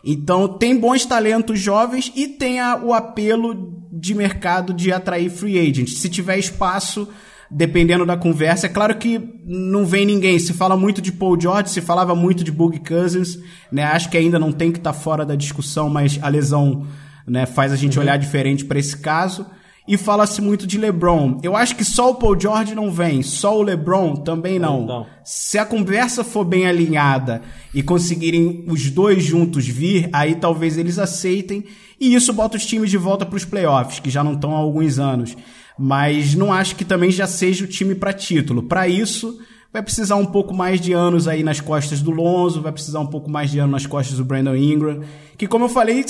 Então 0.06 0.46
tem 0.46 0.78
bons 0.78 1.04
talentos 1.04 1.58
jovens 1.58 2.12
e 2.14 2.28
tem 2.28 2.60
a, 2.60 2.76
o 2.76 2.94
apelo 2.94 3.84
de 3.90 4.14
mercado 4.14 4.72
de 4.72 4.92
atrair 4.92 5.28
free 5.28 5.58
agents. 5.58 5.98
Se 5.98 6.08
tiver 6.08 6.38
espaço, 6.38 7.08
dependendo 7.50 8.06
da 8.06 8.16
conversa, 8.16 8.66
é 8.66 8.68
claro 8.68 8.96
que 8.96 9.20
não 9.44 9.84
vem 9.84 10.06
ninguém. 10.06 10.38
Se 10.38 10.52
fala 10.52 10.76
muito 10.76 11.02
de 11.02 11.10
Paul 11.10 11.40
George, 11.40 11.70
se 11.70 11.80
falava 11.80 12.14
muito 12.14 12.44
de 12.44 12.52
Boogie 12.52 12.78
Cousins, 12.78 13.38
né? 13.72 13.82
Acho 13.82 14.08
que 14.08 14.16
ainda 14.16 14.38
não 14.38 14.52
tem 14.52 14.70
que 14.70 14.78
estar 14.78 14.92
tá 14.92 14.98
fora 14.98 15.26
da 15.26 15.34
discussão, 15.34 15.88
mas 15.88 16.20
a 16.22 16.28
lesão 16.28 16.86
né, 17.26 17.44
faz 17.44 17.72
a 17.72 17.76
gente 17.76 17.98
uhum. 17.98 18.04
olhar 18.04 18.16
diferente 18.16 18.64
para 18.64 18.78
esse 18.78 18.96
caso 18.96 19.44
e 19.86 19.96
fala-se 19.96 20.42
muito 20.42 20.66
de 20.66 20.78
LeBron. 20.78 21.38
Eu 21.42 21.56
acho 21.56 21.76
que 21.76 21.84
só 21.84 22.10
o 22.10 22.14
Paul 22.16 22.38
George 22.38 22.74
não 22.74 22.90
vem, 22.90 23.22
só 23.22 23.56
o 23.56 23.62
LeBron 23.62 24.16
também 24.16 24.58
não. 24.58 24.84
não. 24.84 25.06
Se 25.24 25.58
a 25.58 25.64
conversa 25.64 26.24
for 26.24 26.44
bem 26.44 26.66
alinhada 26.66 27.42
e 27.72 27.82
conseguirem 27.82 28.64
os 28.68 28.90
dois 28.90 29.24
juntos 29.24 29.66
vir, 29.66 30.08
aí 30.12 30.34
talvez 30.34 30.76
eles 30.76 30.98
aceitem 30.98 31.64
e 32.00 32.14
isso 32.14 32.32
bota 32.32 32.56
os 32.56 32.66
times 32.66 32.90
de 32.90 32.98
volta 32.98 33.24
para 33.24 33.36
os 33.36 33.44
playoffs, 33.44 34.00
que 34.00 34.10
já 34.10 34.22
não 34.22 34.34
estão 34.34 34.54
há 34.54 34.58
alguns 34.58 34.98
anos. 34.98 35.36
Mas 35.78 36.34
não 36.34 36.52
acho 36.52 36.74
que 36.76 36.84
também 36.84 37.10
já 37.10 37.26
seja 37.26 37.64
o 37.64 37.68
time 37.68 37.94
para 37.94 38.12
título. 38.12 38.62
Para 38.62 38.88
isso, 38.88 39.38
vai 39.72 39.82
precisar 39.82 40.16
um 40.16 40.26
pouco 40.26 40.54
mais 40.54 40.80
de 40.80 40.92
anos 40.92 41.28
aí 41.28 41.42
nas 41.42 41.60
costas 41.60 42.00
do 42.00 42.10
Lonzo, 42.10 42.62
vai 42.62 42.72
precisar 42.72 43.00
um 43.00 43.06
pouco 43.06 43.30
mais 43.30 43.50
de 43.50 43.58
anos 43.58 43.72
nas 43.72 43.86
costas 43.86 44.16
do 44.16 44.24
Brandon 44.24 44.56
Ingram, 44.56 45.02
que 45.36 45.46
como 45.46 45.66
eu 45.66 45.68
falei, 45.68 46.04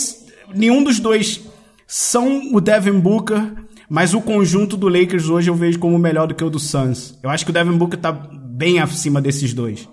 nenhum 0.55 0.83
dos 0.83 1.01
dois 1.01 1.43
são 1.87 2.53
o 2.53 2.61
Devin 2.61 2.99
Booker, 2.99 3.53
mas 3.89 4.15
o 4.15 4.21
conjunto 4.21 4.77
do 4.77 4.89
Lakers 4.89 5.29
hoje 5.29 5.51
eu 5.51 5.55
vejo 5.55 5.79
como 5.79 5.99
melhor 5.99 6.27
do 6.27 6.35
que 6.35 6.45
o 6.45 6.51
do 6.51 6.59
Suns. 6.59 7.19
Eu 7.23 7.31
acho 7.31 7.45
que 7.45 7.51
o 7.51 7.55
Devin 7.55 7.77
Booker 7.77 7.99
tá 7.99 8.13
bem 8.13 8.79
acima 8.79 9.21
desses 9.21 9.53
dois. 9.53 9.89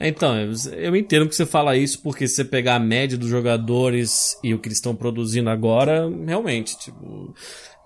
Então, 0.00 0.34
eu 0.76 0.94
entendo 0.94 1.28
que 1.28 1.34
você 1.34 1.44
fala 1.44 1.76
isso 1.76 2.00
porque 2.02 2.28
se 2.28 2.36
você 2.36 2.44
pegar 2.44 2.76
a 2.76 2.80
média 2.80 3.18
dos 3.18 3.28
jogadores 3.28 4.38
e 4.44 4.54
o 4.54 4.58
que 4.58 4.68
eles 4.68 4.78
estão 4.78 4.94
produzindo 4.94 5.50
agora, 5.50 6.08
realmente, 6.24 6.78
tipo, 6.78 7.34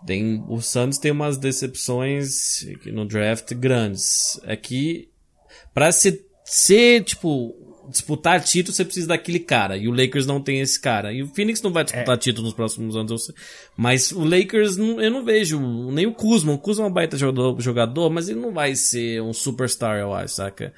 tem, 0.04 0.44
o 0.46 0.60
Suns 0.60 0.98
tem 0.98 1.10
umas 1.10 1.38
decepções 1.38 2.66
no 2.86 3.06
draft 3.06 3.54
grandes. 3.54 4.38
É 4.44 4.54
que, 4.56 5.08
pra 5.72 5.90
ser, 5.90 6.26
ser 6.44 7.02
tipo, 7.02 7.54
disputar 7.92 8.42
título, 8.42 8.74
você 8.74 8.84
precisa 8.84 9.08
daquele 9.08 9.38
cara. 9.38 9.76
E 9.76 9.86
o 9.86 9.92
Lakers 9.92 10.26
não 10.26 10.40
tem 10.40 10.60
esse 10.60 10.80
cara. 10.80 11.12
E 11.12 11.22
o 11.22 11.28
Phoenix 11.28 11.62
não 11.62 11.72
vai 11.72 11.84
disputar 11.84 12.16
é. 12.16 12.18
título 12.18 12.46
nos 12.46 12.54
próximos 12.54 12.96
anos. 12.96 13.32
Mas 13.76 14.10
o 14.10 14.24
Lakers, 14.24 14.76
eu 14.76 15.10
não 15.10 15.24
vejo 15.24 15.60
nem 15.90 16.06
o 16.06 16.12
Kuzma. 16.12 16.52
O 16.52 16.58
Kuzma 16.58 16.86
é 16.86 16.88
um 16.88 16.92
baita 16.92 17.16
jogador, 17.16 18.10
mas 18.10 18.28
ele 18.28 18.40
não 18.40 18.52
vai 18.52 18.74
ser 18.74 19.22
um 19.22 19.32
superstar, 19.32 19.98
eu 19.98 20.12
acho, 20.12 20.34
saca? 20.34 20.72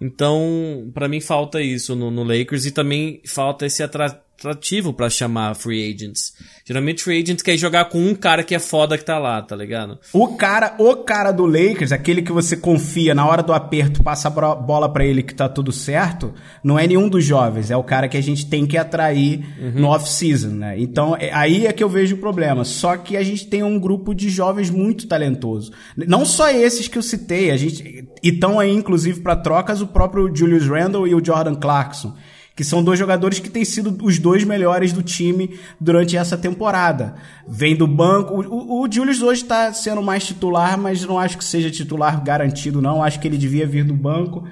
Então, 0.00 0.90
para 0.94 1.08
mim 1.08 1.20
falta 1.20 1.60
isso 1.60 1.94
no, 1.94 2.10
no 2.10 2.22
Lakers 2.22 2.64
e 2.64 2.70
também 2.70 3.20
falta 3.26 3.66
esse 3.66 3.82
atrativo 3.82 4.29
atrativo 4.40 4.94
para 4.94 5.10
chamar 5.10 5.54
free 5.54 5.92
agents. 5.92 6.32
Geralmente 6.64 7.02
free 7.02 7.20
agents 7.22 7.42
quer 7.42 7.56
jogar 7.58 7.86
com 7.86 7.98
um 7.98 8.14
cara 8.14 8.42
que 8.42 8.54
é 8.54 8.58
foda 8.58 8.96
que 8.96 9.04
tá 9.04 9.18
lá, 9.18 9.42
tá 9.42 9.54
ligado? 9.54 9.98
O 10.12 10.36
cara, 10.36 10.74
o 10.78 10.96
cara 10.96 11.30
do 11.30 11.44
Lakers, 11.44 11.92
aquele 11.92 12.22
que 12.22 12.32
você 12.32 12.56
confia 12.56 13.14
na 13.14 13.26
hora 13.26 13.42
do 13.42 13.52
aperto, 13.52 14.02
passa 14.02 14.28
a 14.28 14.54
bola 14.54 14.90
para 14.90 15.04
ele 15.04 15.22
que 15.22 15.34
tá 15.34 15.48
tudo 15.48 15.70
certo, 15.72 16.32
não 16.64 16.78
é 16.78 16.86
nenhum 16.86 17.08
dos 17.08 17.24
jovens, 17.24 17.70
é 17.70 17.76
o 17.76 17.84
cara 17.84 18.08
que 18.08 18.16
a 18.16 18.22
gente 18.22 18.46
tem 18.46 18.66
que 18.66 18.78
atrair 18.78 19.44
uhum. 19.60 19.82
no 19.82 19.88
off-season, 19.88 20.50
né? 20.50 20.80
Então, 20.80 21.14
é, 21.18 21.30
aí 21.32 21.66
é 21.66 21.72
que 21.72 21.84
eu 21.84 21.88
vejo 21.88 22.16
o 22.16 22.18
problema. 22.18 22.64
Só 22.64 22.96
que 22.96 23.16
a 23.16 23.22
gente 23.22 23.46
tem 23.46 23.62
um 23.62 23.78
grupo 23.78 24.14
de 24.14 24.30
jovens 24.30 24.70
muito 24.70 25.06
talentoso. 25.06 25.72
Não 25.94 26.24
só 26.24 26.48
esses 26.50 26.88
que 26.88 26.96
eu 26.96 27.02
citei, 27.02 27.50
a 27.50 27.56
gente 27.56 28.08
e 28.22 28.28
estão 28.28 28.58
aí 28.58 28.70
inclusive 28.70 29.20
para 29.20 29.36
trocas 29.36 29.80
o 29.80 29.86
próprio 29.86 30.34
Julius 30.34 30.66
Randle 30.66 31.06
e 31.06 31.14
o 31.14 31.24
Jordan 31.24 31.54
Clarkson 31.54 32.14
que 32.54 32.64
são 32.64 32.82
dois 32.82 32.98
jogadores 32.98 33.38
que 33.38 33.48
têm 33.48 33.64
sido 33.64 33.96
os 34.04 34.18
dois 34.18 34.44
melhores 34.44 34.92
do 34.92 35.02
time 35.02 35.58
durante 35.80 36.16
essa 36.16 36.36
temporada. 36.36 37.14
Vem 37.48 37.74
do 37.74 37.86
banco. 37.86 38.34
O, 38.42 38.82
o 38.82 38.92
Julius 38.92 39.22
hoje 39.22 39.42
está 39.42 39.72
sendo 39.72 40.02
mais 40.02 40.26
titular, 40.26 40.78
mas 40.78 41.04
não 41.04 41.18
acho 41.18 41.38
que 41.38 41.44
seja 41.44 41.70
titular 41.70 42.22
garantido, 42.22 42.82
não. 42.82 43.02
Acho 43.02 43.18
que 43.18 43.26
ele 43.26 43.38
devia 43.38 43.66
vir 43.66 43.84
do 43.84 43.94
banco. 43.94 44.46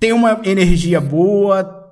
Tem 0.00 0.12
uma 0.12 0.40
energia 0.44 1.00
boa, 1.00 1.82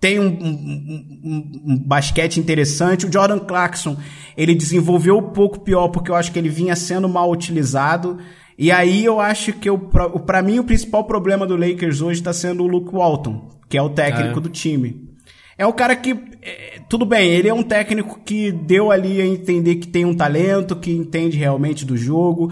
tem 0.00 0.18
um, 0.18 0.26
um, 0.26 1.20
um, 1.22 1.62
um, 1.66 1.78
basquete 1.78 2.38
interessante. 2.38 3.06
O 3.06 3.12
Jordan 3.12 3.38
Clarkson, 3.38 3.98
ele 4.36 4.54
desenvolveu 4.54 5.18
um 5.18 5.30
pouco 5.30 5.60
pior, 5.60 5.88
porque 5.88 6.10
eu 6.10 6.16
acho 6.16 6.32
que 6.32 6.38
ele 6.38 6.48
vinha 6.48 6.74
sendo 6.74 7.08
mal 7.08 7.30
utilizado. 7.30 8.18
E 8.58 8.72
aí 8.72 9.04
eu 9.04 9.20
acho 9.20 9.52
que 9.52 9.68
para 10.26 10.42
mim 10.42 10.58
o 10.58 10.64
principal 10.64 11.04
problema 11.04 11.46
do 11.46 11.56
Lakers 11.56 12.00
hoje 12.00 12.20
está 12.20 12.32
sendo 12.32 12.64
o 12.64 12.66
Luke 12.66 12.94
Walton, 12.94 13.48
que 13.68 13.76
é 13.76 13.82
o 13.82 13.90
técnico 13.90 14.38
é. 14.38 14.42
do 14.42 14.48
time. 14.48 15.09
É 15.60 15.66
o 15.66 15.74
cara 15.74 15.94
que. 15.94 16.16
É, 16.40 16.80
tudo 16.88 17.04
bem, 17.04 17.28
ele 17.28 17.46
é 17.46 17.52
um 17.52 17.62
técnico 17.62 18.18
que 18.24 18.50
deu 18.50 18.90
ali 18.90 19.20
a 19.20 19.26
entender 19.26 19.74
que 19.74 19.86
tem 19.86 20.06
um 20.06 20.16
talento, 20.16 20.74
que 20.74 20.90
entende 20.90 21.36
realmente 21.36 21.84
do 21.84 21.98
jogo, 21.98 22.50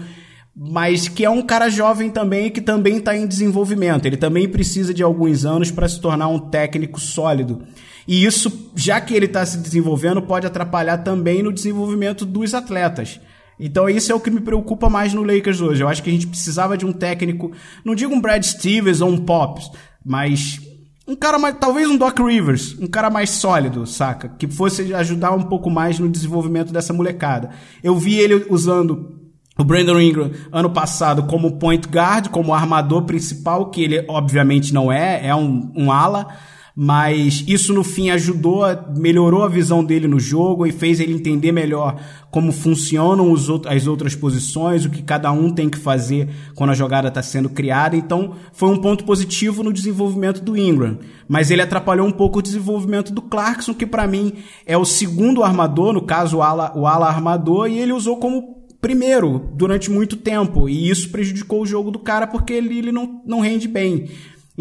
mas 0.55 1.07
que 1.07 1.25
é 1.25 1.29
um 1.29 1.41
cara 1.41 1.71
jovem 1.71 2.11
também 2.11 2.51
que 2.51 2.61
também 2.61 2.97
está 2.97 3.17
em 3.17 3.25
desenvolvimento. 3.25 4.05
Ele 4.05 4.15
também 4.15 4.47
precisa 4.47 4.93
de 4.93 5.01
alguns 5.01 5.43
anos 5.43 5.71
para 5.71 5.89
se 5.89 5.99
tornar 5.99 6.27
um 6.27 6.37
técnico 6.37 6.99
sólido. 6.99 7.63
E 8.07 8.23
isso, 8.23 8.71
já 8.75 9.01
que 9.01 9.15
ele 9.15 9.25
está 9.25 9.43
se 9.43 9.57
desenvolvendo, 9.57 10.21
pode 10.21 10.45
atrapalhar 10.45 10.99
também 10.99 11.41
no 11.41 11.51
desenvolvimento 11.51 12.27
dos 12.27 12.53
atletas. 12.53 13.19
Então 13.59 13.89
isso 13.89 14.11
é 14.11 14.15
o 14.15 14.19
que 14.19 14.29
me 14.29 14.39
preocupa 14.39 14.87
mais 14.87 15.15
no 15.15 15.23
Lakers 15.23 15.61
hoje. 15.61 15.81
Eu 15.81 15.87
acho 15.87 16.03
que 16.03 16.11
a 16.11 16.13
gente 16.13 16.27
precisava 16.27 16.77
de 16.77 16.85
um 16.85 16.93
técnico, 16.93 17.51
não 17.83 17.95
digo 17.95 18.13
um 18.13 18.21
Brad 18.21 18.43
Stevens 18.43 19.01
ou 19.01 19.09
um 19.09 19.17
Pops, 19.17 19.71
mas 20.05 20.59
um 21.09 21.15
cara 21.15 21.39
mais, 21.39 21.55
talvez 21.59 21.89
um 21.89 21.97
Doc 21.97 22.19
Rivers, 22.19 22.77
um 22.79 22.85
cara 22.85 23.09
mais 23.09 23.31
sólido, 23.31 23.87
saca? 23.87 24.29
Que 24.29 24.47
fosse 24.47 24.93
ajudar 24.93 25.31
um 25.31 25.41
pouco 25.41 25.67
mais 25.67 25.97
no 25.97 26.07
desenvolvimento 26.07 26.71
dessa 26.71 26.93
molecada. 26.93 27.49
Eu 27.83 27.95
vi 27.97 28.19
ele 28.19 28.45
usando 28.47 29.17
o 29.57 29.63
Brandon 29.63 29.99
Ingram 29.99 30.31
ano 30.51 30.69
passado 30.69 31.23
como 31.23 31.57
point 31.57 31.87
guard, 31.87 32.27
como 32.29 32.53
armador 32.53 33.05
principal, 33.05 33.71
que 33.71 33.83
ele 33.83 34.05
obviamente 34.07 34.71
não 34.71 34.91
é, 34.91 35.25
é 35.25 35.35
um, 35.35 35.71
um 35.75 35.91
ala 35.91 36.27
mas 36.81 37.43
isso 37.45 37.73
no 37.73 37.83
fim 37.83 38.09
ajudou, 38.09 38.63
melhorou 38.95 39.43
a 39.43 39.49
visão 39.49 39.83
dele 39.83 40.07
no 40.07 40.17
jogo 40.17 40.65
e 40.65 40.71
fez 40.71 41.01
ele 41.01 41.11
entender 41.11 41.51
melhor 41.51 41.99
como 42.31 42.53
funcionam 42.53 43.33
as 43.67 43.85
outras 43.85 44.15
posições, 44.15 44.85
o 44.85 44.89
que 44.89 45.03
cada 45.03 45.29
um 45.29 45.51
tem 45.51 45.69
que 45.69 45.77
fazer 45.77 46.29
quando 46.55 46.69
a 46.69 46.73
jogada 46.73 47.09
está 47.09 47.21
sendo 47.21 47.49
criada. 47.49 47.97
Então, 47.97 48.33
foi 48.53 48.69
um 48.69 48.77
ponto 48.77 49.03
positivo 49.03 49.61
no 49.61 49.73
desenvolvimento 49.73 50.41
do 50.41 50.55
Ingram. 50.55 50.99
Mas 51.27 51.51
ele 51.51 51.61
atrapalhou 51.61 52.07
um 52.07 52.13
pouco 52.13 52.39
o 52.39 52.41
desenvolvimento 52.41 53.11
do 53.11 53.23
Clarkson, 53.23 53.73
que 53.73 53.85
para 53.85 54.07
mim 54.07 54.35
é 54.65 54.77
o 54.77 54.85
segundo 54.85 55.43
armador, 55.43 55.91
no 55.91 56.03
caso 56.03 56.37
o 56.37 56.41
ala, 56.41 56.71
o 56.77 56.87
ala 56.87 57.09
armador, 57.09 57.67
e 57.67 57.77
ele 57.77 57.91
usou 57.91 58.15
como 58.15 58.57
primeiro 58.79 59.49
durante 59.53 59.91
muito 59.91 60.15
tempo. 60.15 60.69
E 60.69 60.89
isso 60.89 61.09
prejudicou 61.09 61.61
o 61.61 61.65
jogo 61.65 61.91
do 61.91 61.99
cara 61.99 62.25
porque 62.25 62.53
ele, 62.53 62.77
ele 62.77 62.91
não, 62.93 63.21
não 63.25 63.41
rende 63.41 63.67
bem. 63.67 64.07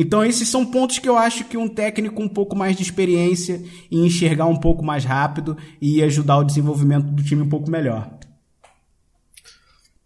Então 0.00 0.24
esses 0.24 0.48
são 0.48 0.64
pontos 0.64 1.00
que 1.00 1.08
eu 1.08 1.18
acho 1.18 1.44
que 1.46 1.56
um 1.56 1.66
técnico 1.68 2.22
um 2.22 2.28
pouco 2.28 2.54
mais 2.54 2.76
de 2.76 2.84
experiência 2.84 3.60
e 3.90 3.98
enxergar 3.98 4.46
um 4.46 4.54
pouco 4.54 4.84
mais 4.84 5.04
rápido 5.04 5.58
e 5.82 6.00
ajudar 6.04 6.38
o 6.38 6.44
desenvolvimento 6.44 7.06
do 7.06 7.20
time 7.20 7.42
um 7.42 7.48
pouco 7.48 7.68
melhor. 7.68 8.08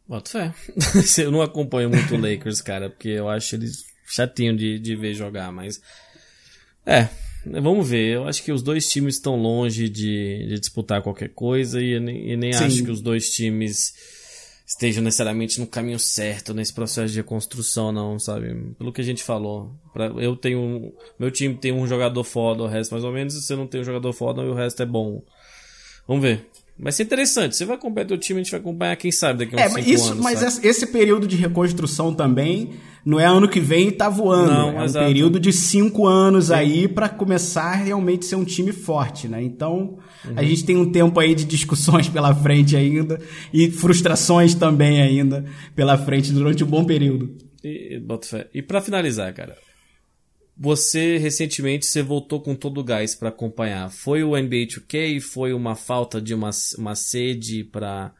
Boto 0.08 0.30
fé. 0.30 0.54
eu 1.22 1.30
não 1.30 1.42
acompanho 1.42 1.90
muito 1.90 2.14
o 2.14 2.18
Lakers, 2.18 2.62
cara, 2.62 2.88
porque 2.88 3.10
eu 3.10 3.28
acho 3.28 3.54
eles 3.54 3.84
chatinho 4.06 4.56
de, 4.56 4.78
de 4.78 4.96
ver 4.96 5.12
jogar, 5.12 5.52
mas. 5.52 5.78
É, 6.86 7.06
vamos 7.44 7.86
ver. 7.86 8.14
Eu 8.14 8.26
acho 8.26 8.42
que 8.42 8.50
os 8.50 8.62
dois 8.62 8.88
times 8.88 9.16
estão 9.16 9.36
longe 9.36 9.90
de, 9.90 10.46
de 10.48 10.58
disputar 10.58 11.02
qualquer 11.02 11.28
coisa 11.34 11.82
e, 11.82 11.96
e 11.96 12.36
nem 12.36 12.52
Sim. 12.54 12.64
acho 12.64 12.82
que 12.82 12.90
os 12.90 13.02
dois 13.02 13.28
times 13.28 13.92
estejam 14.72 15.04
necessariamente 15.04 15.60
no 15.60 15.66
caminho 15.66 15.98
certo 15.98 16.54
nesse 16.54 16.72
processo 16.72 17.12
de 17.12 17.18
reconstrução, 17.18 17.92
não, 17.92 18.18
sabe? 18.18 18.54
Pelo 18.78 18.92
que 18.92 19.00
a 19.00 19.04
gente 19.04 19.22
falou. 19.22 19.70
Pra, 19.92 20.06
eu 20.06 20.34
tenho. 20.34 20.92
Meu 21.18 21.30
time 21.30 21.54
tem 21.54 21.72
um 21.72 21.86
jogador 21.86 22.24
foda, 22.24 22.62
o 22.62 22.66
resto 22.66 22.92
mais 22.92 23.04
ou 23.04 23.12
menos, 23.12 23.34
e 23.34 23.42
você 23.42 23.54
não 23.54 23.66
tem 23.66 23.82
um 23.82 23.84
jogador 23.84 24.12
foda 24.12 24.42
e 24.42 24.48
o 24.48 24.54
resto 24.54 24.82
é 24.82 24.86
bom. 24.86 25.22
Vamos 26.08 26.22
ver. 26.22 26.46
Vai 26.78 26.90
ser 26.92 27.04
interessante. 27.04 27.54
Você 27.56 27.64
vai 27.64 27.76
acompanhar 27.76 28.06
teu 28.06 28.18
time, 28.18 28.40
a 28.40 28.42
gente 28.42 28.50
vai 28.50 28.60
acompanhar, 28.60 28.96
quem 28.96 29.12
sabe, 29.12 29.40
daqui 29.40 29.54
a 29.54 29.58
uns 29.58 29.62
É, 29.62 29.68
cinco 29.68 29.78
mas 29.80 29.86
isso, 29.88 30.10
anos. 30.12 30.24
mas 30.24 30.38
sabe? 30.40 30.66
esse- 30.68 30.86
período 30.86 31.26
de 31.26 31.36
reconstrução 31.36 32.12
também 32.14 32.70
não 33.04 33.20
é 33.20 33.24
ano 33.24 33.48
que 33.48 33.60
vem 33.60 33.88
e 33.88 33.92
tá 33.92 34.08
voando. 34.08 34.50
Não, 34.52 34.70
é 34.78 34.80
um 34.80 34.84
exato. 34.84 35.06
período 35.06 35.38
de 35.38 35.52
cinco 35.52 36.06
anos 36.06 36.50
aí 36.50 36.88
pra 36.88 37.08
começar 37.08 37.72
a 37.72 37.76
realmente 37.76 38.24
ser 38.24 38.36
um 38.36 38.44
time 38.44 38.72
forte, 38.72 39.28
né? 39.28 39.42
Então 39.42 39.98
Uhum. 40.24 40.32
a 40.36 40.42
gente 40.44 40.64
tem 40.64 40.76
um 40.76 40.90
tempo 40.90 41.18
aí 41.20 41.34
de 41.34 41.44
discussões 41.44 42.08
pela 42.10 42.34
frente 42.34 42.76
ainda 42.76 43.20
e 43.52 43.70
frustrações 43.70 44.54
também 44.54 45.00
ainda 45.02 45.44
pela 45.76 45.98
frente 45.98 46.32
durante 46.32 46.62
um 46.64 46.66
bom 46.66 46.84
período. 46.84 47.36
E, 47.64 47.96
e. 47.98 48.58
E 48.58 48.62
pra 48.62 48.80
finalizar, 48.80 49.32
cara, 49.34 49.56
você 50.56 51.16
recentemente 51.18 51.86
você 51.86 52.02
voltou 52.02 52.40
com 52.40 52.54
todo 52.54 52.78
o 52.80 52.84
gás 52.84 53.14
pra 53.14 53.30
acompanhar. 53.30 53.90
Foi 53.90 54.22
o 54.22 54.36
NBA 54.36 54.66
2K? 54.66 55.20
Foi 55.20 55.52
uma 55.52 55.74
falta 55.74 56.20
de 56.20 56.34
uma, 56.34 56.50
uma 56.78 56.94
sede 56.94 57.64
pra 57.64 58.12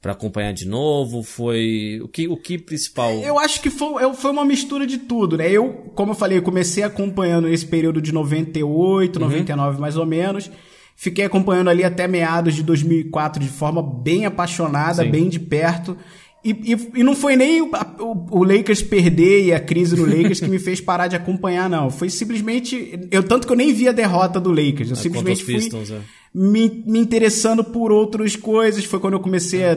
para 0.00 0.12
acompanhar 0.12 0.52
de 0.52 0.68
novo? 0.68 1.22
Foi 1.22 1.98
o 2.02 2.08
que 2.08 2.28
o 2.28 2.36
que 2.36 2.58
principal? 2.58 3.10
Eu 3.20 3.38
acho 3.38 3.62
que 3.62 3.70
foi, 3.70 4.12
foi 4.12 4.30
uma 4.32 4.44
mistura 4.44 4.86
de 4.86 4.98
tudo, 4.98 5.38
né? 5.38 5.50
Eu, 5.50 5.90
como 5.94 6.10
eu 6.12 6.14
falei, 6.14 6.38
comecei 6.42 6.82
acompanhando 6.84 7.48
esse 7.48 7.64
período 7.64 8.02
de 8.02 8.12
98, 8.12 9.16
Uhum. 9.16 9.24
99 9.24 9.80
mais 9.80 9.96
ou 9.96 10.04
menos. 10.04 10.50
Fiquei 10.94 11.24
acompanhando 11.24 11.70
ali 11.70 11.82
até 11.82 12.06
meados 12.06 12.54
de 12.54 12.62
2004 12.62 13.42
de 13.42 13.48
forma 13.48 13.82
bem 13.82 14.26
apaixonada, 14.26 15.02
Sim. 15.02 15.10
bem 15.10 15.28
de 15.28 15.40
perto. 15.40 15.96
E, 16.44 16.50
e, 16.50 17.00
e 17.00 17.02
não 17.02 17.16
foi 17.16 17.36
nem 17.36 17.62
o, 17.62 17.70
o- 18.00 18.38
o 18.40 18.44
Lakers 18.44 18.82
perder 18.82 19.44
e 19.46 19.52
a 19.54 19.58
crise 19.58 19.96
no 19.96 20.04
Lakers 20.04 20.40
que 20.40 20.48
me 20.48 20.58
fez 20.58 20.80
parar 20.80 21.06
de 21.06 21.16
acompanhar, 21.16 21.70
não. 21.70 21.88
Foi 21.90 22.10
simplesmente. 22.10 22.98
Eu, 23.10 23.22
tanto 23.22 23.46
que 23.46 23.52
eu 23.52 23.56
nem 23.56 23.72
vi 23.72 23.88
a 23.88 23.92
derrota 23.92 24.38
do 24.38 24.50
Lakers. 24.50 24.90
Eu 24.90 24.96
É, 24.96 24.96
simplesmente 24.96 25.42
fui 25.42 25.54
Pistons, 25.54 25.90
é. 25.90 26.00
me, 26.34 26.82
me 26.86 26.98
interessando 26.98 27.64
por 27.64 27.90
outras 27.90 28.36
coisas. 28.36 28.84
Foi 28.84 29.00
quando 29.00 29.14
eu 29.14 29.20
comecei 29.20 29.64
a 29.64 29.76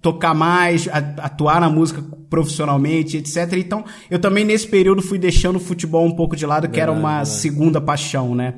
tocar 0.00 0.34
mais, 0.34 0.88
a, 0.88 0.98
atuar 0.98 1.60
na 1.60 1.68
música 1.68 2.02
profissionalmente, 2.30 3.16
etc. 3.16 3.52
Então, 3.54 3.84
eu 4.10 4.18
também 4.18 4.44
nesse 4.44 4.66
período 4.68 5.02
fui 5.02 5.18
deixando 5.18 5.56
o 5.56 5.60
futebol 5.60 6.06
um 6.06 6.14
pouco 6.14 6.36
de 6.36 6.46
lado, 6.46 6.68
que 6.68 6.80
era 6.80 6.92
uma 6.92 7.24
segunda 7.24 7.80
paixão, 7.80 8.34
né? 8.34 8.54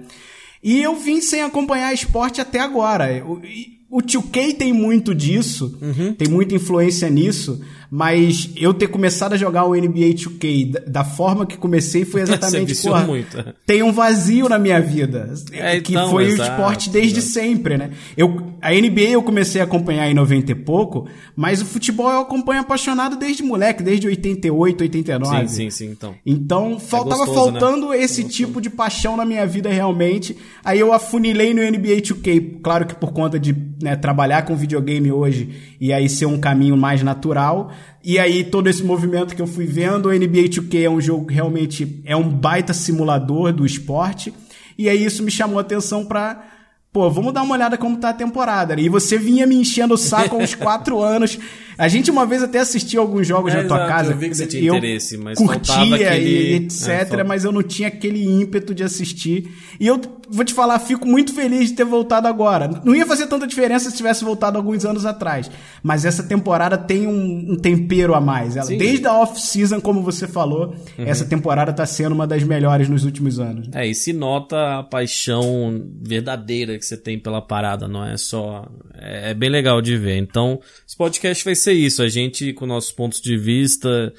E 0.62 0.82
eu 0.82 0.94
vim 0.96 1.20
sem 1.20 1.42
acompanhar 1.42 1.92
esporte 1.94 2.40
até 2.40 2.61
agora. 2.61 3.24
O, 3.26 3.40
e 3.44 3.78
o 3.91 4.03
2K 4.03 4.55
tem 4.57 4.72
muito 4.72 5.14
disso, 5.14 5.76
Uhum. 5.80 6.12
tem 6.14 6.28
muita 6.28 6.55
influência 6.55 7.09
nisso, 7.09 7.61
mas 7.91 8.51
eu 8.57 8.74
ter 8.74 8.89
começado 8.89 9.32
a 9.32 9.36
jogar 9.36 9.64
o 9.64 9.74
NBA 9.74 10.14
2K 10.14 10.70
da, 10.70 10.80
da 10.80 11.05
forma 11.05 11.47
que 11.47 11.57
comecei 11.57 12.05
foi 12.05 12.20
exatamente, 12.22 12.68
viciou 12.68 12.95
porra, 12.95 13.07
muito. 13.07 13.55
tem 13.66 13.82
um 13.82 13.93
vazio 13.93 14.49
na 14.49 14.59
minha 14.59 14.80
vida, 14.80 15.32
É, 15.53 15.80
que 15.80 15.93
então, 15.93 16.11
foi 16.11 16.24
o 16.24 16.28
exato, 16.28 16.51
esporte 16.51 16.91
desde 16.91 17.18
exato. 17.18 17.32
sempre, 17.32 17.76
né? 17.78 17.91
Eu, 18.16 18.53
a 18.61 18.72
NBA 18.72 19.11
eu 19.11 19.22
comecei 19.22 19.61
a 19.61 19.64
acompanhar 19.64 20.11
em 20.11 20.14
90 20.14 20.53
e 20.53 20.55
pouco, 20.55 21.09
mas 21.34 21.62
o 21.62 21.64
futebol 21.64 22.11
eu 22.11 22.20
acompanho 22.20 22.61
apaixonado 22.61 23.16
desde 23.16 23.43
moleque, 23.43 23.82
desde 23.82 24.07
88, 24.07 24.82
89. 24.82 25.49
Sim, 25.49 25.55
sim, 25.55 25.70
sim, 25.70 25.91
então. 25.93 26.14
Então, 26.26 26.78
faltava 26.78 27.24
gostoso, 27.24 27.53
né? 27.53 27.61
faltando 27.61 27.95
esse 27.95 28.24
tipo 28.24 28.61
de 28.61 28.68
paixão 28.68 29.16
na 29.16 29.24
minha 29.24 29.47
vida 29.47 29.68
realmente. 29.70 30.36
Aí 30.64 30.78
eu 30.78 30.93
afunilei 30.93 31.55
no 31.55 31.62
NBA 31.62 32.03
2K, 32.03 32.61
claro 32.62 32.86
que 32.86 32.95
por 32.95 33.12
conta 33.12 33.39
de 33.39 33.55
né, 33.82 33.97
trabalhar 33.97 34.43
com 34.43 34.57
videogame 34.57 35.11
hoje 35.11 35.76
e 35.80 35.93
aí 35.93 36.09
ser 36.09 36.26
um 36.26 36.39
caminho 36.39 36.76
mais 36.76 37.03
natural. 37.03 37.70
E 38.03 38.18
aí 38.18 38.45
todo 38.45 38.68
esse 38.68 38.83
movimento 38.83 39.35
que 39.35 39.43
eu 39.43 39.47
fui 39.47 39.66
vendo, 39.66 40.07
o 40.07 40.12
NBA 40.12 40.49
2K 40.49 40.85
é 40.85 40.91
um 40.91 41.01
jogo 41.01 41.26
que 41.26 41.35
realmente 41.35 42.01
é 42.05 42.16
um 42.16 42.29
baita 42.29 42.72
simulador 42.72 43.53
do 43.53 43.66
esporte. 43.66 44.33
E 44.76 44.89
aí 44.89 45.05
isso 45.05 45.22
me 45.22 45.31
chamou 45.31 45.59
a 45.59 45.62
atenção 45.62 46.05
pra 46.05 46.43
Pô, 46.91 47.11
vamos 47.11 47.35
dar 47.35 47.43
uma 47.43 47.55
olhada 47.55 47.76
como 47.76 47.99
tá 47.99 48.11
a 48.11 48.14
temporada. 48.14 48.74
né? 48.74 48.83
E 48.83 48.89
você 48.89 49.18
vinha 49.18 49.47
me 49.47 49.55
enchendo 49.55 49.95
o 49.95 49.99
saco 49.99 50.37
há 50.37 50.39
uns 50.39 50.55
quatro 50.57 51.01
anos. 51.03 51.39
A 51.79 51.87
gente 51.89 52.11
uma 52.11 52.26
vez 52.26 52.43
até 52.43 52.59
assistiu 52.59 53.01
alguns 53.01 53.26
jogos 53.26 53.55
É, 53.55 53.62
na 53.62 53.68
tua 53.68 53.76
exato, 53.76 53.89
casa. 53.93 54.12
eu 54.12 54.16
vi 54.18 54.29
que 54.29 54.35
você 54.37 54.47
tinha 54.47 54.62
eu 54.64 54.74
interesse, 54.74 55.16
mas 55.16 55.39
curtia 55.39 55.95
aquele- 55.95 56.29
e 56.31 56.55
etc, 56.57 56.89
é, 56.89 57.05
falta- 57.07 57.24
mas 57.24 57.45
eu 57.45 57.53
não 57.53 57.62
tinha 57.62 57.87
aquele 57.89 58.24
ímpeto 58.24 58.74
de 58.74 58.83
assistir. 58.83 59.49
E 59.79 59.87
eu 59.87 60.01
vou 60.29 60.45
te 60.45 60.53
falar, 60.53 60.79
fico 60.81 61.07
muito 61.07 61.33
feliz 61.33 61.68
de 61.70 61.74
ter 61.76 61.85
voltado 61.85 62.26
agora. 62.26 62.68
Não 62.85 62.95
ia 62.97 63.07
fazer 63.07 63.26
tanta 63.29 63.47
diferença 63.47 63.89
se 63.91 63.97
tivesse 63.97 64.24
voltado 64.24 64.59
alguns 64.59 64.85
anos 64.85 65.07
atrás. 65.07 65.51
Mas 65.83 66.05
essa 66.05 66.22
temporada 66.22 66.76
tem 66.76 67.07
um, 67.07 67.53
um 67.53 67.57
tempero 67.57 68.14
a 68.14 68.20
mais. 68.20 68.57
Ela-. 68.57 68.68
Uhum. 68.70 68.76
desde 68.76 69.07
a 69.07 69.12
off-season, 69.14 69.81
como 69.81 70.03
você 70.03 70.26
falou, 70.26 70.74
essa 70.99 71.24
temporada 71.24 71.72
tá 71.72 71.87
sendo 71.87 72.12
uma 72.12 72.26
das 72.26 72.43
melhores 72.43 72.89
nos 72.89 73.05
últimos 73.05 73.39
anos. 73.39 73.68
É, 73.72 73.87
e 73.87 73.95
se 73.95 74.12
nota 74.12 74.81
a 74.81 74.83
paixão 74.83 75.83
verdadeira 76.03 76.76
que 76.79 76.85
você 76.85 76.97
tem 76.97 77.18
pela 77.18 77.41
parada, 77.41 77.87
não 77.87 78.05
é 78.05 78.16
só. 78.16 78.66
É, 79.01 79.31
é 79.31 79.35
bem 79.35 79.49
legal 79.49 79.81
de 79.81 79.97
ver. 79.97 80.16
Então, 80.16 80.59
esse 80.87 80.97
podcast 80.97 81.45
vai 81.45 81.55
ser 81.55 81.68
isso. 81.73 82.03
A 82.03 82.09
gente, 82.09 82.53
com 82.53 82.66
nossos 82.66 82.91
pontos 82.91 83.21
de 83.21 83.37
vista. 83.37 84.12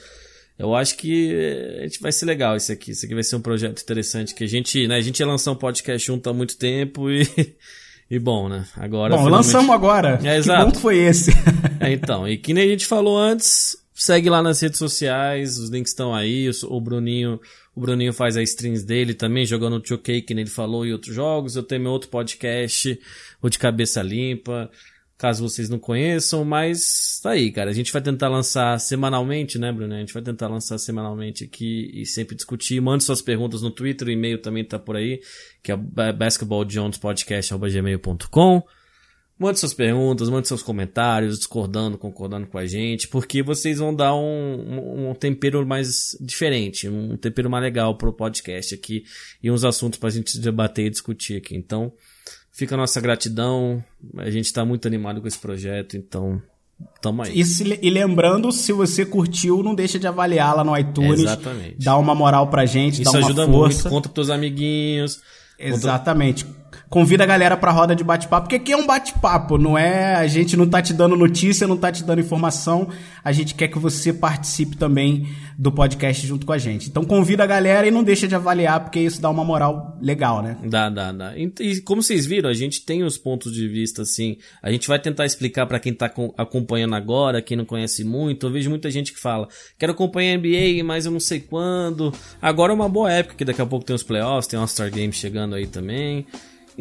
Eu 0.58 0.76
acho 0.76 0.98
que 0.98 1.34
a 1.80 1.84
gente 1.84 2.02
vai 2.02 2.12
ser 2.12 2.26
legal 2.26 2.58
isso 2.58 2.72
aqui. 2.72 2.92
Isso 2.92 3.06
aqui 3.06 3.14
vai 3.14 3.24
ser 3.24 3.36
um 3.38 3.42
projeto 3.42 3.82
interessante 3.82 4.36
que 4.36 4.44
a 4.44 4.48
gente, 4.48 4.88
né? 4.88 4.96
A 4.98 5.02
gente 5.02 5.20
ia 5.20 5.26
lançar 5.26 5.52
um 5.52 5.56
podcast 5.56 6.06
junto 6.06 6.30
há 6.30 6.34
muito 6.34 6.58
tempo 6.58 7.10
e. 7.10 7.26
E 8.12 8.18
bom, 8.18 8.50
né? 8.50 8.66
Agora. 8.76 9.12
Bom, 9.12 9.24
finalmente- 9.24 9.46
lançamos 9.46 9.70
agora. 9.70 10.20
É, 10.24 10.36
exato. 10.36 10.72
que 10.72 10.80
foi 10.80 10.98
esse. 10.98 11.32
É, 11.80 11.94
então, 11.94 12.28
e 12.28 12.38
que 12.38 12.54
nem 12.54 12.66
a 12.66 12.68
gente 12.68 12.86
falou 12.86 13.18
antes, 13.18 13.78
segue 13.94 14.30
lá 14.30 14.42
nas 14.42 14.60
redes 14.60 14.78
sociais, 14.80 15.58
os 15.58 15.70
links 15.70 15.92
estão 15.92 16.14
aí, 16.14 16.50
o, 16.50 16.76
o 16.76 16.82
Bruninho, 16.82 17.40
o 17.74 17.80
Bruninho 17.80 18.12
faz 18.12 18.36
a 18.36 18.42
streams 18.44 18.84
dele 18.86 19.14
também, 19.14 19.46
jogando 19.46 19.78
o 19.78 19.82
2K, 19.82 20.26
que 20.26 20.34
nem 20.34 20.42
ele 20.42 20.50
falou, 20.50 20.86
e 20.86 20.92
outros 20.92 21.16
jogos. 21.16 21.56
Eu 21.56 21.64
tenho 21.64 21.84
meu 21.84 21.92
outro 21.92 22.10
podcast, 22.10 23.00
o 23.42 23.48
de 23.48 23.58
cabeça 23.58 24.02
limpa, 24.02 24.70
caso 25.20 25.48
vocês 25.48 25.70
não 25.70 25.78
conheçam, 25.78 26.44
mas 26.46 27.20
tá 27.22 27.30
aí, 27.32 27.52
cara. 27.52 27.70
A 27.70 27.74
gente 27.74 27.92
vai 27.92 28.02
tentar 28.02 28.30
lançar 28.30 28.80
semanalmente, 28.80 29.60
né, 29.60 29.70
Bruno? 29.70 29.94
A 29.94 30.00
gente 30.00 30.14
vai 30.14 30.24
tentar 30.24 30.48
lançar 30.48 30.78
semanalmente 30.78 31.44
aqui 31.44 31.92
e 31.94 32.06
sempre 32.06 32.38
discutir. 32.38 32.80
Mande 32.80 33.04
suas 33.04 33.22
perguntas 33.22 33.62
no 33.62 33.70
Twitter, 33.70 34.08
o 34.08 34.12
e-mail 34.12 34.42
também 34.42 34.64
tá 34.64 34.80
por 34.80 34.96
aí, 34.96 35.20
que 35.62 35.74
é 35.74 35.76
basketballjonespodcast.gmail.com. 35.76 38.64
Mande 39.38 39.60
suas 39.60 39.74
perguntas, 39.74 40.30
mande 40.30 40.48
seus 40.48 40.64
comentários, 40.64 41.38
discordando, 41.38 41.98
concordando 41.98 42.48
com 42.48 42.58
a 42.58 42.66
gente, 42.66 43.10
porque 43.10 43.44
vocês 43.44 43.80
vão 43.80 43.94
dar 43.94 44.16
um, 44.16 45.10
um, 45.10 45.14
tempero 45.14 45.66
mais 45.66 46.18
diferente, 46.22 46.88
um 46.88 47.18
tempero 47.18 47.50
mais 47.50 47.64
legal 47.64 47.98
pro 47.98 48.14
podcast 48.14 48.74
aqui 48.74 49.04
e 49.44 49.52
uns 49.52 49.66
assuntos 49.66 50.00
pra 50.00 50.10
gente 50.10 50.40
debater 50.40 50.86
e 50.86 50.90
discutir 50.90 51.36
aqui. 51.38 51.58
Então, 51.58 51.92
fica 52.52 52.76
a 52.76 52.78
nossa 52.78 53.00
gratidão, 53.02 53.84
a 54.18 54.30
gente 54.30 54.52
tá 54.52 54.64
muito 54.66 54.88
animado 54.88 55.22
com 55.22 55.28
esse 55.28 55.38
projeto, 55.40 55.96
então, 55.98 56.42
tamo 57.02 57.22
aí. 57.24 57.40
E, 57.40 57.46
se- 57.46 57.80
e 57.82 57.90
lembrando, 57.90 58.52
se 58.52 58.72
você 58.74 59.06
curtiu, 59.06 59.62
não 59.64 59.74
deixa 59.76 59.98
de 60.00 60.08
avaliar 60.08 60.56
lá 60.56 60.64
no 60.64 60.78
iTunes. 60.78 61.22
Exatamente. 61.22 61.78
Dá 61.84 61.98
uma 61.98 62.14
moral 62.16 62.48
pra 62.48 62.66
gente, 62.66 63.02
Isso 63.02 63.12
dá 63.12 63.18
uma 63.20 63.26
ajuda 63.28 63.46
força. 63.48 63.78
muito, 63.84 63.90
conta 63.90 64.10
pros 64.10 64.28
teus 64.28 64.30
amiguinhos. 64.30 65.22
Exatamente. 65.58 66.46
Convida 66.90 67.24
a 67.24 67.28
galera 67.28 67.56
pra 67.56 67.70
roda 67.72 67.96
de 67.96 68.04
bate-papo, 68.04 68.48
porque 68.48 68.56
aqui 68.56 68.72
é 68.72 68.78
um 68.78 68.88
bate-papo, 68.88 69.60
não 69.60 69.78
é? 69.78 70.16
A 70.16 70.26
gente 70.26 70.58
não 70.58 70.68
tá 70.68 70.82
te 70.82 70.92
dando 70.92 71.16
notícia, 71.16 71.68
não 71.68 71.78
tá 71.78 71.92
te 71.92 72.04
dando 72.04 72.20
informação, 72.20 72.90
a 73.24 73.32
gente 73.32 73.54
quer 73.54 73.68
que 73.68 73.78
você 73.78 74.12
participe 74.12 74.76
também 74.76 75.28
do 75.56 75.72
podcast 75.72 76.26
junto 76.26 76.48
com 76.48 76.52
a 76.52 76.58
gente. 76.58 76.90
Então 76.90 77.04
convida 77.04 77.44
a 77.44 77.46
galera 77.48 77.86
e 77.88 77.92
não 77.92 78.02
deixa 78.04 78.28
de 78.28 78.34
avaliar, 78.34 78.80
porque 78.80 79.00
isso 79.00 79.22
dá 79.22 79.30
uma 79.30 79.46
moral 79.46 80.00
legal, 80.02 80.42
né? 80.42 80.58
Dá, 80.64 80.90
dá, 80.90 81.12
dá. 81.12 81.34
E, 81.38 81.80
como 81.82 82.02
vocês 82.02 82.26
viram, 82.26 82.50
a 82.50 82.54
gente 82.56 82.82
tem 82.84 83.04
os 83.04 83.20
pontos 83.20 83.54
de 83.54 83.68
vista, 83.68 84.02
assim. 84.02 84.38
A 84.60 84.72
gente 84.72 84.88
vai 84.88 84.98
tentar 84.98 85.28
explicar 85.28 85.68
pra 85.68 85.80
quem 85.80 85.94
tá 85.94 86.10
com- 86.10 86.34
acompanhando 86.36 86.96
agora, 86.96 87.40
quem 87.40 87.56
não 87.56 87.66
conhece 87.66 88.04
muito. 88.04 88.48
Eu 88.48 88.52
vejo 88.52 88.68
muita 88.68 88.90
gente 88.90 89.14
que 89.14 89.20
fala, 89.20 89.48
quero 89.78 89.92
acompanhar 89.92 90.34
NBA, 90.40 90.84
mas 90.84 91.06
eu 91.06 91.12
não 91.12 91.20
sei 91.20 91.40
quando. 91.40 92.12
Agora 92.42 92.72
é 92.72 92.76
uma 92.76 92.90
boa 92.90 93.12
época, 93.12 93.36
que 93.36 93.46
daqui 93.46 93.62
a 93.62 93.66
pouco 93.68 93.86
tem 93.86 93.96
os 93.96 94.02
playoffs, 94.02 94.48
tem 94.48 94.58
o 94.58 94.62
All-Star 94.62 94.90
Game 94.90 95.14
chegando 95.14 95.54
aí 95.54 95.68
também. 95.68 96.26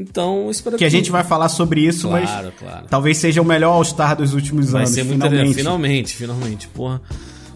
Então, 0.01 0.49
espero 0.49 0.76
Que 0.78 0.84
a 0.84 0.88
gente 0.88 1.11
vai 1.11 1.24
falar 1.24 1.49
sobre 1.49 1.80
isso, 1.80 2.07
Claro, 2.09 2.24
mas 2.24 2.55
claro. 2.57 2.86
talvmuito 2.86 3.18
seja 3.18 3.42
o 3.42 3.44
melhor 3.44 3.72
All-Star 3.72 4.14
dos 4.14 4.32
últimos 4.32 4.70
Vai 4.70 4.82
anos. 4.82 4.94
ser 4.94 5.03
muito 5.03 5.20
finalmente. 5.28 5.55
finalmente, 5.55 6.14
finalmente, 6.16 6.68
porra. 6.68 7.03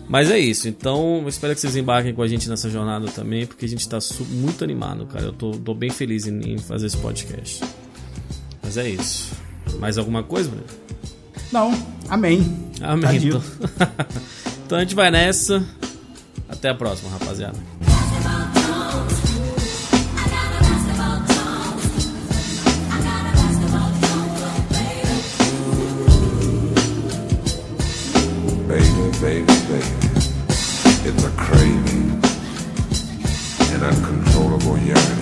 Mas 0.09 0.29
é 0.29 0.39
isso, 0.41 0.69
então 0.69 1.25
espero 1.29 1.55
que 1.55 1.61
vocês 1.61 1.77
embarquem 1.77 2.13
com 2.13 2.21
a 2.21 2.27
gente 2.27 2.49
nessa 2.51 2.69
jornada 2.69 3.07
também, 3.13 3.47
porque 3.47 3.65
a 3.65 3.69
gente 3.69 3.89
tá 3.89 3.99
muito 4.29 4.65
animado, 4.65 5.07
cara. 5.07 5.27
Eu 5.27 5.33
tô, 5.33 5.53
tô 5.53 5.73
bem 5.73 5.91
feliz 5.91 6.27
em, 6.27 6.55
em 6.55 6.59
fazer 6.59 6.87
esse 6.87 6.97
podcast. 6.97 7.63
Mas 8.61 8.77
é 8.77 8.89
isso. 8.89 9.31
Mais 9.79 9.97
alguma 9.97 10.25
coisa, 10.25 10.51
Bruno? 10.51 10.65
Não, 11.53 11.73
amém. 12.09 12.59
Amém. 12.81 13.03
Tá 13.03 13.15
então. 13.15 13.43
então 14.67 14.79
a 14.79 14.81
gente 14.81 14.97
vai 14.97 15.13
nessa. 15.13 15.65
Até 16.49 16.71
a 16.71 16.75
próxima, 16.75 17.09
rapaziada. 17.11 17.57
Baby, 29.23 29.47
baby. 29.47 29.87
It's 31.07 31.25
a 31.25 31.31
craving, 31.37 32.11
an 33.71 33.85
uncontrollable 33.85 34.77
yearning. 34.79 35.22